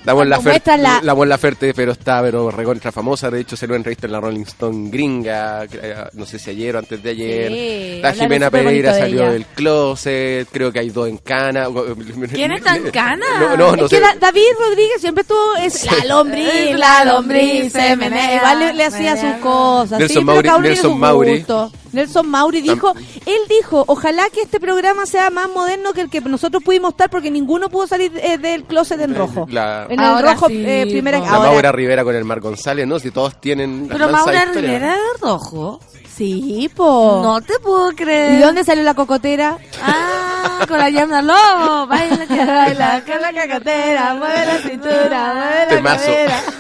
[0.05, 3.31] La Mon Laferte, la- la Mon Laferte, pero está pero recontra famosa.
[3.31, 5.65] De hecho, se lo en revista en la Rolling Stone gringa.
[5.71, 7.49] eh, No sé si ayer o antes de ayer.
[7.53, 10.49] Sí, la Jimena Pereira salió del closet.
[10.51, 11.67] Creo que hay dos en cana.
[12.33, 13.27] ¿Quién está en cana?
[13.41, 13.97] No, no, no es sé.
[13.97, 18.37] que da- David Rodríguez siempre estuvo es la lombriz, la lombriz se menea.
[18.37, 19.99] Igual le, le hacía sus cosas.
[19.99, 21.45] Nelson sí, Mauri- Nelson su Mauri.
[21.93, 26.21] Nelson Mauri dijo, él dijo, ojalá que este programa sea más moderno que el que
[26.21, 29.47] nosotros pudimos estar porque ninguno pudo salir eh, del closet en rojo.
[29.51, 32.87] La, En el rojo sí, eh, primera la ahora- Maura Rivera con el Mar González,
[32.87, 32.99] ¿no?
[32.99, 33.89] Si todos tienen.
[33.89, 34.55] Pero Maura historias.
[34.57, 35.81] Rivera es rojo.
[36.17, 37.21] Sí, po.
[37.23, 38.33] No te puedo ¿Y creer.
[38.39, 39.57] de dónde salió la cocotera?
[39.83, 41.87] Ah, con la llama lobo.
[41.87, 43.03] Baila que baila.
[43.07, 46.05] con la cacotera, mueve la cintura, mueve la Temazo.
[46.05, 46.43] cadera.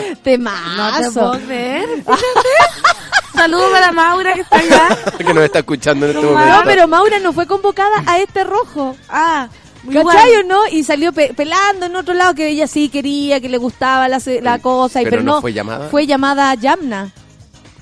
[0.00, 1.12] No te Temazo.
[1.12, 1.88] puedo creer.
[3.42, 4.88] Saludos para Maura que está allá.
[5.18, 6.56] que nos está escuchando en este No, momento.
[6.56, 8.96] No, pero Maura no fue convocada a este rojo.
[9.08, 9.48] Ah,
[9.86, 10.44] ¿Cachai igual.
[10.44, 10.60] o no?
[10.70, 14.20] Y salió pe- pelando en otro lado que ella sí quería, que le gustaba la,
[14.20, 15.40] se- la cosa, y, Pero pero, no no.
[15.40, 15.88] fue llamada.
[15.88, 17.10] Fue llamada Yamna.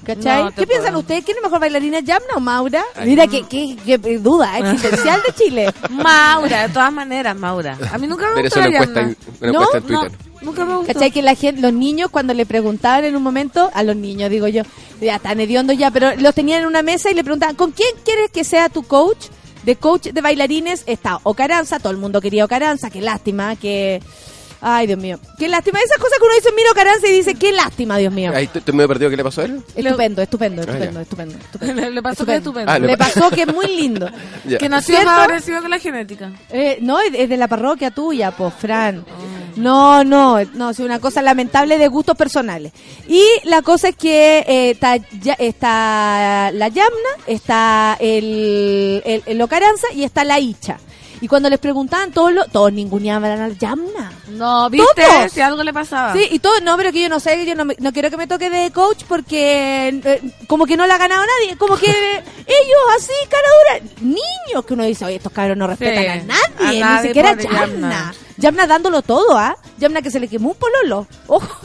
[0.09, 0.45] ¿Cachai?
[0.45, 1.23] No ¿Qué piensan ustedes?
[1.23, 2.83] ¿Quién es mejor bailarina, Yamna o Maura?
[2.95, 3.11] Ay.
[3.11, 5.75] Mira, qué, qué, qué duda existencial de Chile.
[5.91, 7.77] Maura, de todas maneras, Maura.
[7.93, 8.71] A mí nunca me Pero gustó eso
[9.41, 9.69] lo ¿No?
[9.75, 10.95] en nunca me gustó.
[10.95, 11.11] ¿Cachai?
[11.11, 14.49] Que la gente, los niños cuando le preguntaban en un momento, a los niños digo
[14.49, 14.63] yo,
[14.99, 17.91] ya están hediondos ya, pero los tenían en una mesa y le preguntaban, ¿con quién
[18.03, 19.27] quieres que sea tu coach?
[19.65, 24.01] De coach de bailarines está Ocaranza, todo el mundo quería Ocaranza, qué lástima, que...
[24.61, 25.19] Ay, Dios mío.
[25.39, 25.79] Qué lástima.
[25.81, 28.33] Esas cosas que uno dice, mira Ocaranza y dice, qué lástima, Dios mío.
[28.35, 29.63] Ahí te, te me he perdido qué le pasó a él.
[29.77, 31.81] Estupendo, estupendo, Ah, estupendo, estupendo, estupendo.
[31.83, 32.73] Le, le pasó que es estupendo.
[32.73, 34.09] Ah, Le le pa- pasó que es muy lindo.
[34.59, 35.11] Que nació ¿Cierto?
[35.15, 36.33] favorecido con la genética.
[36.51, 39.05] Eh, no, es de la parroquia tuya, pues, Fran.
[39.57, 42.73] No, no, no, es una cosa lamentable de gustos personales.
[43.09, 49.43] Y la cosa es que eh, está, ya- está la Yamna, está el, el, el
[49.43, 50.79] Ocaranza y está la Icha.
[51.21, 54.13] Y cuando les preguntaban, todos, lo- todos ninguneaban a la Yamna.
[54.29, 55.03] No, ¿viste?
[55.05, 55.33] ¿Todos?
[55.33, 56.13] Si algo le pasaba.
[56.13, 58.17] Sí, y todo, no, pero que yo no sé, que yo no, no quiero que
[58.17, 61.87] me toque de coach porque eh, como que no la ha ganado nadie, como que
[62.47, 63.49] ellos así, cara
[63.81, 67.07] dura, niños que uno dice, oye, estos cabros no respetan Sí, a nadie, a ni
[67.09, 68.15] siquiera Yamna.
[68.37, 68.67] Yamna.
[68.69, 69.57] Dándolo todo, ¿ah?
[69.79, 71.07] Yamna que se le quemó un pololo.
[71.27, 71.59] Ojo,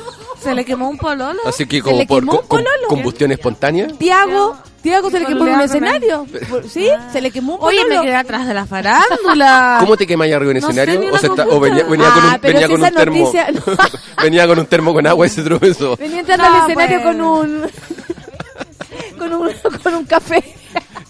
[0.44, 1.40] Se le quemó un pololo.
[1.46, 3.88] Así que Se como por co- com- combustión espontánea.
[3.98, 6.26] Tiago, Tiago se le quemó en un escenario.
[6.70, 6.88] ¿Sí?
[7.12, 8.02] Se le quemó un Oye, pololo.
[8.02, 9.78] me quedé atrás de la farándula.
[9.82, 11.14] ¿Cómo te quemas ahí arriba en No sé, escenario?
[11.14, 12.96] o, se está- o venía, venía con Ah, un, pero venía si con esa un
[12.98, 13.18] termo.
[13.20, 13.48] noticia-
[14.24, 15.96] venía con un termo con agua y se tropezó.
[15.98, 17.16] Venía entrando No, al escenario pues.
[17.16, 17.62] con un...
[19.18, 19.50] con un,
[19.84, 20.44] con un café.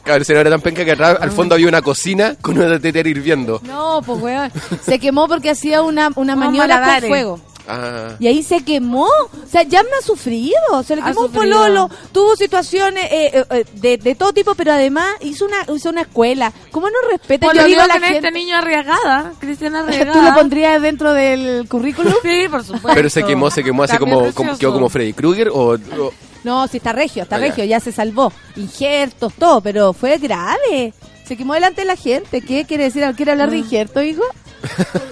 [0.04, 2.78] Claro, el escenario era tan penca que atrás, al fondo había una cocina con una
[2.80, 3.62] tetera hirviendo.
[3.64, 4.52] No, pues weón.
[4.86, 7.40] Se quemó porque hacía una, una maniobra con fuego.
[7.68, 8.16] Ah.
[8.20, 9.06] Y ahí se quemó.
[9.08, 10.84] O sea, Yamna ha sufrido.
[10.86, 11.90] Se le Ha quemó un pololo.
[12.12, 16.02] Tuvo situaciones eh, eh, eh, de, de todo tipo, pero además hizo una, hizo una
[16.02, 16.52] escuela.
[16.72, 17.48] ¿Cómo no respeta?
[17.48, 18.28] Por Yo lo digo digo a la con gente.
[18.28, 20.14] este niño arriesgada, Cristiana arriesgada.
[20.20, 22.14] ¿Tú lo pondrías dentro del currículum?
[22.22, 22.90] Sí, por supuesto.
[22.94, 24.24] Pero se quemó, se quemó así como,
[24.60, 26.14] quedó como Freddy Krueger o, o-
[26.44, 27.46] No, sí está regio, está Ah, ya.
[27.48, 27.64] regio.
[27.66, 28.32] Ya se salvó.
[28.58, 30.94] Injertos, todo, pero fue grave.
[31.26, 32.42] Se quemó delante de la gente.
[32.42, 33.04] ¿Qué quiere decir?
[33.16, 33.52] ¿Quiere hablar Mm.
[33.52, 34.24] de injerto, hijo?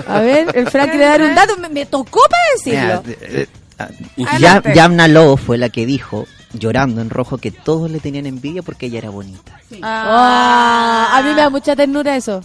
[0.08, 1.58] A ver, el Frank quiere dar un dato.
[1.58, 3.04] Me, me tocó para decirlo.
[3.06, 4.62] Mira, Y- Ya-.
[4.74, 8.86] Yamna Lobo fue la que dijo, llorando en rojo, que todos le tenían envidia porque
[8.88, 9.60] ella era bonita.
[9.82, 12.44] Ah, a mí me da mucha ternura eso.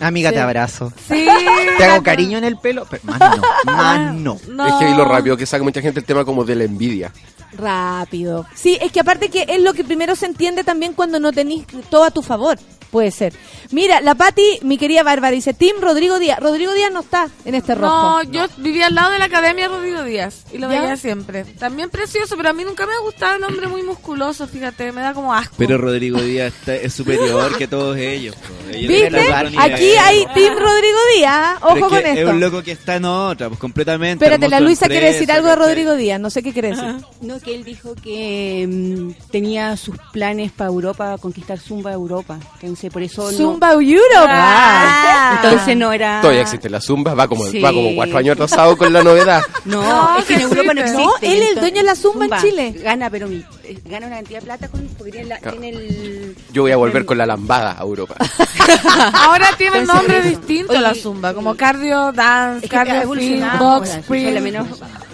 [0.00, 0.36] Amiga, Sí.
[0.36, 0.92] te abrazo.
[1.08, 1.26] Sí.
[1.76, 4.38] Te hago cariño en el pelo, pero más no, más no.
[4.48, 4.66] No.
[4.66, 7.12] Es que vi lo rápido que saca mucha gente el tema como de la envidia.
[7.56, 8.46] Rápido.
[8.54, 11.66] Sí, es que aparte que es lo que primero se entiende también cuando no tenéis
[11.90, 12.58] todo a tu favor.
[12.90, 13.34] Puede ser.
[13.70, 16.38] Mira, la Pati, mi querida Bárbara, dice, Tim Rodrigo Díaz.
[16.40, 17.92] Rodrigo Díaz no está en este rojo.
[17.92, 20.80] No, yo vivía al lado de la Academia Rodrigo Díaz y lo ¿Ya?
[20.80, 21.44] veía siempre.
[21.44, 25.02] También precioso, pero a mí nunca me ha gustado el hombre muy musculoso, fíjate, me
[25.02, 25.54] da como asco.
[25.58, 28.34] Pero Rodrigo Díaz está- es superior que todos ellos.
[28.72, 29.32] Ellos ¿Viste?
[29.58, 31.58] Aquí hay Tim Rodrigo Díaz.
[31.60, 32.20] Pero Ojo es con que esto.
[32.22, 34.24] Es un loco que está en otra, pues completamente.
[34.24, 35.56] Espérate, la Luisa quiere decir algo de.
[35.56, 36.18] Rodrigo Díaz.
[36.20, 36.94] No sé qué quiere decir.
[37.20, 42.38] No, que él dijo que mm, tenía sus planes para Europa, conquistar Zumba Europa.
[42.92, 44.28] Por eso no- Zumba Europe.
[44.28, 46.20] Ah, entonces no era...
[46.20, 47.60] Todavía existe la zumba, va como, Sí.
[47.60, 49.42] va como cuatro años atrasado con la novedad.
[49.64, 51.02] No, No, es que en Europa no existe.
[51.02, 52.72] No, él es el dueño de la Zumba en Chile.
[52.82, 55.58] Gana, pero mi- eh, gana una cantidad de plata con porque tiene, la- Claro.
[55.58, 56.36] tiene el...
[56.52, 58.14] Yo voy a volver con la lambada a Europa.
[59.12, 63.80] Ahora tiene Entonces, nombre distinto Oye, la zumba, como cardio dance, Es que cardio evolucionado.
[63.80, 64.66] box menos,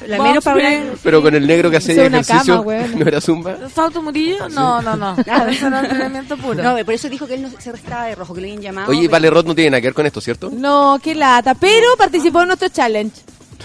[0.09, 0.93] la Box menos para spring.
[1.03, 2.87] Pero con el negro que hacía ejercicio, cama.
[2.97, 3.57] ¿no era zumba?
[3.73, 4.49] ¿Fausto Murillo?
[4.49, 5.17] No, no, no.
[5.49, 6.63] Eso era entrenamiento puro.
[6.63, 8.91] No, por eso dijo que él no se restaba de rojo, que le habían llamado.
[8.91, 10.51] Oye, pero- Vale Rod no tiene nada que ver con esto, ¿cierto?
[10.53, 11.55] No, qué lata.
[11.55, 13.21] Pero participó en nuestro challenge.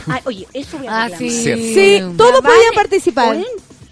[0.08, 1.30] Ah, oye, eso voy a Ah, sí.
[1.30, 3.38] Sí, todos podían participar.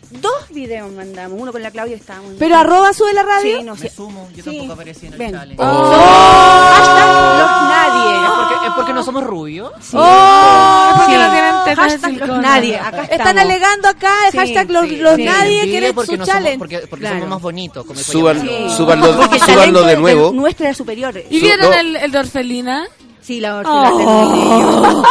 [0.09, 2.33] Dos videos mandamos, uno con la Claudia estábamos.
[2.39, 3.57] Pero arroba sube la radio.
[3.57, 3.89] Sí, no sé.
[3.89, 4.51] sumo, yo Sí.
[4.51, 5.31] tampoco aparecí en el Ven.
[5.31, 5.63] challenge.
[5.63, 7.07] Hashtag
[7.39, 8.15] los nadie.
[8.25, 9.71] ¿Es porque, es porque no somos rubios?
[9.93, 10.89] ¡Oh!
[10.91, 11.19] Es porque Sí.
[11.21, 12.41] no tienen tetas Hashtag los silicona.
[12.41, 12.77] nadie.
[12.77, 13.41] Acá Están estamos.
[13.41, 15.23] alegando acá el Sí, hashtag los, sí, los sí.
[15.25, 16.57] nadie quieren porque su no somos, challenge.
[16.59, 17.15] porque, porque Claro.
[17.17, 17.85] somos más bonitos.
[17.85, 20.31] Como Suban, súbanlo talento de nuevo.
[20.31, 21.21] nuestro era superior.
[21.29, 21.73] ¿Y vieron no.
[21.77, 22.87] el, el de Orfelina?
[23.27, 25.03] Sí, la la terminé.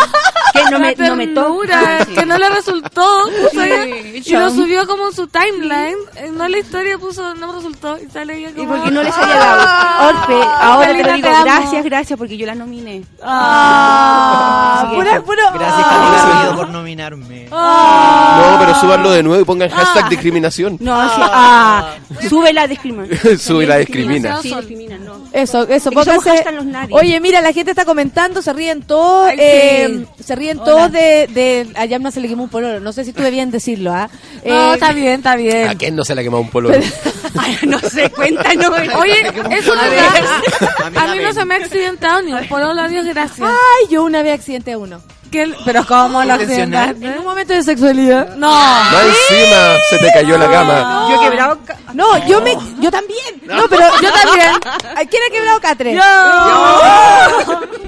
[0.56, 2.04] Que no me, La no me ternura, toca.
[2.06, 2.14] sí.
[2.14, 3.26] que no le resultó.
[3.52, 5.96] Sí, y lo subió como en su timeline.
[6.16, 7.98] eh, No la historia puso, no me resultó.
[7.98, 8.62] Y sale ella como.
[8.62, 10.08] Y porque no les haya dado.
[10.08, 10.32] Orfe,
[10.62, 11.44] ahora te Orfelina, lo digo, te amo.
[11.44, 13.02] gracias, gracias, porque yo la nominé.
[13.22, 15.42] Ah, pura, puro.
[15.54, 16.30] Gracias, Ah.
[16.40, 17.48] Camilo, por nominarme.
[17.50, 20.78] No, pero súbanlo de nuevo y pongan hashtag discriminación.
[20.80, 21.94] No, sí, ah,
[22.28, 23.38] sube la discriminación.
[23.46, 24.40] Sube la discrimina.
[24.40, 25.16] Sí, discrimina, no.
[25.32, 26.94] Eso, eso, Es que somos pónganse- hashtag los nadie.
[26.94, 28.05] Oye, mira, la gente está comentando,
[28.42, 30.24] se ríen todos, Ay, eh, sí.
[30.24, 30.64] se ríen Hola.
[30.64, 33.50] todos de, de a Yamna se le quemó un pololo, no sé si estuve bien
[33.50, 34.08] decirlo, ¿ah?
[34.44, 35.76] No, Eh, está bien, está ¿A bien.
[35.78, 36.70] quién no se le ha quemado un polo?
[37.38, 38.70] Ay, no sé, cuéntanos.
[38.98, 39.20] Oye,
[39.50, 41.02] eso no A.
[41.04, 43.40] A mí no se me ha accidentado ni un pololo, a Dios gracias.
[43.48, 45.00] Ay, yo una vez accidenté a uno.
[45.30, 47.04] Que Pero ¿cómo lo accidentaste?
[47.06, 48.36] En un momento de sexualidad.
[48.36, 48.48] No.
[48.50, 51.06] Más encima se te cayó la cama.
[51.10, 51.58] Yo he quebrado.
[51.94, 53.42] No, yo me, yo también.
[53.44, 54.50] No, pero yo también.
[54.96, 55.94] ¿A quién ha quebrado catre?
[55.94, 56.00] Yo.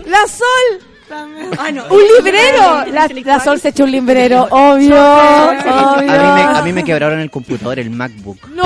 [0.06, 0.84] La Sol.
[1.58, 1.84] Ah, no.
[1.86, 2.84] Un librero.
[2.92, 4.96] La, la Sol se echó un librero, obvio.
[5.00, 5.52] A
[6.02, 6.34] mí, obvio.
[6.34, 8.46] me, a mí me quebraron el computador, el MacBook.
[8.48, 8.64] No.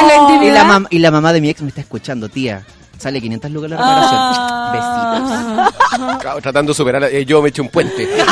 [0.00, 2.64] En la Y la, mam- y la mamá de mi ex me está escuchando, tía.
[2.98, 4.20] Sale 500 lucas la reparación.
[4.20, 5.70] Ah.
[5.90, 6.20] Besitos.
[6.20, 8.08] Claro, Tratando de superar, eh, yo me eché un puente.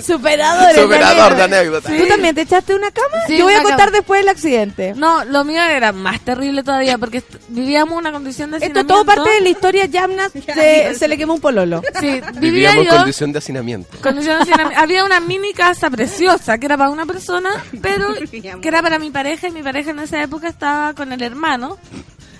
[0.00, 0.76] Superadores.
[0.80, 1.86] Superador de anécdotas.
[1.90, 1.96] anécdotas.
[1.96, 3.08] ¿Tú también te echaste una cama?
[3.26, 3.90] Sí, Yo voy a contar cama.
[3.98, 4.94] después del accidente.
[4.96, 8.94] No, lo mío era más terrible todavía porque vivíamos una condición de Esto hacinamiento.
[8.94, 9.86] todo parte de la historia.
[9.86, 11.82] Yamna se, se le quemó un pololo.
[12.00, 13.98] Sí, vivía Vivíamos en yo condición de hacinamiento.
[14.02, 14.80] condición de hacinamiento.
[14.80, 17.50] Había una mini casa preciosa que era para una persona,
[17.82, 21.22] pero que era para mi pareja y mi pareja en esa época estaba con el
[21.22, 21.78] hermano.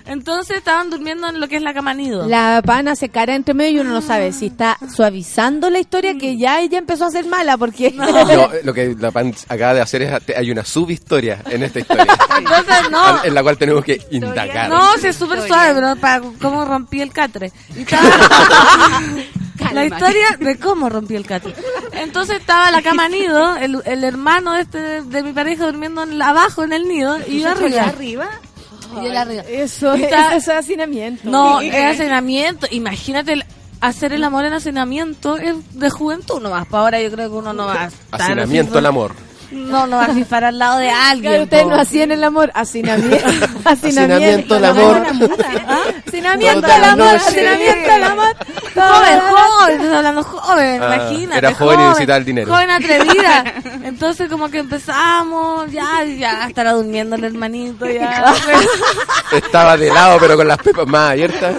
[0.07, 2.27] Entonces estaban durmiendo en lo que es la cama nido.
[2.27, 6.17] La pana se cara entre medio y uno no sabe si está suavizando la historia
[6.17, 8.05] que ya ella empezó a ser mala porque No,
[8.63, 12.05] lo que la PAN acaba de hacer es, hay una subhistoria en esta historia.
[12.37, 13.23] Entonces, no.
[13.23, 14.69] En la cual tenemos que indagar.
[14.69, 17.51] No, sí, es súper suave, pero para cómo rompí el catre.
[17.75, 18.03] Y estaba-
[19.73, 21.53] la historia de cómo rompí el catre.
[21.93, 26.17] Entonces estaba la cama nido, el, el hermano de, este, de mi pareja durmiendo en
[26.17, 27.83] la- abajo en el nido y yo arriba.
[27.83, 28.29] arriba?
[29.01, 29.43] Y arriba.
[29.47, 31.29] eso, es hacinamiento.
[31.29, 32.67] No, es hacinamiento.
[32.71, 33.45] Imagínate el-
[33.81, 36.65] hacer el amor en hacinamiento es de juventud nomás.
[36.67, 39.11] Para ahora yo creo que uno no va a estar Hacinamiento al amor.
[39.51, 41.31] No, no va a fifar al lado de alguien.
[41.31, 43.17] Claro, ustedes no hacían el amor, hacinamiento.
[43.65, 44.97] Hacinamiento al amor.
[46.07, 48.35] Hacinamiento Toda al la amor, hacinamiento amor.
[48.73, 51.37] Joven, joven, hablando joven, Ah, imagínate.
[51.37, 52.51] era joven y necesitaba el dinero.
[52.53, 53.53] Joven atrevida.
[53.83, 58.33] Entonces como que empezamos, ya, ya, estará durmiendo el hermanito, ya.
[59.31, 61.55] Estaba de lado, pero con las pepas más abiertas.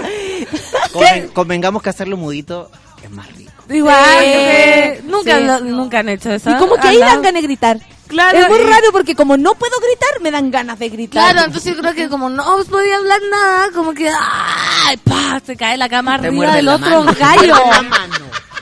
[0.92, 2.70] Conven- convengamos que hacerlo mudito
[3.02, 3.47] es más rico.
[3.70, 5.44] Igual, Sí, que nunca, sí.
[5.44, 6.50] lo- nunca han hecho eso.
[6.50, 7.78] Y como que ahí dan ganas de gritar.
[8.06, 11.22] Claro, es muy y- raro porque como no puedo gritar, me dan ganas de gritar.
[11.32, 14.96] Claro, entonces yo creo que como no podía hablar nada, como que ¡ay!
[14.98, 17.54] pa, se cae la cama Te arriba del la otro gallo.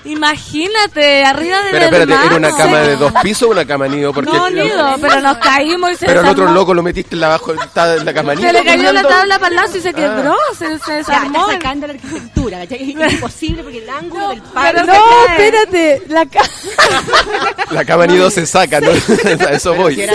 [0.06, 2.26] Imagínate, arriba del Pero espérate, hermano.
[2.26, 4.12] ¿era una cama de dos pisos o una cama nido?
[4.12, 7.20] Porque No, nido, pero nos caímos y se Pero el otro loco lo metiste en
[7.20, 8.46] la, abajo, en la cama nido.
[8.48, 11.38] Se le cayó la tabla para el lado y se quebró, se, se Ya, desarmó.
[11.40, 12.90] está sacando la arquitectura, ¿cachai?
[13.02, 14.84] Es imposible porque el ángulo del palo...
[14.84, 14.92] No,
[15.28, 16.42] espérate, la ca-
[17.70, 18.90] La cama nido se saca, ¿no?
[19.46, 20.00] A eso voy.
[20.00, 20.14] Era,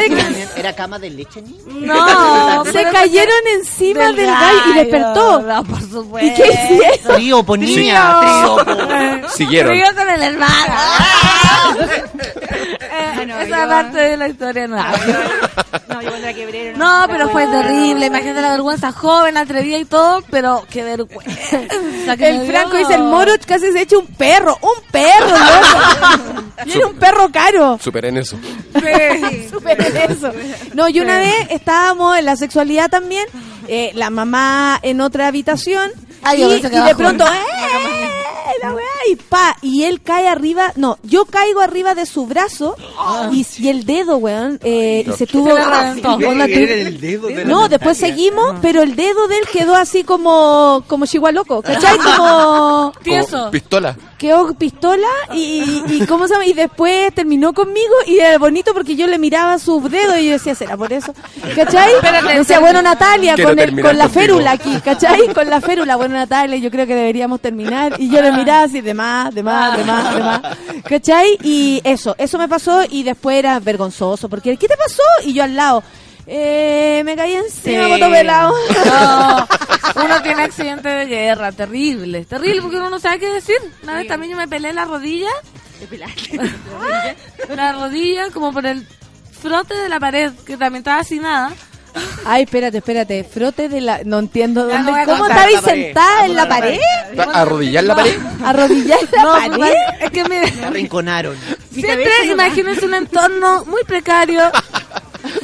[0.56, 5.42] era cama de leche No, se cayeron encima del, del gallo y despertó.
[5.42, 6.28] no, por supuesto.
[6.28, 7.16] ¿Y qué hicieron?
[7.16, 9.30] Trío, po niña, trío.
[9.30, 9.74] Siguieron.
[9.84, 10.74] Río con el hermano.
[12.94, 14.76] Ah, no, Esa yo- parte de la historia no.
[14.78, 16.74] No, yo cuando la quebré...
[16.76, 18.08] No, pero fue terrible.
[18.08, 22.18] Imagínate la vergüenza joven, atrevida y todo, pero qué vergüenza.
[22.18, 22.48] que El.
[22.48, 26.44] Franco dice, el moro casi se echa un perro, un perro, loco.
[26.66, 27.80] Y era un perro caro.
[27.82, 28.38] Superen eso.
[29.50, 30.32] Superen eso.
[30.74, 33.26] No, y una vez estábamos en la sexualidad también,
[33.68, 35.90] eh, la mamá en otra habitación,
[36.24, 37.91] Ay, y, y de pronto, ¡eh!
[39.10, 42.76] Y pa, y él cae arriba, no, yo caigo arriba de su brazo,
[43.32, 45.50] y, y el dedo, weón, eh, y se tuvo...
[45.50, 46.18] Se le reventó.
[46.28, 49.46] onda tu- Era el dedo de la no, después seguimos, pero el dedo de él
[49.52, 51.98] quedó así como, como loco, ¿cachai?
[51.98, 53.38] Como, Tieso.
[53.38, 53.98] Como pistola.
[54.22, 56.46] Quedó pistola y, y, ¿cómo se llama?
[56.46, 60.34] Y después terminó conmigo y era bonito porque yo le miraba sus dedos y yo
[60.34, 61.12] decía, ¿será por eso?
[61.56, 61.96] ¿Cachai?
[61.96, 65.34] Espérate, decía, bueno Natalia, con, el, con la férula aquí, ¿cachai?
[65.34, 67.96] Con la férula, bueno Natalia, yo creo que deberíamos terminar.
[67.98, 70.42] Y yo le miraba así, de más, de más, de más, de más.
[70.88, 71.40] ¿Cachai?
[71.42, 75.02] Y eso, eso me pasó y después era vergonzoso porque, ¿qué te pasó?
[75.26, 75.84] Y yo al lado.
[76.34, 78.02] Eh, me caí encima, Sí.
[78.10, 78.54] pelado.
[78.86, 79.48] No,
[80.06, 83.58] uno tiene accidente de guerra, terrible, terrible porque uno no sabe qué decir.
[83.84, 85.30] Una vez también yo me pelé la rodilla,
[87.56, 88.88] la rodilla como por el
[89.42, 91.52] frote de la pared, que también estaba así nada.
[92.26, 94.00] Ay, espérate, espérate, frote de la...
[94.06, 94.94] No entiendo Ya dónde...
[94.94, 95.60] no ¿Cómo la pared.
[95.60, 96.80] sentada en la pared?
[97.34, 98.18] ¿Arrodillar la pared?
[98.46, 99.74] ¿Arrodillar en la No, pared?
[100.00, 101.36] es que me, Me arrinconaron.
[101.74, 104.42] siempre imagínense un entorno muy precario,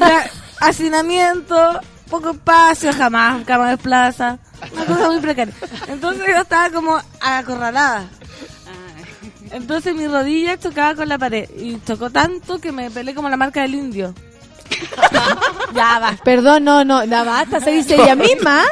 [0.60, 1.80] hacinamiento,
[2.10, 4.40] poco espacio, jamás cama de plaza,
[4.74, 5.54] una cosa muy precaria.
[5.88, 8.08] Entonces yo estaba como acorralada.
[9.52, 13.38] Entonces mi rodilla chocaba con la pared y chocó tanto que me pelé como la
[13.38, 14.14] marca del indio.
[15.74, 16.18] Ya va.
[16.24, 18.64] Perdón, no, no, la basta, se dice ella misma.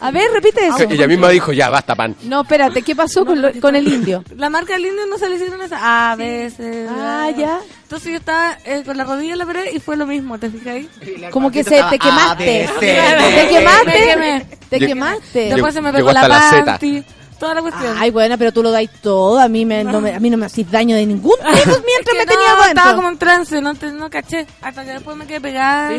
[0.00, 0.82] A ver, repite eso.
[0.88, 2.16] Ella misma dijo, ya, basta, pan.
[2.22, 4.24] No, espérate, ¿qué pasó con, lo- con el indio?
[4.36, 6.10] La marca del indio no se le hicieron esa.
[6.12, 6.88] A veces.
[6.90, 7.60] Ah, ya.
[7.82, 10.48] Entonces yo estaba eh, con la rodilla en la pared y fue lo mismo, ¿te
[10.48, 10.88] fijas ahí?
[11.32, 12.68] Como que se te quemaste.
[12.78, 13.92] ¿Te Me quemaste?
[13.92, 14.46] quemé.
[14.68, 15.40] ¿Te quemaste?
[15.52, 16.64] Después se me Llegó pegó la hasta la Z.
[16.64, 17.04] panty,
[17.40, 17.96] toda la cuestión.
[17.98, 19.40] Ay, bueno, pero tú lo dais todo.
[19.40, 21.76] A mí, me, no me, a mí no me hacís daño de ningún tipo mientras
[22.04, 22.96] Es que me no, tenía Estaba adentro.
[22.96, 24.46] como en trance, no, te- no caché.
[24.62, 25.90] Hasta que después me quedé pegada.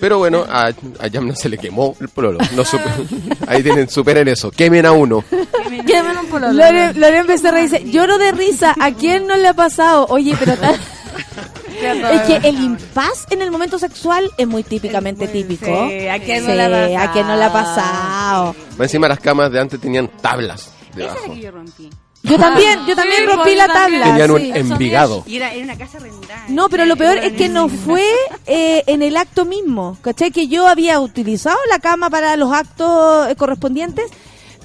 [0.00, 0.66] Pero bueno, a,
[0.98, 2.38] a Yam no se le quemó el pololo.
[2.54, 2.90] No supe-
[3.46, 4.50] Ahí tienen, superen eso.
[4.50, 5.24] Quemen a uno.
[5.86, 6.52] Quémame un pololo.
[6.52, 10.06] Lore- Loren Becerra dice, lloro de risa, ¿a quién no le ha pasado?
[10.10, 10.54] Oye, pero
[11.80, 15.88] Es que el impas en el momento sexual es muy típicamente típico.
[15.88, 16.98] sí, ¿a quién no Sí, le ha pasado?
[16.98, 18.56] ¿a quién no le ha pasado?
[18.78, 21.18] Encima las camas de antes tenían tablas Esa es debajo.
[21.28, 21.90] la que yo rompí.
[22.22, 24.04] Yo también, yo también Sí, rompí la tabla.
[24.06, 24.50] Tenían un sí.
[24.54, 25.22] envigado.
[25.26, 26.44] Y era, era una casa arrendada.
[26.48, 28.04] No, pero lo peor es que no fue
[28.46, 29.96] eh, en el acto mismo.
[30.02, 30.32] ¿Cachai?
[30.32, 34.10] Que yo había utilizado la cama para los actos eh, correspondientes,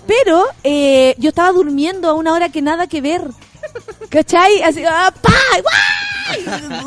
[0.08, 3.22] pero eh, yo estaba durmiendo a una hora que nada que ver.
[4.10, 4.64] ¿Cachai?
[4.64, 5.32] Así, ¡ah, pa!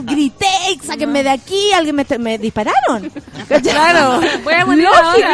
[0.02, 0.46] Grité,
[0.82, 3.10] sáquenme de aquí, alguien me, me dispararon.
[3.62, 4.20] Claro,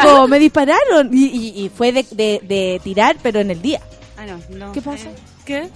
[0.02, 1.10] Lógico, me dispararon.
[1.12, 3.80] Y, y- y fue de, de- de tirar, pero en el día.
[4.16, 4.72] Ah, no, no.
[4.72, 5.08] ¿Qué pasa?
[5.44, 5.68] ¿Qué?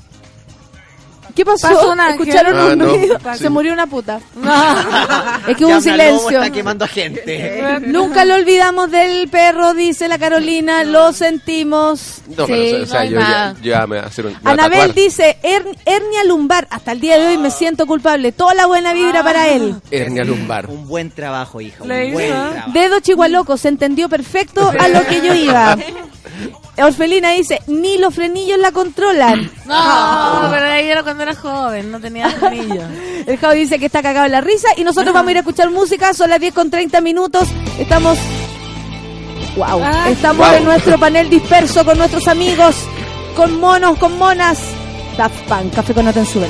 [1.34, 1.68] ¿Qué pasó?
[1.68, 2.20] Pasó un ángel.
[2.28, 2.84] ¿Escucharon Ah, un no.
[2.86, 3.18] ruido?
[3.32, 3.38] Sí.
[3.38, 4.20] Se murió una puta.
[5.48, 6.30] Es que hubo un silencio.
[6.30, 7.62] está quemando a gente.
[7.86, 12.22] Nunca lo olvidamos del perro, dice la Carolina, lo sentimos.
[12.36, 14.36] No, Sí, pero o sea, no hay yo ya, me voy a hacer un.
[14.44, 18.32] Anabel dice, "Her- hernia lumbar, hasta el día de hoy me siento culpable.
[18.32, 19.74] Toda la buena vibra para él.
[19.90, 20.66] Hernia lumbar.
[20.70, 21.82] Un buen trabajo, hija.
[21.82, 22.34] Un Le buen hizo.
[22.50, 22.70] trabajo.
[22.72, 25.76] Dedo chihualoco, se entendió perfecto a lo que yo iba.
[26.78, 29.50] Orfelina dice, ni los frenillos la controlan.
[29.66, 32.82] No, pero ahí era cuando era joven, no tenía anillo.
[33.26, 35.40] El Javi dice que está cagado en la risa y nosotros vamos a ir a
[35.40, 37.48] escuchar música, son las 10 con 30 minutos.
[37.78, 38.18] Estamos
[39.56, 40.06] Wow, Ah.
[40.10, 40.56] estamos Wow.
[40.56, 42.74] en nuestro panel disperso con nuestros amigos,
[43.36, 44.58] con monos, con monas.
[45.16, 46.48] Daft Punk, café con Atenzuela.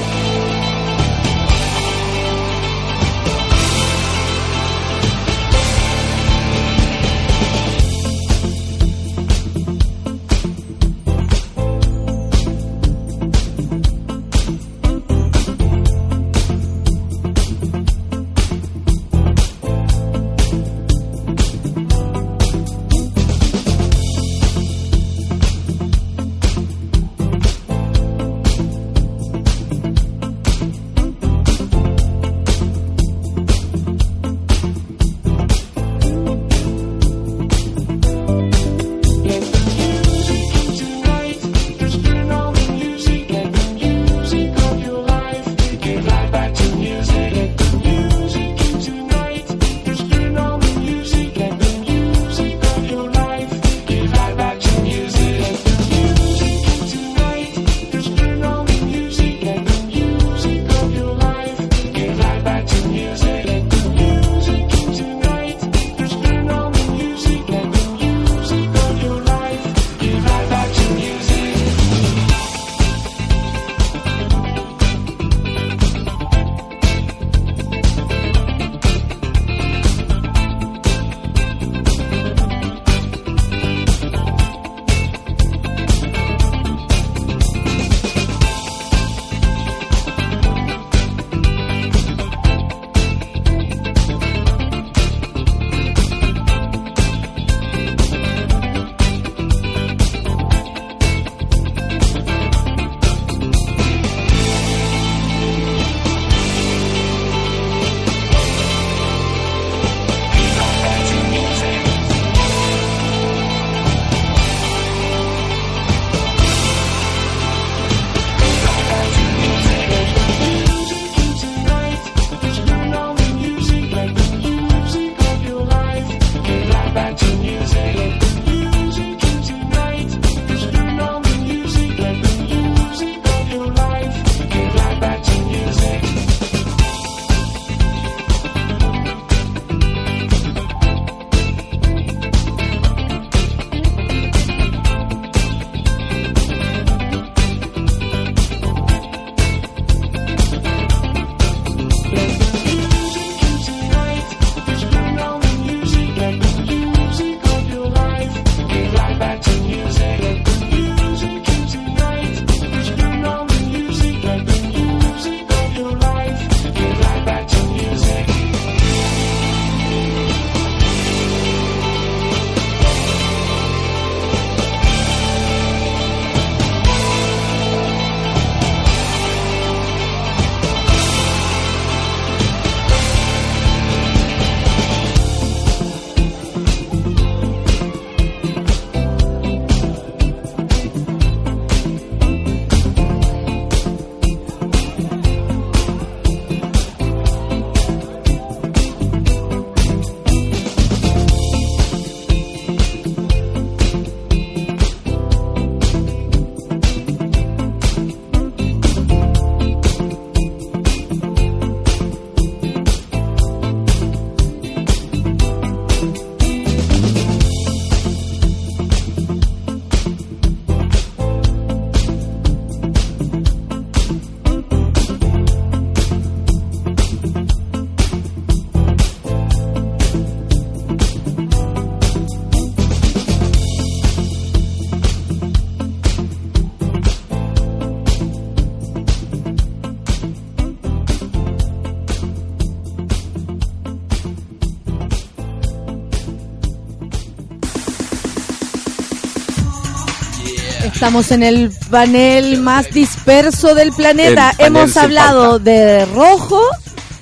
[251.04, 254.54] Estamos en el panel más disperso del planeta.
[254.56, 256.62] El Hemos hablado de rojo,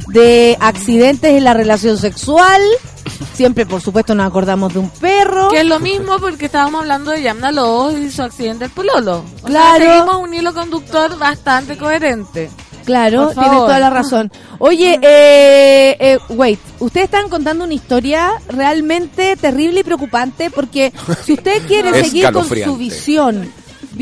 [0.07, 2.63] de accidentes en la relación sexual.
[3.35, 5.49] Siempre, por supuesto, nos acordamos de un perro.
[5.49, 9.25] Que es lo mismo porque estábamos hablando de Yamna Lobos y su accidente del pololo.
[9.43, 9.85] O Claro.
[9.85, 12.51] Sea, seguimos un hilo conductor bastante coherente.
[12.85, 14.31] Claro, tienes toda la razón.
[14.59, 20.93] Oye, eh, eh, wait, ustedes están contando una historia realmente terrible y preocupante porque
[21.25, 23.51] si usted quiere seguir con su visión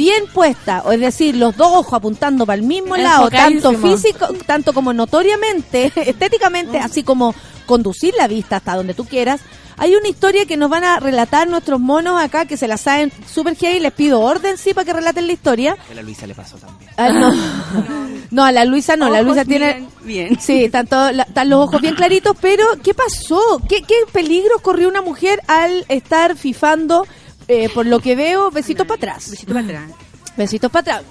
[0.01, 4.29] bien puesta, o es decir, los dos ojos apuntando para el mismo lado, tanto físico,
[4.47, 7.35] tanto como notoriamente, estéticamente, así como
[7.67, 9.43] conducir la vista hasta donde tú quieras,
[9.77, 13.13] hay una historia que nos van a relatar nuestros monos acá que se la saben
[13.31, 15.77] super heavy, les pido orden sí para que relaten la historia.
[15.91, 16.91] A la Luisa le pasó también.
[16.97, 17.33] Ah, no.
[18.31, 19.87] no, a la Luisa no, la Luisa tiene...
[20.03, 20.39] bien.
[20.41, 23.41] Sí, están, todos- la- están los ojos bien claritos, pero ¿qué pasó?
[23.69, 27.07] ¿Qué, qué peligro corrió una mujer al estar fifando,
[27.51, 29.31] eh, por lo que veo, besitos para atrás?
[29.31, 29.91] Besito para atrás.
[30.37, 31.03] Besitos para atrás.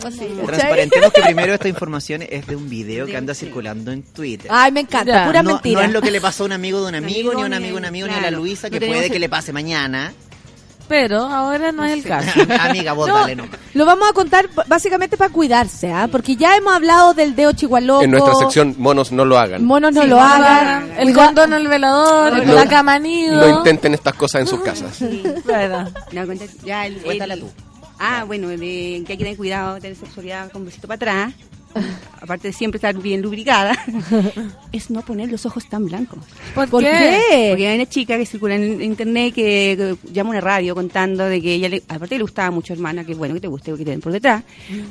[0.00, 0.28] ¿Cachai?
[0.46, 4.48] Transparentemos que primero esta información es de un video que anda circulando en Twitter.
[4.48, 5.26] Ay, me encanta, Ya.
[5.26, 5.80] pura no, mentira.
[5.80, 7.52] no es lo que le pasó a un amigo de un amigo, ni a un
[7.54, 8.36] amigo de un amigo, ni a la claro.
[8.38, 10.12] Luisa, No que tenemos puede que le pase mañana.
[10.88, 12.30] Pero ahora no es el caso.
[12.60, 13.58] Amiga, vos No, dale nomás.
[13.74, 16.08] lo vamos a contar básicamente para cuidarse, ¿ah?
[16.10, 18.02] Porque ya hemos hablado del dedo chihualoco.
[18.02, 19.64] En nuestra sección, monos no lo hagan.
[19.64, 20.66] Monos no Sí, lo no hagan.
[20.66, 20.90] hagan.
[20.98, 23.36] El condón, el velador, No- la cama nido.
[23.38, 24.98] No intenten estas cosas en sus casas.
[25.44, 25.90] Claro.
[26.12, 27.50] No, cuenta- ya el, Cuéntala el- tú.
[28.00, 31.34] Ah, bueno, de que hay que tener cuidado, tener sexualidad con besito para atrás.
[32.20, 33.78] Aparte de siempre estar bien lubricada,
[34.72, 36.18] es no poner los ojos tan blancos.
[36.54, 36.90] ¿Por, ¿Por qué?
[37.30, 37.46] qué?
[37.50, 41.24] Porque hay una chica que circula en internet que, que llama a una radio contando
[41.24, 43.84] de que ella, le, aparte le gustaba mucho hermana, que bueno que te guste, que
[43.84, 44.42] te den por detrás,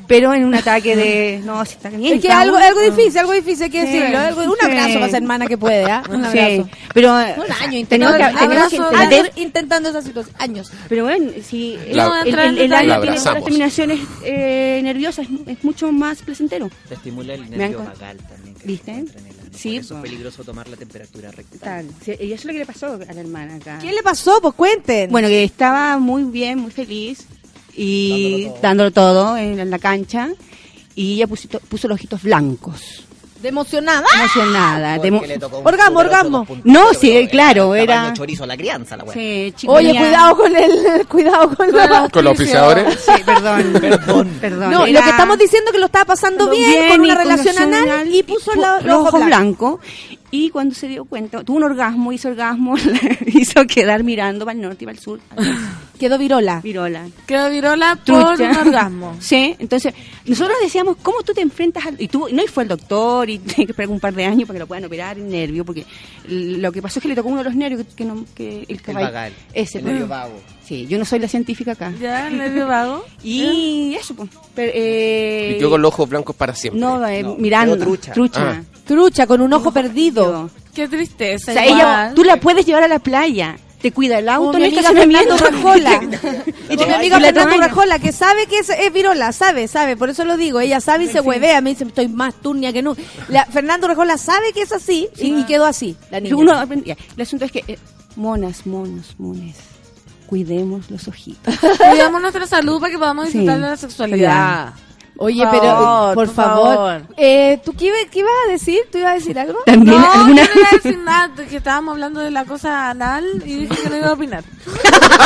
[0.08, 2.14] pero en un ataque de, no, si está bien.
[2.14, 3.92] Es que algo, algo difícil, algo difícil hay que Sí.
[3.92, 4.20] decirlo.
[4.20, 4.66] algo- un Sí.
[4.66, 6.04] abrazo para esa hermana que puede, ¿ah?
[6.10, 6.70] Un Sí, abrazo.
[6.94, 10.36] pero Un o sea, año intentando, tenemos que abrazo, entender años intentando esa situación.
[10.40, 10.72] Años.
[10.88, 15.28] Pero bueno, si el, La- el, el- el La año tiene las terminaciones eh, nerviosas,
[15.28, 16.70] es, es mucho más placentero.
[16.88, 18.56] Te estimula el nervio vagal también.
[18.56, 18.91] que ¿Viste?
[18.91, 19.08] en.
[19.54, 20.04] Sí, Por eso po.
[20.04, 21.60] es peligroso tomar la temperatura rectal.
[21.60, 21.88] Tal.
[22.04, 23.80] Sí, y eso es lo que le pasó a la hermana acá.
[23.82, 24.40] ¿Qué le pasó?
[24.41, 25.10] Pues cuenten.
[25.12, 27.26] Bueno, que estaba muy bien, muy feliz
[27.76, 30.30] y dándolo todo, en, en la cancha
[30.95, 33.04] y ella puso, puso los ojitos blancos.
[33.42, 34.06] De emocionada.
[34.16, 34.98] Emocionada.
[35.00, 35.22] de un
[35.64, 39.14] Orgasmo, No, pero sí, claro, tamaño era- chorizo a la crianza, la wea.
[39.14, 42.10] Sí, chico, Oye, cuidado con el, cuidado con la...
[42.10, 43.00] Con los auspiciadores.
[43.06, 43.74] Sí, perdón.
[43.82, 44.30] perdón.
[44.42, 44.72] perdón.
[44.72, 47.16] No, Era- lo que estamos diciendo es que lo estaba pasando bien, con y una
[47.16, 49.80] relación anal anal, y puso la- los ojos blancos.
[50.30, 52.76] Y cuando se dio cuenta, tuvo un orgasmo, hizo orgasmo,
[53.28, 55.20] hizo quedar mirando para el norte y para el sur.
[55.98, 56.60] Quedó virola.
[56.62, 57.08] Virola.
[57.26, 58.52] Quedó virola por Trucha.
[58.52, 59.16] un orgasmo.
[59.22, 59.94] Sí, entonces
[60.26, 61.95] nosotros decíamos, ¿cómo tú te enfrentas al.?
[61.99, 64.48] Y tú, no, y fue el doctor, y tiene que esperar un par de años
[64.48, 65.86] para que lo puedan operar en nervio, porque
[66.28, 68.26] lo que pasó es que le tocó uno de los nervios que, que no.
[68.36, 69.34] Que el El caballo- vagal.
[69.54, 70.40] Ese, el nervio vago.
[70.68, 71.94] Sí, yo no soy la científica acá.
[71.99, 73.06] Ya, nervio vago.
[73.23, 74.30] Y eso, pues.
[74.53, 76.81] Pero, eh, Y quedó con los ojos blancos para siempre.
[76.81, 77.76] No, eh, No, mirando.
[77.76, 78.14] quedó trucha.
[78.35, 78.61] Ah.
[78.85, 80.49] Trucha, con un ojo perdido.
[80.73, 81.52] Qué tristeza.
[81.52, 84.60] O sea, ella, tú la puedes llevar a la playa, te cuida el auto, Como
[84.60, 84.91] mi amiga.
[84.91, 86.02] Fernando Rajola.
[86.69, 87.57] y mi amiga Fernando.
[87.57, 90.60] Rajola, que sabe que es, es virola, sabe, sabe, por eso lo digo.
[90.60, 93.02] Ella sabe y se huevea, me dice, estoy más turnia que nunca.
[93.30, 96.35] La, Fernando Rajola sabe que es así y, y quedó así, la niña.
[96.35, 96.61] Uno.
[96.61, 97.80] El asunto es que, eh,
[98.15, 99.56] monas, monos, mones,
[100.28, 101.56] cuidemos los ojitos.
[101.90, 103.40] Cuidamos nuestra salud para que podamos Sí.
[103.40, 104.74] disfrutar de la sexualidad.
[105.19, 107.02] Oye, Por pero, favor, por, por favor, favor.
[107.18, 108.80] Eh, ¿tú qué, iba- qué ibas a decir?
[108.91, 109.60] ¿Tú ibas a decir algo?
[109.65, 110.44] También no, alguna...
[110.44, 113.76] yo no iba a decir nada, que estábamos hablando de la cosa anal y dije
[113.84, 114.44] que no iba a opinar.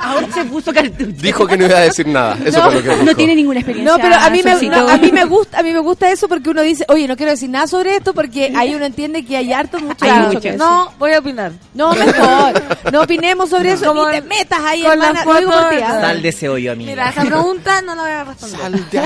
[0.00, 1.06] Ahora se puso cartucho.
[1.22, 2.36] Dijo que no iba a decir nada.
[2.44, 3.04] Eso No, fue lo que dijo.
[3.04, 3.96] No tiene ninguna experiencia.
[3.96, 6.28] No, pero a mí me, no, a mí me gusta, a mí me gusta eso
[6.28, 9.36] porque uno dice, oye, no quiero decir nada sobre esto porque ahí uno entiende que
[9.36, 10.04] hay harto mucho.
[10.04, 10.52] Hay mucho que.
[10.52, 11.52] No, voy a opinar.
[11.74, 12.62] No, mejor.
[12.92, 13.86] No opinemos sobre eso.
[13.86, 15.24] Como ni te metas ahí, con la hermana.
[15.24, 16.00] Foto de- ¿ah?
[16.00, 16.90] Sal de ese hoyo, amiga.
[16.90, 18.60] Mira, esa pregunta no la voy a responder.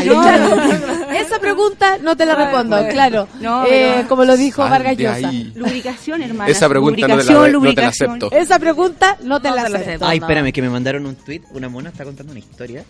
[0.06, 3.28] No, esa pregunta no te la respondo, claro.
[3.40, 5.28] No, Eh, como lo dijo Vargas Llosa.
[5.28, 5.52] ahí.
[5.54, 6.50] Lubricación, hermana.
[6.50, 8.30] Esa pregunta no te la- no te la acepto.
[8.32, 10.06] Esa pregunta no te No la te la acepto.
[10.06, 11.42] Ay, espérame, que me mandaron un tweet.
[11.52, 12.84] Una mona está contando una historia.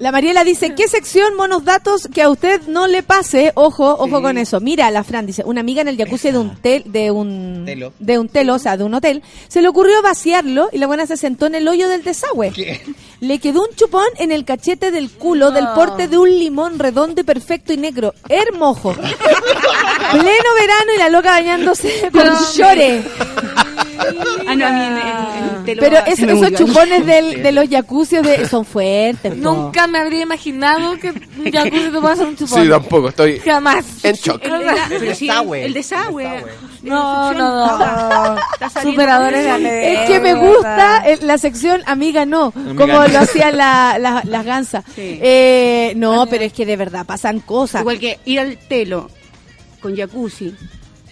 [0.00, 3.52] La Mariela dice, ¿qué sección, monos datos, que a usted no le pase?
[3.54, 4.58] Ojo, ojo con eso.
[4.58, 7.92] Mira, la Fran dice, una amiga en el jacuzzi de un tel, de un Telo.
[7.98, 11.06] de un telo, o sea, de un hotel, se le ocurrió vaciarlo y la buena
[11.06, 12.50] se sentó en el hoyo del desagüe.
[13.20, 17.20] Le quedó un chupón en el cachete del culo del porte de un limón redondo
[17.20, 18.14] y perfecto y negro.
[18.26, 18.94] Hermoso.
[18.94, 19.04] Pleno
[20.58, 22.22] verano y la loca bañándose con
[22.56, 23.02] chore.
[24.46, 26.58] Ah, no, a mí en, en- en Pero se es- me esos murió.
[26.58, 29.32] chupones del- de los jacuzzis de, son fuertes.
[29.34, 29.36] po.
[29.40, 32.62] Nunca me habría imaginado que un jacuzzi te hacer un chupón.
[32.64, 33.08] Sí, tampoco.
[33.08, 33.84] Estoy Jamás.
[34.04, 34.42] en shock.
[34.44, 35.64] El, desa- pero sí, desagüe.
[35.66, 36.44] el desagüe.
[36.82, 38.36] No, no, no.
[38.82, 39.94] Superadores de.
[39.94, 43.08] Es que me gusta eh, la sección amiga no, como no.
[43.08, 44.84] lo hacían la- la- las gansas.
[44.94, 45.18] Sí.
[45.22, 47.82] Eh, no, pero es que de verdad pasan cosas.
[47.82, 49.10] Igual que ir al telo
[49.80, 50.54] con jacuzzi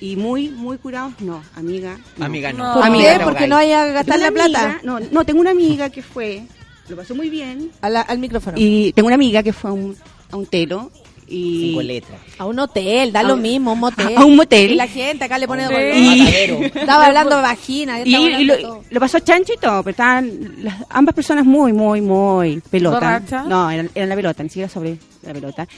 [0.01, 1.99] y muy, muy curados, no, amiga.
[2.17, 2.25] no.
[2.27, 2.69] Amiga, no.
[2.69, 2.75] No.
[2.75, 3.19] ¿Por amiga, qué?
[3.19, 4.81] no, Porque no vaya a gastar la amiga- plata.
[4.85, 6.43] No, no, tengo una amiga que fue,
[6.89, 7.71] lo pasó muy bien.
[7.81, 8.57] A la- al micrófono.
[8.59, 9.97] Y tengo una amiga que fue a un,
[10.31, 10.91] a un telo
[11.31, 11.69] y...
[11.71, 12.19] Cinco letras.
[12.39, 14.17] a un hotel, da A lo un- mismo, un motel.
[14.17, 14.71] a un motel.
[14.73, 16.59] Y la gente acá le pone Matadero.
[16.75, 18.01] Estaba hablando de vagina.
[18.03, 18.85] Y, y lo, todo.
[18.89, 22.97] lo pasó chancho y todo, pero estaban las, ambas personas muy, muy, muy pelota.
[22.97, 23.43] ¿Borracha?
[23.43, 25.69] No, eran, eran la pelota, ni siquiera sobre la pelota.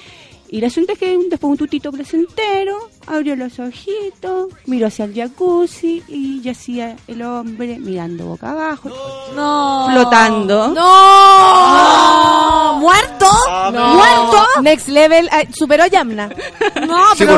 [0.52, 6.02] Y el es que después un tutito placentero abrió los ojitos, miró hacia el jacuzzi
[6.08, 8.90] y yacía el hombre mirando boca abajo,
[9.36, 9.86] No.
[9.92, 10.68] flotando.
[10.74, 12.78] ¡No!
[12.80, 13.26] ¿Muerto?
[13.72, 13.94] No.
[13.94, 14.46] ¿Muerto?
[14.62, 16.28] Next level, eh, superó a Yamna.
[16.86, 17.34] No, Sí, pero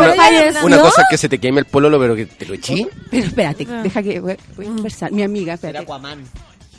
[0.64, 2.88] una, cosa es que se te queme el pololo, pero que te lo eché.
[3.10, 3.82] Pero espérate, Ah.
[3.82, 5.12] deja que voy, voy a conversar.
[5.12, 5.84] Mi amiga, Era espérate.
[5.84, 6.22] Aquaman.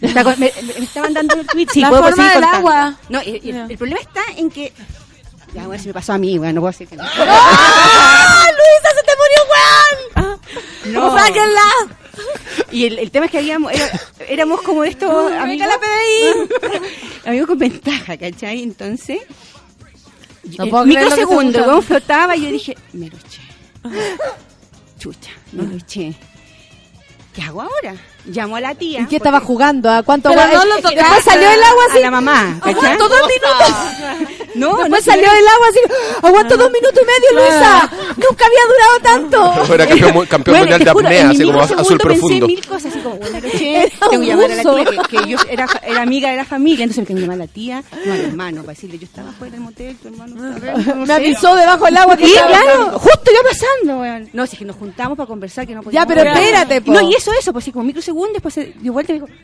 [0.02, 1.68] Me, está con- me- estaban dando un tweet.
[1.72, 2.58] Sí, La puedo forma del contando.
[2.58, 2.96] agua.
[3.10, 4.74] No, el, el- el problema está en que.
[5.54, 7.04] Ya, bueno, si me pasó a mí, bueno, no puedo decir que no.
[7.06, 9.42] ¡Ah, Luisa, se te murió
[10.24, 10.94] Juan!
[10.94, 11.18] No.
[11.18, 11.62] ¡Sáquenla!
[12.72, 13.90] Y el, el tema es que habíamos, era-
[14.28, 16.80] éramos como estos Venga amigos, la PDI.
[17.30, 18.64] amigos con ventaja, ¿cachai?
[18.64, 19.20] Entonces,
[20.58, 23.42] No puedo microsegundo, el huevón flotaba y yo dije, me lo eché.
[24.98, 26.14] Chucha, me lo eché.
[27.34, 27.96] ¿Qué hago ahora?
[28.26, 29.02] Llamo a la tía.
[29.02, 29.90] ¿Y qué estaba jugando?
[29.92, 30.96] ¿A cuánto Pero agua- no lo tocaste.
[30.98, 31.98] Después salió el agua así.
[31.98, 32.60] A la mamá.
[32.62, 34.30] Aguanto dos minutos.
[34.56, 35.80] No, Después no, salió el agua así.
[36.22, 37.90] Aguanto dos minutos y medio, Luisa.
[38.18, 39.74] Nunca había durado tanto.
[39.74, 42.48] Era campeón, campeón Bueno, mundial te de juro, apnea, así como azul pensé profundo.
[42.48, 45.28] mil cosas, así como, bueno, noche, Era tengo que llamar a la tía, que, que
[45.28, 48.14] yo era, era amiga de la familia, entonces tengo que llamar a la tía, no
[48.14, 51.86] al hermano, para decirle, yo estaba fuera del motel, tu hermano estaba Me avisó debajo
[51.86, 54.30] del agua que Y estaba- claro, justo yo pasando, weón.
[54.34, 56.38] No, si es que nos juntamos para conversar, que no Ya, podíamos pero hablar.
[56.44, 56.92] espérate, po.
[56.94, 59.38] No, y eso, eso, pues sí, como microsegundos, después se dio vuelta y me dijo,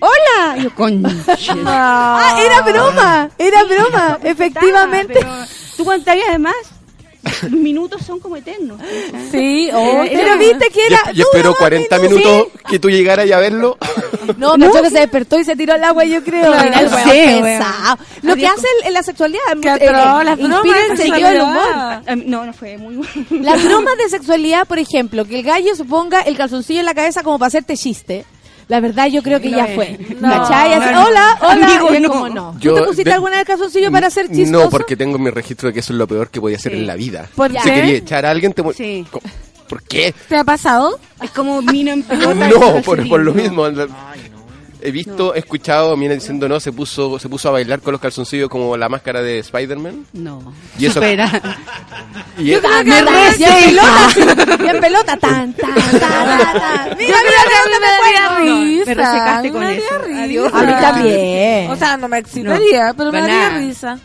[0.00, 0.58] ¡Hola!
[0.58, 1.08] Y yo, conche.
[1.66, 3.30] Ah, era broma.
[3.38, 4.18] Era broma.
[4.24, 5.14] Efectivamente.
[5.14, 5.32] Pero
[5.76, 6.54] tú habías además,
[7.50, 8.80] minutos son como eternos.
[9.30, 11.00] Sí, Era- oh, era- Pero viste que era.
[11.12, 12.46] y esperó duró 40 minutos.
[12.68, 13.76] que tú llegaras a verlo.
[14.36, 16.52] No, me que se despertó y se tiró al agua, yo creo.
[16.54, 17.98] El no pesado.
[18.22, 21.62] Lo que hace en la sexualidad eh, atroz, las bromas el de sentido del humor.
[21.64, 22.02] sexualidad.
[22.08, 23.10] A mí- No, no fue muy bueno.
[23.42, 26.94] Las bromas de sexualidad, por ejemplo, que el gallo se ponga el calzoncillo en la
[26.94, 28.24] cabeza como para hacerte chiste.
[28.68, 29.74] La verdad, yo creo que No ya es.
[29.76, 29.98] fue.
[30.20, 30.72] No, ¿Cachai?
[30.74, 31.06] Así, no, no.
[31.06, 31.66] Hola, hola.
[31.66, 32.08] Amigo, y es no.
[32.08, 32.52] como no.
[32.54, 34.64] ¿Tú Yo te pusiste de- alguna vez el calzoncillo para ser chistoso?
[34.64, 36.78] No, porque tengo mi registro de que eso es lo peor que podía hacer Sí.
[36.78, 37.28] en la vida.
[37.36, 37.74] ¿Por si qué?
[37.74, 39.06] quería echar a alguien, te Sí.
[39.68, 40.12] ¿Por qué?
[40.28, 40.98] ¿Te ha pasado?
[41.22, 42.48] Es como mina en pelota.
[42.48, 43.40] No, por, por lo No.
[43.42, 43.66] mismo.
[44.86, 48.00] He visto, he escuchado mina diciendo no, se puso, se puso a bailar con los
[48.00, 50.06] calzoncillos como la máscara de Spider-Man.
[50.12, 50.52] No.
[50.78, 51.28] Y eso- Supera.
[52.38, 56.98] Y es- Ah, Me en pelota, y en pelota, tan, tan, tan, tan.
[56.98, 58.12] Mira, mira, mira me fue.
[58.12, 58.84] daría risa.
[58.86, 59.98] me resecaste me con eso.
[60.06, 60.22] risa.
[60.22, 60.52] Adiós.
[60.54, 61.70] A mí también.
[61.70, 63.98] O sea, no me excitaría, pero me daría risa.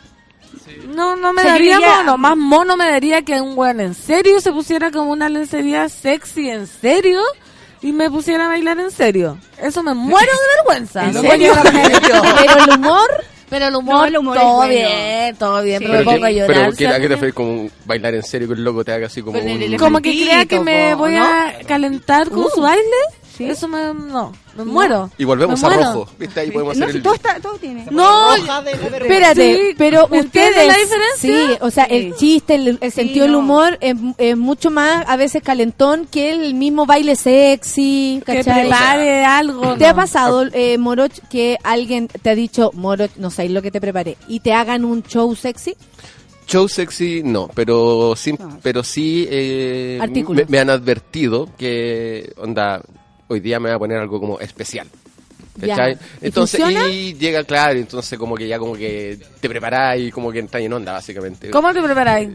[0.95, 2.17] No, no me yo daría mono.
[2.17, 6.49] Más mono me daría que un weón en serio se pusiera como una lencería sexy
[6.49, 7.21] en serio
[7.81, 9.37] y me pusiera a bailar en serio.
[9.61, 11.05] Eso me muero de vergüenza.
[11.05, 11.53] ¿En No serio?
[11.63, 13.09] Pero el humor,
[13.49, 14.73] Pero el humor, No, el humor es todo bueno.
[14.73, 15.85] bien, todo bien, Sí.
[15.85, 16.55] pero me pongo a que, llorar.
[16.55, 19.07] pero que, ¿a qué te refieres como bailar en serio que el loco te haga
[19.07, 19.77] así como un-.
[19.77, 21.25] Como que crea que me voy ¿no?
[21.25, 22.49] a calentar con Uh.
[22.55, 22.81] su baile.
[23.37, 23.45] Sí.
[23.45, 25.09] Eso me, no, me muero.
[25.17, 25.93] Y volvemos Me a muero.
[25.93, 26.11] rojo.
[26.19, 26.39] ¿Viste?
[26.41, 27.03] Ahí podemos No, hacer si el...
[27.03, 27.85] todo, está, todo tiene.
[27.89, 31.55] No, espérate, Sí, pero ¿me entiendes ustedes, la diferencia?
[31.55, 33.39] sí, o sea, el chiste, el, el sentido del no.
[33.39, 38.61] humor es, es mucho más a veces calentón que el mismo baile sexy, que ¿cachai?
[38.63, 39.75] prepare algo.
[39.77, 43.71] ¿Te ha pasado, eh, Moroch, que alguien te ha dicho, Moroch, no sé lo que
[43.71, 45.75] te preparé, y te hagan un show sexy?
[46.47, 49.99] Show sexy no, pero sí, pero sí eh,
[50.49, 52.81] me han advertido que, onda,
[53.31, 54.87] hoy día me voy a poner algo como especial.
[55.59, 55.97] ¿Cachai?
[56.21, 56.87] ¿Y Entonces, funciona?
[56.89, 60.63] y llega claro, entonces como que ya como que te preparás y como que entras
[60.63, 61.49] en onda, básicamente.
[61.49, 62.29] ¿Cómo te preparáis?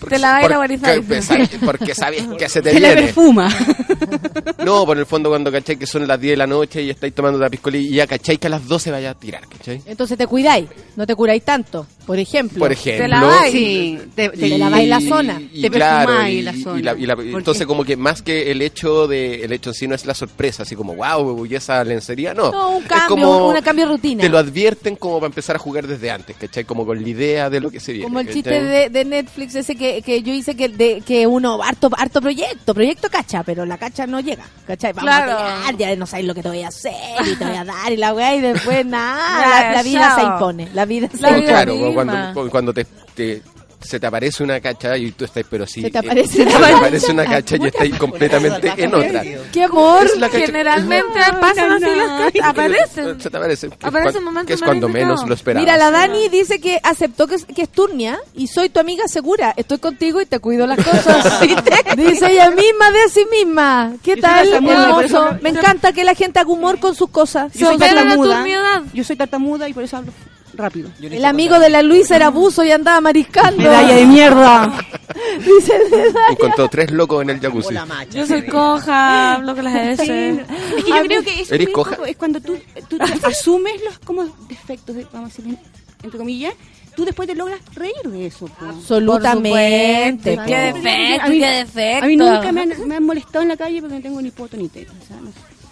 [0.00, 0.56] Porque- te la vais a
[0.96, 3.02] porque- sabes- Porque sabes que se te Se le viene.
[3.02, 3.48] perfuma.
[4.64, 7.14] No, por el fondo cuando cachai que son las 10 de la noche y estáis
[7.14, 9.80] tomando la piscolí y ya cachai que a las 12 vaya a tirar, ¿cachai?
[9.86, 12.58] Entonces te cuidáis, no te curáis tanto, por ejemplo.
[12.58, 13.04] Por ejemplo.
[13.04, 13.52] Te laváis.
[13.52, 15.40] Sí, te, te- Te laváis la zona.
[15.52, 16.80] y Te claro, perfumáis y- la y zona.
[16.82, 19.88] la- y la- entonces como que más que el hecho de el hecho en sí
[19.88, 22.50] no es la sorpresa, así como wow, y esa lencería, no.
[22.52, 24.22] No, un Es cambio, como- un cambio de rutina.
[24.22, 26.64] Te lo advierten como para empezar a jugar desde antes, ¿cachai?
[26.64, 28.04] Como con la idea de lo que se viene.
[28.04, 28.42] Como el ¿cachai?
[28.42, 32.20] chiste de, de Netflix ese que, que yo hice que de que uno harto harto
[32.20, 34.92] proyecto, proyecto cacha, pero la cacha no llega, ¿cachai?
[34.92, 35.32] Vamos Claro.
[35.38, 36.92] a tirar, ya no sabes lo que te voy a hacer
[37.26, 40.22] y te voy a dar y la weá y después nada, la, la vida se
[40.22, 41.44] impone, la vida se impone.
[41.44, 43.42] claro, cuando, cuando te, te,
[43.80, 45.82] se te aparece una cacha y tú estás, pero sí.
[45.82, 46.76] Se te eh, aparece se una te cacha.
[46.76, 49.22] aparece una cacha y estás completamente en otra.
[49.52, 50.06] ¡Qué amor!
[50.06, 53.20] Es Generalmente pasan así las cachas, aparecen.
[53.20, 53.68] Se te aparece.
[53.68, 55.64] que es Aparece cuan- un momento Que es cuando menos lo esperabas.
[55.64, 59.08] Mira, la Dani dice que aceptó que es, que es turnia y soy tu amiga
[59.08, 59.54] segura.
[59.56, 61.40] Estoy contigo y te cuido las cosas.
[61.96, 63.92] dice ella misma de sí misma.
[64.02, 64.52] ¿Qué Yo tal?
[64.52, 65.38] Hermoso.
[65.42, 67.52] Me encanta que la gente haga humor con sus cosas.
[67.54, 68.44] Yo soy tartamuda.
[68.92, 70.12] Yo soy tartamuda y por eso hablo
[70.60, 70.90] rápido.
[71.00, 73.62] El amigo de la Luisa era abuso y andaba mariscando.
[73.62, 74.78] Medalla de mierda.
[75.38, 76.18] Dice Medalla.
[76.30, 77.74] Encontró tres locos en el jacuzzi.
[78.12, 80.28] Yo soy coja, hablo con las S.
[80.30, 81.96] Es que yo creo que es, ¿Eres coja?
[82.06, 82.56] es cuando tú,
[82.88, 85.58] tú asumes los como defectos, de- vamos a decir,
[86.02, 86.54] entre comillas,
[86.94, 88.46] tú después te logras reír de eso.
[88.46, 88.66] po.
[88.66, 90.38] Absolutamente.
[90.46, 92.04] Qué defecto, A mí- qué defecto.
[92.04, 94.30] A mí nunca me han, me han molestado en la calle porque no tengo ni
[94.30, 94.92] poto ni teta.
[95.02, 95.16] O sea,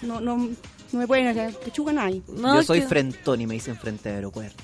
[0.03, 0.49] no, no, no,
[0.93, 2.23] no me pueden hacer pechuga nadie.
[2.29, 4.63] No, Yo soy que- frentón y me dicen frente de aeropuerto.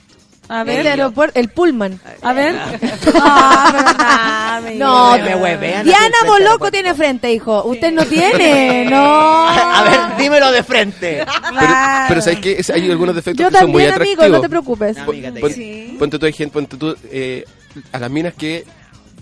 [0.48, 1.98] A El ver, aeropuerto, el Pullman.
[2.22, 2.54] a ver.
[3.16, 7.64] Ah, pero me- No, Me- me huevean Diana Boloco tiene frente, hijo.
[7.64, 9.48] Usted no tiene, no.
[9.48, 11.24] A ver, dímelo de frente.
[11.58, 11.72] Pero,
[12.08, 12.60] pero ¿sabes qué?
[12.74, 14.30] Hay algunos defectos Yo que son muy también, amigo, atractivos.
[14.36, 14.96] no te preocupes.
[14.98, 15.94] No, dice.
[15.98, 17.44] Ponte tú, hay gente, ponte tú, eh,
[17.92, 18.64] a las minas que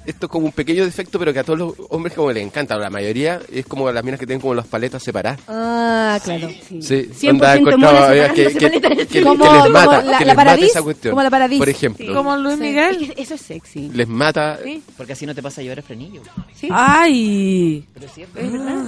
[0.06, 2.76] esto es como un pequeño defecto, pero que a todos los hombres como les encanta.
[2.76, 5.40] La mayoría es como las minas que tienen como las paletas separadas.
[5.48, 6.48] Ah, claro.
[6.80, 9.06] Sí, 100% onda, encontraba, monas había que, separándose que, paletas.
[9.06, 11.12] que- que Como- les como la- que la les mata paradis, esa cuestión.
[11.12, 11.58] como la paradis.
[11.58, 13.14] Por ejemplo, Como Luis Miguel.
[13.16, 13.90] eso es sexy.
[13.94, 14.58] les mata.
[14.96, 16.22] Porque así no te pasa a llevar el frenillo.
[16.54, 16.68] Sí.
[16.70, 17.86] Ay.
[17.94, 18.84] Pero sí, es verdad.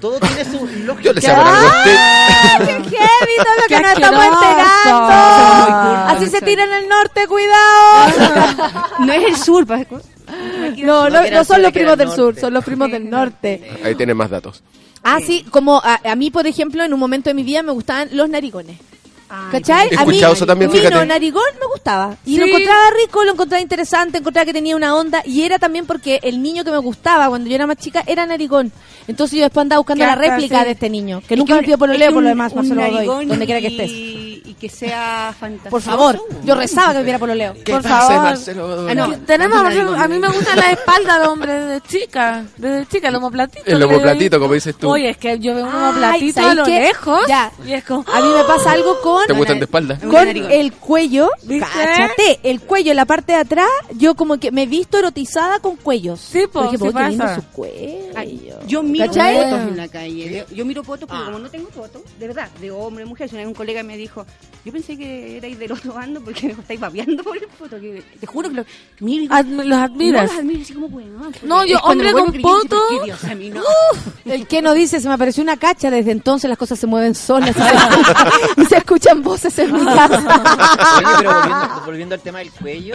[0.00, 1.02] Todo, todo tiene su lógica.
[1.04, 1.96] Yo les hago a usted.
[2.64, 5.04] ¡Qué heavy todo lo que ¡Qué nos estamos enterando!
[6.08, 7.54] Así se tira en el norte, cuidado.
[9.00, 9.80] No es el sur, pa-
[10.78, 12.20] No, no, No, son los primos del norte.
[12.22, 13.70] sur, son los primos del norte.
[13.84, 14.62] Ahí tienen más datos.
[15.02, 17.72] Ah, sí, como a, a mí, por ejemplo, en un momento de mi vida me
[17.72, 18.78] gustaban los narigones.
[19.50, 19.88] ¿Cachai?
[19.90, 21.06] He A mí, escuchado eso también, fíjate.
[21.06, 22.16] narigón me gustaba.
[22.24, 22.36] Y Sí.
[22.38, 25.22] lo encontraba rico, lo encontraba interesante, encontraba que tenía una onda.
[25.24, 28.24] Y era también porque el niño que me gustaba cuando yo era más chica era
[28.26, 28.70] narigón.
[29.08, 30.64] Entonces yo después andaba buscando la réplica sí.
[30.66, 31.20] de este niño.
[31.26, 33.26] Que nunca me pidió por lo leo, por lo demás, más se lo doy, narigón
[33.28, 33.90] donde quiera que y- estés.
[34.46, 35.70] Y que sea fantástico.
[35.70, 37.54] Por favor, yo rezaba que me pidiera por lo leo.
[37.64, 38.22] ¿Qué Por pasa, favor.
[38.24, 38.86] Marcelo?
[38.90, 39.18] Ah, no.
[39.20, 39.58] Tenemos,
[39.98, 43.64] a mí me gusta la espalda de hombre desde chica, desde chica, el homoplatito.
[43.64, 44.90] El homoplatito, como dices tú.
[44.90, 46.80] Oye, es que yo veo un homoplatito ¿sabes a lo qué?
[46.80, 47.50] lejos Ya.
[47.64, 48.04] y es como...
[48.12, 49.26] A mí me pasa algo con...
[49.26, 49.98] ¿Te gustan de espalda?
[49.98, 51.66] con el cuello, ¿Viste?
[51.72, 55.58] cáchate, el cuello en la parte de atrás, yo como que me he visto erotizada
[55.60, 56.20] con cuellos.
[56.20, 57.36] Sí, po, Porque, sí po, qué lindo pasa.
[57.36, 58.12] su cuello.
[58.14, 59.36] Ay, yo miro ¿Cachai?
[59.44, 60.44] fotos en la calle.
[60.50, 63.30] Yo, yo miro fotos porque como no tengo fotos, de verdad, de hombre, mujer.
[63.30, 64.26] Si un colega me dijo,
[64.64, 67.78] yo pensé que erais del otro bando porque me estáis babeando por el foto.
[67.78, 68.64] Que, te juro que lo
[69.00, 70.30] miro Admi- los no admiras.
[70.30, 71.18] los admiro así como bueno.
[71.22, 72.80] porque No, yo, hombre con poto.
[73.04, 73.62] Dios, a mí no.
[74.24, 77.14] El que no dice, se me apareció una cacha, desde entonces las cosas se mueven
[77.14, 77.54] solas
[78.56, 80.18] y se escuchan voces en mi casa.
[80.98, 82.94] Oye, pero volviendo, volviendo al tema del cuello,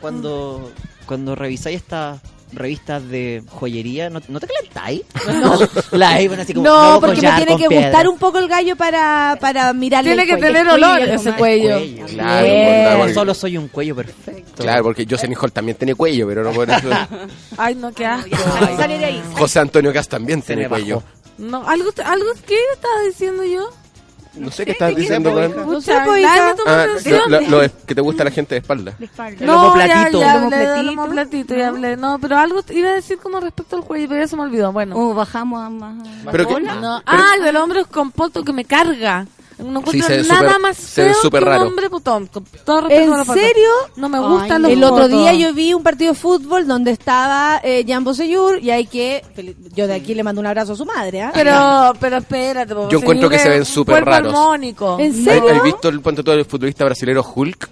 [0.00, 0.72] cuando,
[1.06, 2.20] cuando revisáis estas
[2.54, 5.02] revistas de joyería, ¿no, ¿no te calentáis?
[5.40, 5.58] No.
[5.98, 7.86] La Avon así como No, porque me tiene que piedra.
[7.88, 11.32] gustar un poco el gallo para, para mirarle Tiene el que tener olor lo ese
[11.34, 11.78] cuello.
[11.78, 12.06] Cuello.
[12.06, 14.62] Claro, Solo soy un cuello perfecto.
[14.62, 16.88] Claro, porque Jocelyn Hall también tiene cuello, pero no por eso.
[17.56, 18.36] Ay, no, qué asco.
[18.78, 19.22] Ahí.
[19.32, 21.02] José Antonio Gas también Se tiene cuello.
[21.38, 23.68] No, algo, algo, ¿qué estaba diciendo yo?
[24.36, 25.40] No sé qué estás diciendo, tomó
[26.66, 28.94] Ah, lo, lo- lo de que te gusta la gente de espalda.
[28.98, 29.38] De espalda.
[29.40, 30.20] El No, ya, homoplatito.
[30.20, 31.02] ya El hablé del homoplatito.
[31.02, 31.96] homoplatito, ya hablé.
[31.96, 34.72] No, pero algo iba a decir como respecto al cuello, pero ya se me olvidó.
[34.72, 34.96] Bueno.
[34.96, 35.94] O bajamos a más.
[36.30, 36.74] Pero que- Hola.
[36.76, 37.02] No.
[37.06, 39.26] Ah, el del hombre con poto que me carga.
[39.58, 41.66] No encuentro se ve nada súper- más feo súper que un raro.
[41.68, 42.26] hombre putón.
[42.26, 43.68] Con todo respeto a ¿En serio?
[43.96, 46.90] No me Ay, gustan los El otro día yo vi un partido de fútbol donde
[46.90, 49.22] estaba eh, Jan Bosellur y hay que...
[49.74, 51.30] Yo de aquí le mando un abrazo a su madre, ¿ah?
[51.32, 52.74] Pero, pero espérate.
[52.90, 54.32] Yo encuentro que se ven súper raros.
[54.34, 54.98] armónico.
[54.98, 55.48] ¿En ¿Has serio?
[55.54, 57.68] has visto el el futbolista brasilero Hulk?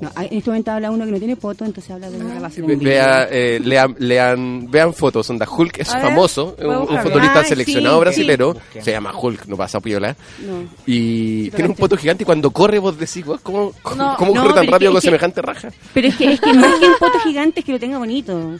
[0.00, 2.62] No, en este momento habla uno que no tiene poto, entonces habla de una base
[2.62, 2.76] de Ve-.
[2.76, 5.28] Vea, eh, lean, lean, vean fotos.
[5.30, 8.56] Onda, Hulk es A famoso, un, un futbolista Ay, seleccionado sí, brasilero.
[8.72, 8.80] sí.
[8.82, 10.16] Se llama Hulk, no pasa piola.
[10.46, 10.64] No.
[10.86, 14.34] Y tiene un poto gigante y cuando corre vos decís, "Guau, ¿cómo, cómo, No, cómo
[14.34, 15.68] no, corre tan pero es rápido que- con es que- semejante raja?
[15.94, 18.52] Pero es que, es que más que un poto gigante es que lo tenga bonito.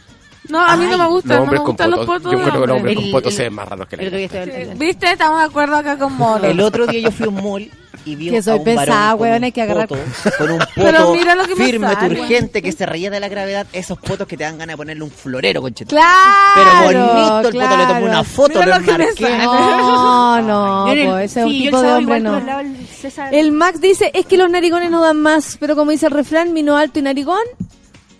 [0.49, 1.29] No, a mí no me gusta.
[1.33, 2.31] No, No, hombres me con gustan los potos.
[2.31, 2.91] Yo encuentro que los hombre.
[2.91, 4.75] hombres con El- potos el- se ven más raros que El otro la hablando.
[4.77, 5.11] ¿Viste?
[5.11, 6.45] Estamos de acuerdo acá con Moro.
[6.47, 7.71] El otro día yo fui a un mall
[8.13, 10.01] y Que a soy un pesada, varón con weón, un hay que agarrar- poto,
[10.37, 12.15] con un Pero poto mira lo que me firme, sale.
[12.15, 13.67] turgente, que se reía de la gravedad.
[13.73, 15.97] Esos potos que te dan ganas de ponerle un florero, conchetón.
[15.97, 19.37] Claro, Pero bonito, el poto le tomé una foto, Mira lo lo que me enmarqué.
[19.47, 22.59] No, no, el- pues, ese es un sí, tipo de hombre igual no.
[22.59, 26.11] el César- Max dice, es que los narigones no dan más, pero como dice el
[26.11, 27.39] refrán, mino alto y narigón,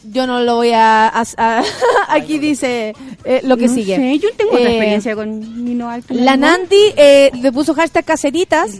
[0.09, 1.07] yo no lo voy a...
[1.07, 1.63] a- a-
[2.09, 2.93] aquí dice
[3.25, 3.95] eh, lo que no sigue.
[3.95, 6.13] sé, yo tengo otra Eh, experiencia con Nino Alto.
[6.13, 6.37] La.
[6.37, 8.71] Nandi eh, le puso hashtag caseritas,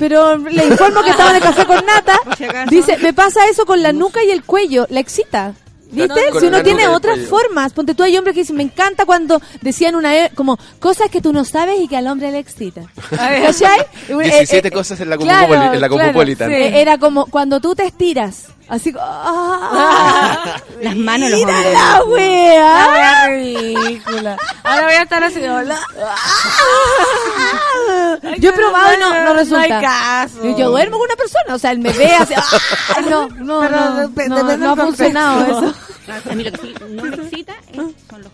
[0.00, 2.18] pero le informo que estaba en el café con nata.
[2.70, 5.54] Dice, me pasa eso con la nuca y el cuello, la excita.
[5.92, 6.20] ¿Viste?
[6.38, 7.72] Si uno tiene otras formas.
[7.72, 11.20] Ponte tú, hay hombres que dicen, me encanta cuando decían una vez, como, cosas que
[11.20, 12.82] tú no sabes y que al hombre le excita.
[13.10, 13.80] ¿Cachai?
[14.08, 16.42] 17 Eh, eh, cosas en la, claro, en la claro, sí.
[16.44, 18.46] Eh, Era como cuando tú te estiras.
[18.70, 20.56] Así como, ¡ah!
[20.80, 21.72] Las manos los ¡Mira hombres.
[21.74, 22.86] la wea!
[22.86, 24.36] La wea ridícula.
[24.62, 25.78] Ahora voy a estar así, hola.
[28.38, 29.62] Yo he probado y no, no No resulta.
[29.62, 30.42] hay caso.
[30.44, 32.34] Yo, yo duermo con una persona, o sea, él me ve así.
[32.96, 33.00] ¡ah!
[33.08, 35.74] No, no, Pero no, dep- no, depende no ha del funcionado eso.
[36.30, 38.32] A mí lo que sí no me excita es- son los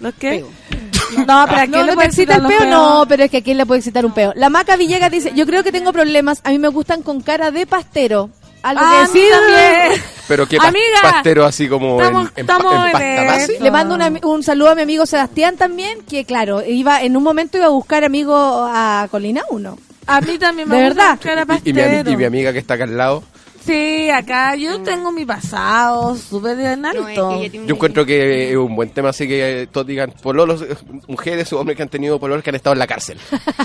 [0.00, 0.30] ¿Los qué?
[0.30, 1.26] peos.
[1.26, 3.30] No, pero ¿a quién No, le no te puede excita el peo, no, pero es
[3.30, 4.32] que a quién le puede excitar un peo.
[4.36, 7.50] La Maca Villegas dice, yo creo que tengo problemas, a mí me gustan con cara
[7.50, 8.30] de pastero.
[8.62, 10.02] Algo Ah, que decir a también.
[10.28, 13.54] Pero qué Amiga, pastero así como estamos- en, en, pa- estamos en en pasta base.
[13.54, 13.64] eso.
[13.64, 17.16] Le mando un, ami- un saludo a mi amigo Sebastián también, que claro, iba en
[17.16, 19.78] un momento iba a buscar amigo a Colina 1.
[20.06, 21.18] A mí también me ¿De verdad?
[21.22, 21.80] cara Y, y mi,
[22.12, 23.22] y mi amiga que está acá al lado.
[23.64, 27.38] Sí, acá yo tengo mi pasado súper en No, es alto.
[27.38, 30.74] que Yo encuentro que es un buen tema, así que eh, todos digan pololos, eh,
[31.06, 33.18] mujeres o hombres que han tenido pololos que han estado en la cárcel.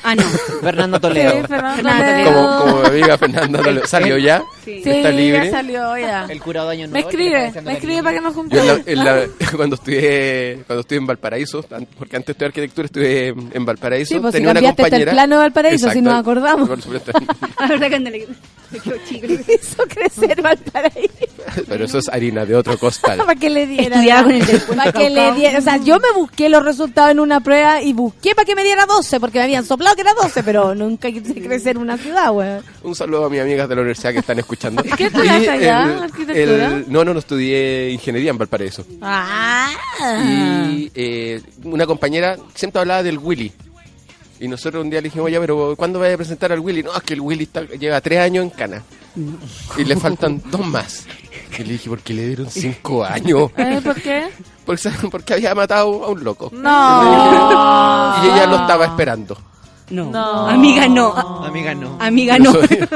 [0.03, 0.23] Ah, no.
[0.61, 1.47] Fernando Toledo.
[1.47, 2.33] Fernando Fernando Toledo.
[2.33, 3.87] Como, como mi amiga Fernanda Toledo.
[3.87, 4.43] ¿Salió ya?
[4.63, 4.81] Sí.
[4.85, 5.45] Está libre.
[5.45, 6.25] ya salió ya.
[6.29, 7.09] El curado de Año Me Nuevo.
[7.09, 8.87] está escribe, me escribe para que nos Yo en la- juntemos.
[8.87, 11.65] en la- cuando estudié cuando estuve en Valparaíso,
[11.97, 15.01] porque antes de arquitectura estuve en Valparaíso, Sí, pues si tenía una cambiaste hasta el
[15.03, 15.11] compañera.
[15.11, 16.09] plano de Valparaíso, si Exacto.
[16.09, 16.69] nos acordamos.
[16.69, 17.11] Por supuesto.
[17.59, 18.27] La verdad que me.
[18.73, 21.09] Hizo crecer Valparaíso.
[21.67, 23.17] Pero eso es harina de otro costal.
[23.19, 23.95] para que le diera.
[23.95, 25.59] Estudiaba con el Para que le diera.
[25.59, 28.63] O sea, yo me busqué los resultados en una prueba y busqué para que me
[28.63, 32.31] diera 12, porque me habían soplado que era 12, pero nunca quise crecer una ciudad,
[32.31, 32.63] weón.
[32.81, 34.52] Un saludo a mis amigas de la universidad que están escuchando.
[34.97, 36.67] ¿Qué estudiaste Y allá, el- arquitectura?
[36.67, 38.85] el- no, no, no estudié ingeniería en Valparaíso.
[39.01, 39.69] Ah.
[40.25, 43.51] Y eh, una compañera siempre hablaba del Willy.
[44.39, 46.83] Y nosotros un día le dijimos, oye, pero ¿cuándo vaya a presentar al Willy?
[46.83, 48.83] No, es que el Willy está- lleva tres años en Cana.
[49.77, 51.05] Y le faltan dos más.
[51.57, 53.51] Y le dije, ¿por qué le dieron cinco años?
[53.57, 54.27] Eh, ¿Por qué?
[54.65, 56.49] Porque, porque había matado a un loco.
[56.53, 58.23] No.
[58.23, 59.37] Y ella lo estaba esperando.
[59.89, 60.05] No.
[60.05, 60.47] No.
[60.47, 61.11] Amiga, no.
[61.13, 61.97] Amiga, no.
[61.99, 62.53] Amiga, no.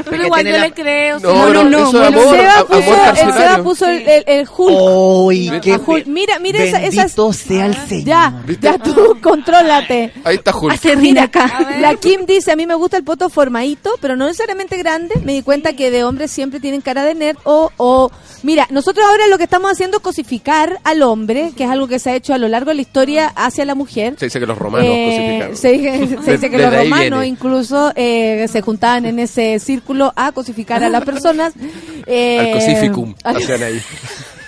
[0.09, 1.19] Pero igual yo le creo.
[1.19, 3.63] No, no, no, Seba puso, amor el Seba carcelario.
[3.63, 4.77] puso el, el, el Hulk.
[4.79, 6.05] ¡Uy, A qué Hulk.
[6.07, 6.95] Mira, mira esa, esas.
[7.15, 8.05] Bendito sea el Señor.
[8.05, 10.13] Ya, ya tú, contrólate.
[10.23, 10.73] Ahí está Hulk.
[10.73, 11.75] Hace rina acá.
[11.79, 15.15] La Kim dice, a mí me gusta el poto formadito, pero no necesariamente grande.
[15.23, 18.11] Me di cuenta que de hombres siempre tienen cara de nerd o, o...
[18.43, 21.97] Mira, nosotros ahora lo que estamos haciendo es cosificar al hombre, que es algo que
[21.99, 24.15] se ha hecho a lo largo de la historia hacia la mujer.
[24.17, 25.55] Se dice que los romanos Eh, cosificaron.
[25.57, 30.13] se, dice- se dice que los ahí romanos incluso eh, se juntaban en ese círculo
[30.15, 31.53] a cosificar a las personas.
[32.09, 33.81] Eh, Al cosificum, al- hacían ahí.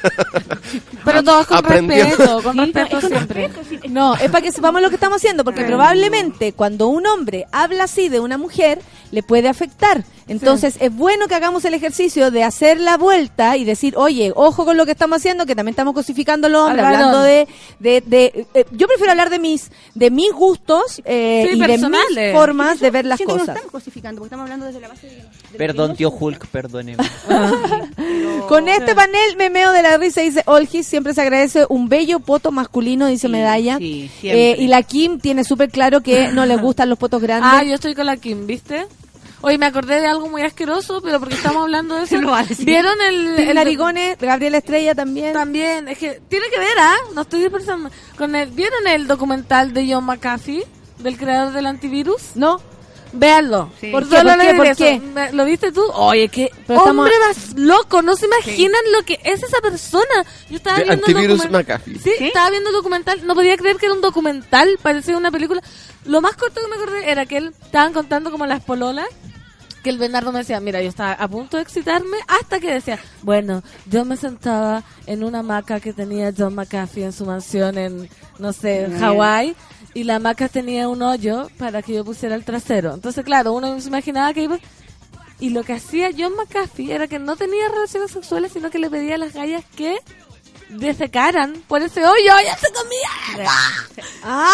[1.04, 2.06] Pero todos con Aprendió.
[2.06, 3.50] respeto, con Sí, respeto siempre.
[3.90, 7.84] No, es para que sepamos lo que estamos haciendo, porque probablemente cuando un hombre habla
[7.86, 8.80] así de una mujer,
[9.12, 10.04] le puede afectar.
[10.28, 14.64] Entonces es bueno que hagamos el ejercicio de hacer la vuelta y decir, oye, ojo
[14.64, 17.02] con lo que estamos haciendo, que también estamos cosificando a los hombres, Al varón.
[17.08, 17.48] hablando de...
[17.80, 21.78] de, de- eh, yo prefiero hablar de mis de mis gustos eh, Sí, y de
[21.80, 23.50] mis formas de ver las que no cosas.
[23.50, 25.16] estamos cosificando, porque estamos hablando desde la base de...
[25.16, 27.04] de- Perdón, tío Hulk, perdóneme.
[28.48, 32.52] Con este panel memeo de la risa dice Olgis, siempre se agradece un bello poto
[32.52, 33.78] masculino, dice Medalla.
[33.78, 34.10] sí.
[34.24, 37.50] Eh, y la Kim tiene súper claro que no le gustan los potos grandes.
[37.52, 38.86] Ah, yo estoy con la Kim, ¿viste?
[39.42, 42.20] Oye, me acordé de algo muy asqueroso, pero porque estamos hablando de eso.
[42.48, 42.66] Decir.
[42.66, 45.34] ¿Vieron el, Tim el Narigones, Gabriela Estrella también.
[45.34, 46.96] También, es que tiene que ver, ¿ah?
[47.16, 47.90] No estoy pensando.
[48.18, 50.66] Con el, ¿Vieron el documental de John McAfee,
[51.00, 52.32] del creador del antivirus?
[52.36, 52.62] ¿No?
[53.12, 53.72] Véanlo.
[53.82, 53.90] Sí.
[53.92, 54.08] ¿Por?
[54.08, 54.54] ¿Por qué?
[54.54, 55.02] ¿Por qué?
[55.34, 55.82] ¿Lo viste tú?
[55.94, 58.04] Oye, qué Pero estamos- hombre más loco.
[58.04, 60.26] No se imaginan lo que es esa persona.
[60.50, 61.98] Yo estaba viendo el Antivirus documen- McAfee.
[61.98, 63.26] Sí, estaba viendo el documental.
[63.26, 64.78] No podía creer que era un documental.
[64.84, 65.60] Parecía una película.
[66.06, 69.08] Lo más corto que me acordé era que él estaban contando como las pololas.
[69.84, 73.00] Que el Bernardo me decía, mira, yo estaba a punto de excitarme hasta que decía,
[73.22, 78.10] bueno, yo me sentaba en una hamaca que tenía John McAfee en su mansión en,
[78.40, 79.56] no sé, en Hawái,
[79.94, 82.94] y la hamaca tenía un hoyo para que yo pusiera el trasero.
[82.94, 84.60] Entonces, claro, uno se imaginaba que iba...
[85.42, 88.90] Y lo que hacía John McAfee era que no tenía relaciones sexuales, sino que le
[88.90, 89.98] pedía a las gallas que
[90.68, 92.34] defecaran por ese hoyo.
[92.44, 93.48] ¡Ya se comía!
[94.24, 94.52] Ah,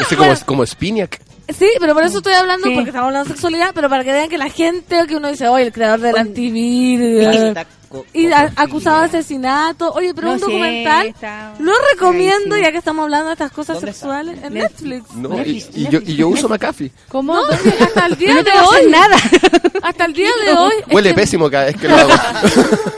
[0.00, 1.25] Ese como, como Spiniak.
[1.48, 2.74] Sí, pero por eso estoy hablando, Sí.
[2.74, 5.46] porque estamos hablando de sexualidad, pero para que vean que la gente, que uno dice,
[5.48, 7.56] oye, el creador del antivirus,
[8.12, 12.72] y a- acusado de asesinato, oye, pero No un sé, documental, está- lo recomiendo, ya
[12.72, 15.14] que estamos hablando de estas cosas sexuales, en Netflix.
[15.14, 15.14] Netflix.
[15.14, 16.90] No, y, y yo, y yo uso McAfee.
[17.08, 17.34] ¿Cómo?
[17.34, 19.16] No, hasta el día No de te hoy, nada.
[19.82, 22.10] hasta el día de hoy, Huele que- pésimo cada vez que lo hago.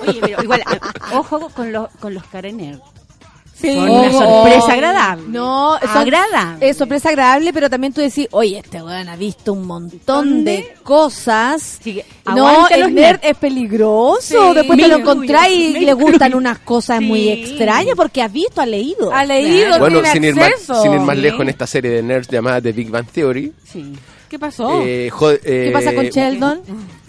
[0.06, 0.64] Oye, pero igual,
[1.12, 2.80] ojo con los, con los carener.
[3.60, 3.70] Sí.
[3.76, 5.24] Una Oh, sorpresa agradable.
[5.28, 6.68] No, son- agradable.
[6.70, 10.74] Es sorpresa agradable, pero también tú decís, oye, este weón ha visto un montón de
[10.84, 11.80] cosas.
[12.26, 13.20] no, aguante los el nerd nerds.
[13.24, 14.20] es peligroso.
[14.50, 14.54] Sí.
[14.54, 17.30] Después te lo encontrás y le gustan unas cosas muy Sí.
[17.30, 19.12] extrañas porque has visto, has leído.
[19.12, 20.52] Ha leído, Bueno, tiene sin ir, más,
[20.82, 21.22] sin ir más Sí.
[21.22, 23.52] lejos en esta serie de nerds llamada The Big Bang Theory.
[24.28, 24.82] ¿Qué pasó?
[24.82, 25.10] eh, eh,
[25.42, 26.60] ¿Qué pasa con Sheldon?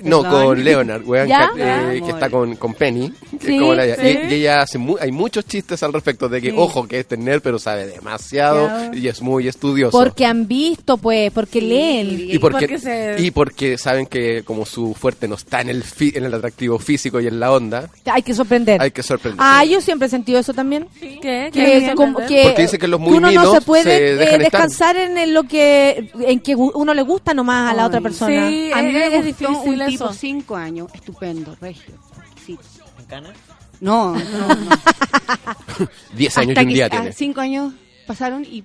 [0.04, 0.46] No, Perdón.
[0.46, 1.50] con Leonard, weón, ¿Ya?
[1.56, 3.12] que, eh, Ah, que está con, con Penny.
[3.40, 4.02] que Sí, es como la- sí.
[4.30, 6.56] y, y ella hace mu- hay muchos chistes al respecto de que, Sí.
[6.58, 8.92] ojo, que este es nerd, pero sabe demasiado Ya.
[8.94, 9.98] y es muy estudioso.
[9.98, 12.10] Porque han visto, pues, porque leen.
[12.30, 16.26] y porque, y porque saben que como su fuerte no está en el fi- en
[16.26, 18.82] el atractivo físico y en la onda, Hay que sorprender.
[18.82, 19.40] hay que sorprender.
[19.42, 20.88] Ah, yo siempre he sentido eso también.
[21.00, 21.50] ¿Qué?
[21.52, 24.40] Que, que, Porque dice que los muy uno no se puede se eh, estar.
[24.40, 28.48] descansar en el- lo que en que uno le gusta nomás a la otra persona.
[28.50, 31.96] Sí, a mí es- me es gustó difícil tipo cinco años, estupendo, regio.
[32.26, 32.64] exquisito.
[33.00, 33.34] ¿En Cana?
[33.82, 34.70] No, no, no.
[36.16, 37.14] 10 años Hasta y un que, día ah, tiene.
[37.14, 37.74] Cinco años
[38.06, 38.64] pasaron y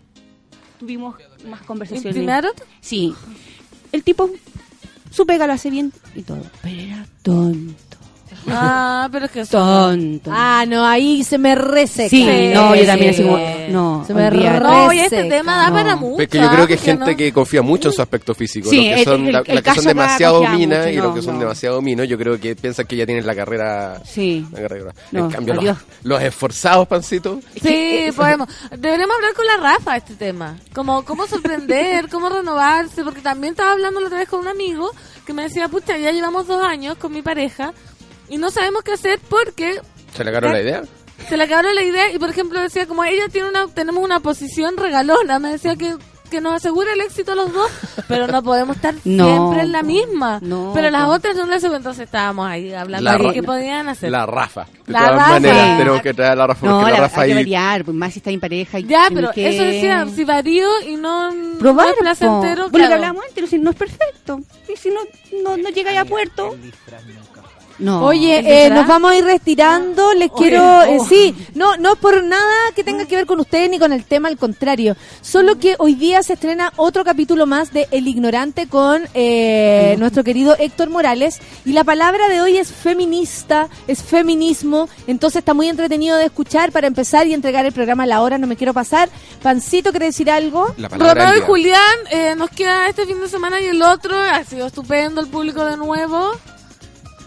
[0.79, 1.17] tuvimos
[1.49, 2.17] más conversaciones.
[2.17, 2.53] ¿Intimaron?
[2.81, 3.15] Sí.
[3.93, 4.29] El tipo,
[5.11, 7.94] su pega lo hace bien y todo, pero era tonto.
[8.49, 10.31] Ah, pero es que Tonto.
[10.33, 12.09] Ah, no, ahí se me reseca.
[12.09, 13.45] Sí, no, yo también así como, Sí.
[13.71, 14.61] no, Se me olvídate.
[14.61, 15.37] No, y este reseca.
[15.37, 15.75] tema da No.
[15.77, 16.23] para mucho.
[16.23, 18.69] Es que yo creo que hay gente no- que confía mucho en su aspecto físico.
[18.71, 20.91] Sí, los que el- son, el- la- el las que caso son demasiado minas mucho,
[20.91, 21.41] y los no, que son no.
[21.41, 24.01] demasiado minos, yo creo que piensan que ya tienen la carrera.
[24.05, 24.47] Sí.
[24.53, 24.93] la carrera.
[25.13, 27.41] No, en cambio, los, los esforzados, pancito.
[27.63, 28.49] Sí, podemos.
[28.71, 30.57] Deberíamos hablar con la Rafa de este tema.
[30.75, 34.91] Como cómo sorprender, cómo renovarse, porque también estaba hablando la otra vez con un amigo
[35.27, 37.73] que me decía, pucha, ya llevamos dos años con mi pareja
[38.29, 39.81] y no sabemos qué hacer porque
[40.15, 40.83] ¿Se le agarró la idea?
[41.29, 44.21] se le acabó la idea y por ejemplo decía como ella tiene una tenemos una
[44.21, 45.97] posición regalona me decía que
[46.31, 47.71] que nos asegura el éxito a los dos
[48.09, 51.11] pero no podemos estar No, siempre en la misma no, pero las po.
[51.13, 54.67] otras no les entonces estábamos ahí hablando La de qué podían hacer La Rafa.
[54.87, 55.29] De La todas Rafa.
[55.31, 57.39] maneras, tenemos que traer a la Rafa No, porque la, la, Rafa hay que ahí.
[57.45, 58.79] variar, pues más si está en pareja.
[58.81, 61.31] y ya pero que eso decía si varío y no
[61.61, 62.71] probar, no es placentero po.
[62.73, 62.95] Por lo que claro.
[62.95, 64.41] hablábamos antes, si no es perfecto.
[64.73, 65.01] Y si no,
[65.45, 66.57] no, no llega ya a puerto.
[67.79, 68.05] No.
[68.05, 70.15] Oye, ¿El eh, nos vamos a ir retirando.
[70.15, 71.07] Les Oye, quiero, eh, oh.
[71.07, 74.05] sí, no, no es por nada que tenga que ver con ustedes ni con el
[74.05, 74.97] tema, al contrario.
[75.21, 80.25] Solo que hoy día se estrena otro capítulo más de El Ignorante con eh, nuestro
[80.25, 81.41] querido Héctor Morales.
[81.65, 84.89] Y la palabra de hoy es feminista, es feminismo.
[85.07, 88.39] Entonces está muy entretenido de escuchar para empezar y entregar el programa a la hora.
[88.39, 89.09] No me quiero pasar.
[89.43, 90.75] Pancito, ¿quiere decir algo?
[90.77, 91.47] La palabra Romeo del y.
[91.47, 94.15] Julián, eh, nos queda este fin de semana y el otro.
[94.17, 96.33] Ha sido estupendo el público de nuevo.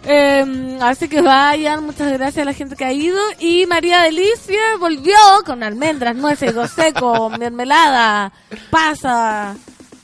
[0.10, 3.20] Eh, así que vayan, muchas gracias a la gente que ha ido.
[3.40, 5.16] Y María Delicia volvió
[5.46, 8.32] con almendras, nueces, higo seco, mermelada,
[8.72, 9.56] pasa,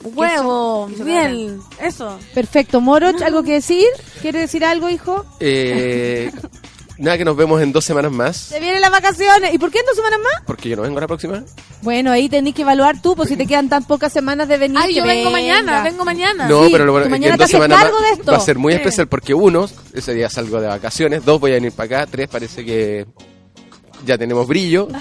[0.03, 2.19] huevo, queso miel, eso.
[2.33, 2.81] Perfecto.
[2.81, 3.87] Moroch, ¿algo que decir?
[4.21, 5.25] ¿Quiere decir algo, hijo?
[5.39, 6.31] Eh,
[6.97, 8.37] nada, que nos vemos en dos semanas más.
[8.37, 9.53] Se vienen las vacaciones.
[9.53, 10.43] ¿Y por qué en dos semanas más?
[10.45, 11.43] Porque yo no vengo la próxima.
[11.81, 14.77] Bueno, ahí tenés que evaluar tú, pues si te quedan tan pocas semanas de venir.
[14.81, 15.31] Ay, que yo vengo venga.
[15.31, 16.47] mañana, vengo mañana.
[16.47, 18.31] No, Sí, pero lo bueno que mañana en dos semanas cargo más de esto.
[18.31, 18.77] va a ser muy Sí.
[18.79, 22.27] especial porque uno, ese día salgo de vacaciones, dos voy a venir para acá, tres
[22.29, 23.05] parece que
[24.05, 24.87] ya tenemos brillo.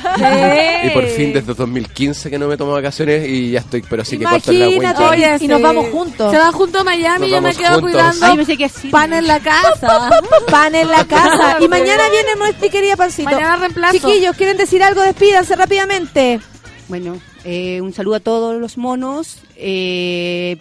[0.84, 4.18] Y por fin desde 2015 que no me tomo vacaciones y ya estoy, pero sí
[4.18, 5.04] que corto en la Imagínate.
[5.04, 6.32] Oye, y nos vamos juntos.
[6.32, 7.90] Se van juntos a Miami Nos yo me vamos quedo juntos.
[7.92, 8.88] cuidando Ay, pensé que así.
[8.88, 10.10] pan en la casa.
[10.50, 11.58] Pan en la casa.
[11.60, 13.30] Y mañana viene nuestra querida Pancito.
[13.30, 13.92] Mañana reemplazo.
[13.96, 15.02] Chiquillos, ¿quieren decir algo?
[15.02, 16.40] Despídanse rápidamente.
[16.88, 20.56] Bueno, eh, un saludo a todos los monos, eh,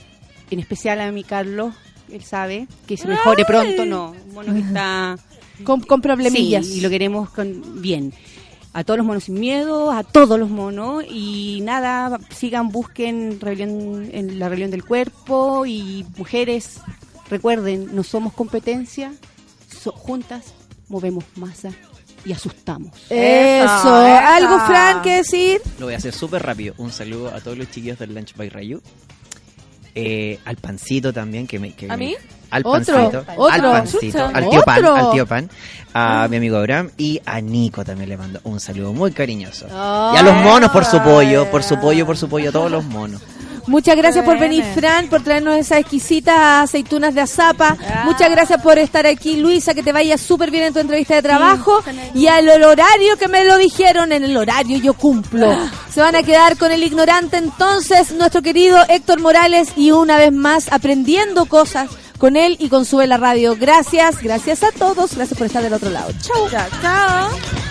[0.51, 1.73] en especial a mi Carlos,
[2.11, 5.17] él sabe que se mejore pronto, no, un mono que está...
[5.63, 6.65] Con, con problemillas.
[6.65, 8.13] Sí, y lo queremos con, bien.
[8.73, 14.09] A todos los monos sin miedo, a todos los monos, y nada, sigan, busquen rebelión,
[14.13, 16.79] en la rebelión del cuerpo, y mujeres,
[17.29, 19.13] recuerden, no somos competencia,
[19.69, 20.53] so- juntas
[20.87, 21.71] movemos masa
[22.23, 22.95] y asustamos.
[23.09, 23.65] Eso.
[23.65, 24.57] Eso, ¿Algo.
[24.67, 25.61] Fran, que decir?
[25.79, 26.73] Lo voy a hacer súper rápido.
[26.77, 28.81] Un saludo a todos los chiquillos del Lunch by Rayu.
[29.95, 31.73] Eh, al pancito también, que me...
[31.73, 32.15] Que ¿A mí?
[32.49, 33.49] Al Otro, pancito, otro.
[33.53, 34.27] al pancito, Chucha.
[34.27, 34.95] al tío pan, Otro.
[34.95, 35.49] al tío pan,
[35.93, 39.67] a mi amigo Abraham y a Nico también le mando un saludo muy cariñoso.
[39.67, 42.69] Y a los monos por su pollo, por su pollo, por su pollo, a todos
[42.69, 43.21] los monos.
[43.67, 47.77] Muchas gracias por venir, Fran, por traernos esas exquisitas aceitunas de azapa.
[48.05, 51.21] Muchas gracias por estar aquí, Luisa, que te vaya súper bien en tu entrevista de
[51.21, 51.83] trabajo.
[52.13, 55.55] Y al horario que me lo dijeron, en el horario yo cumplo.
[55.93, 60.31] Se van a quedar con el ignorante entonces, nuestro querido Héctor Morales, y una vez
[60.31, 63.55] más aprendiendo cosas con él y con Sube la Radio.
[63.59, 66.11] Gracias, gracias a todos, gracias por estar del otro lado.
[66.21, 66.49] Chau.
[66.49, 67.70] Ya, chao.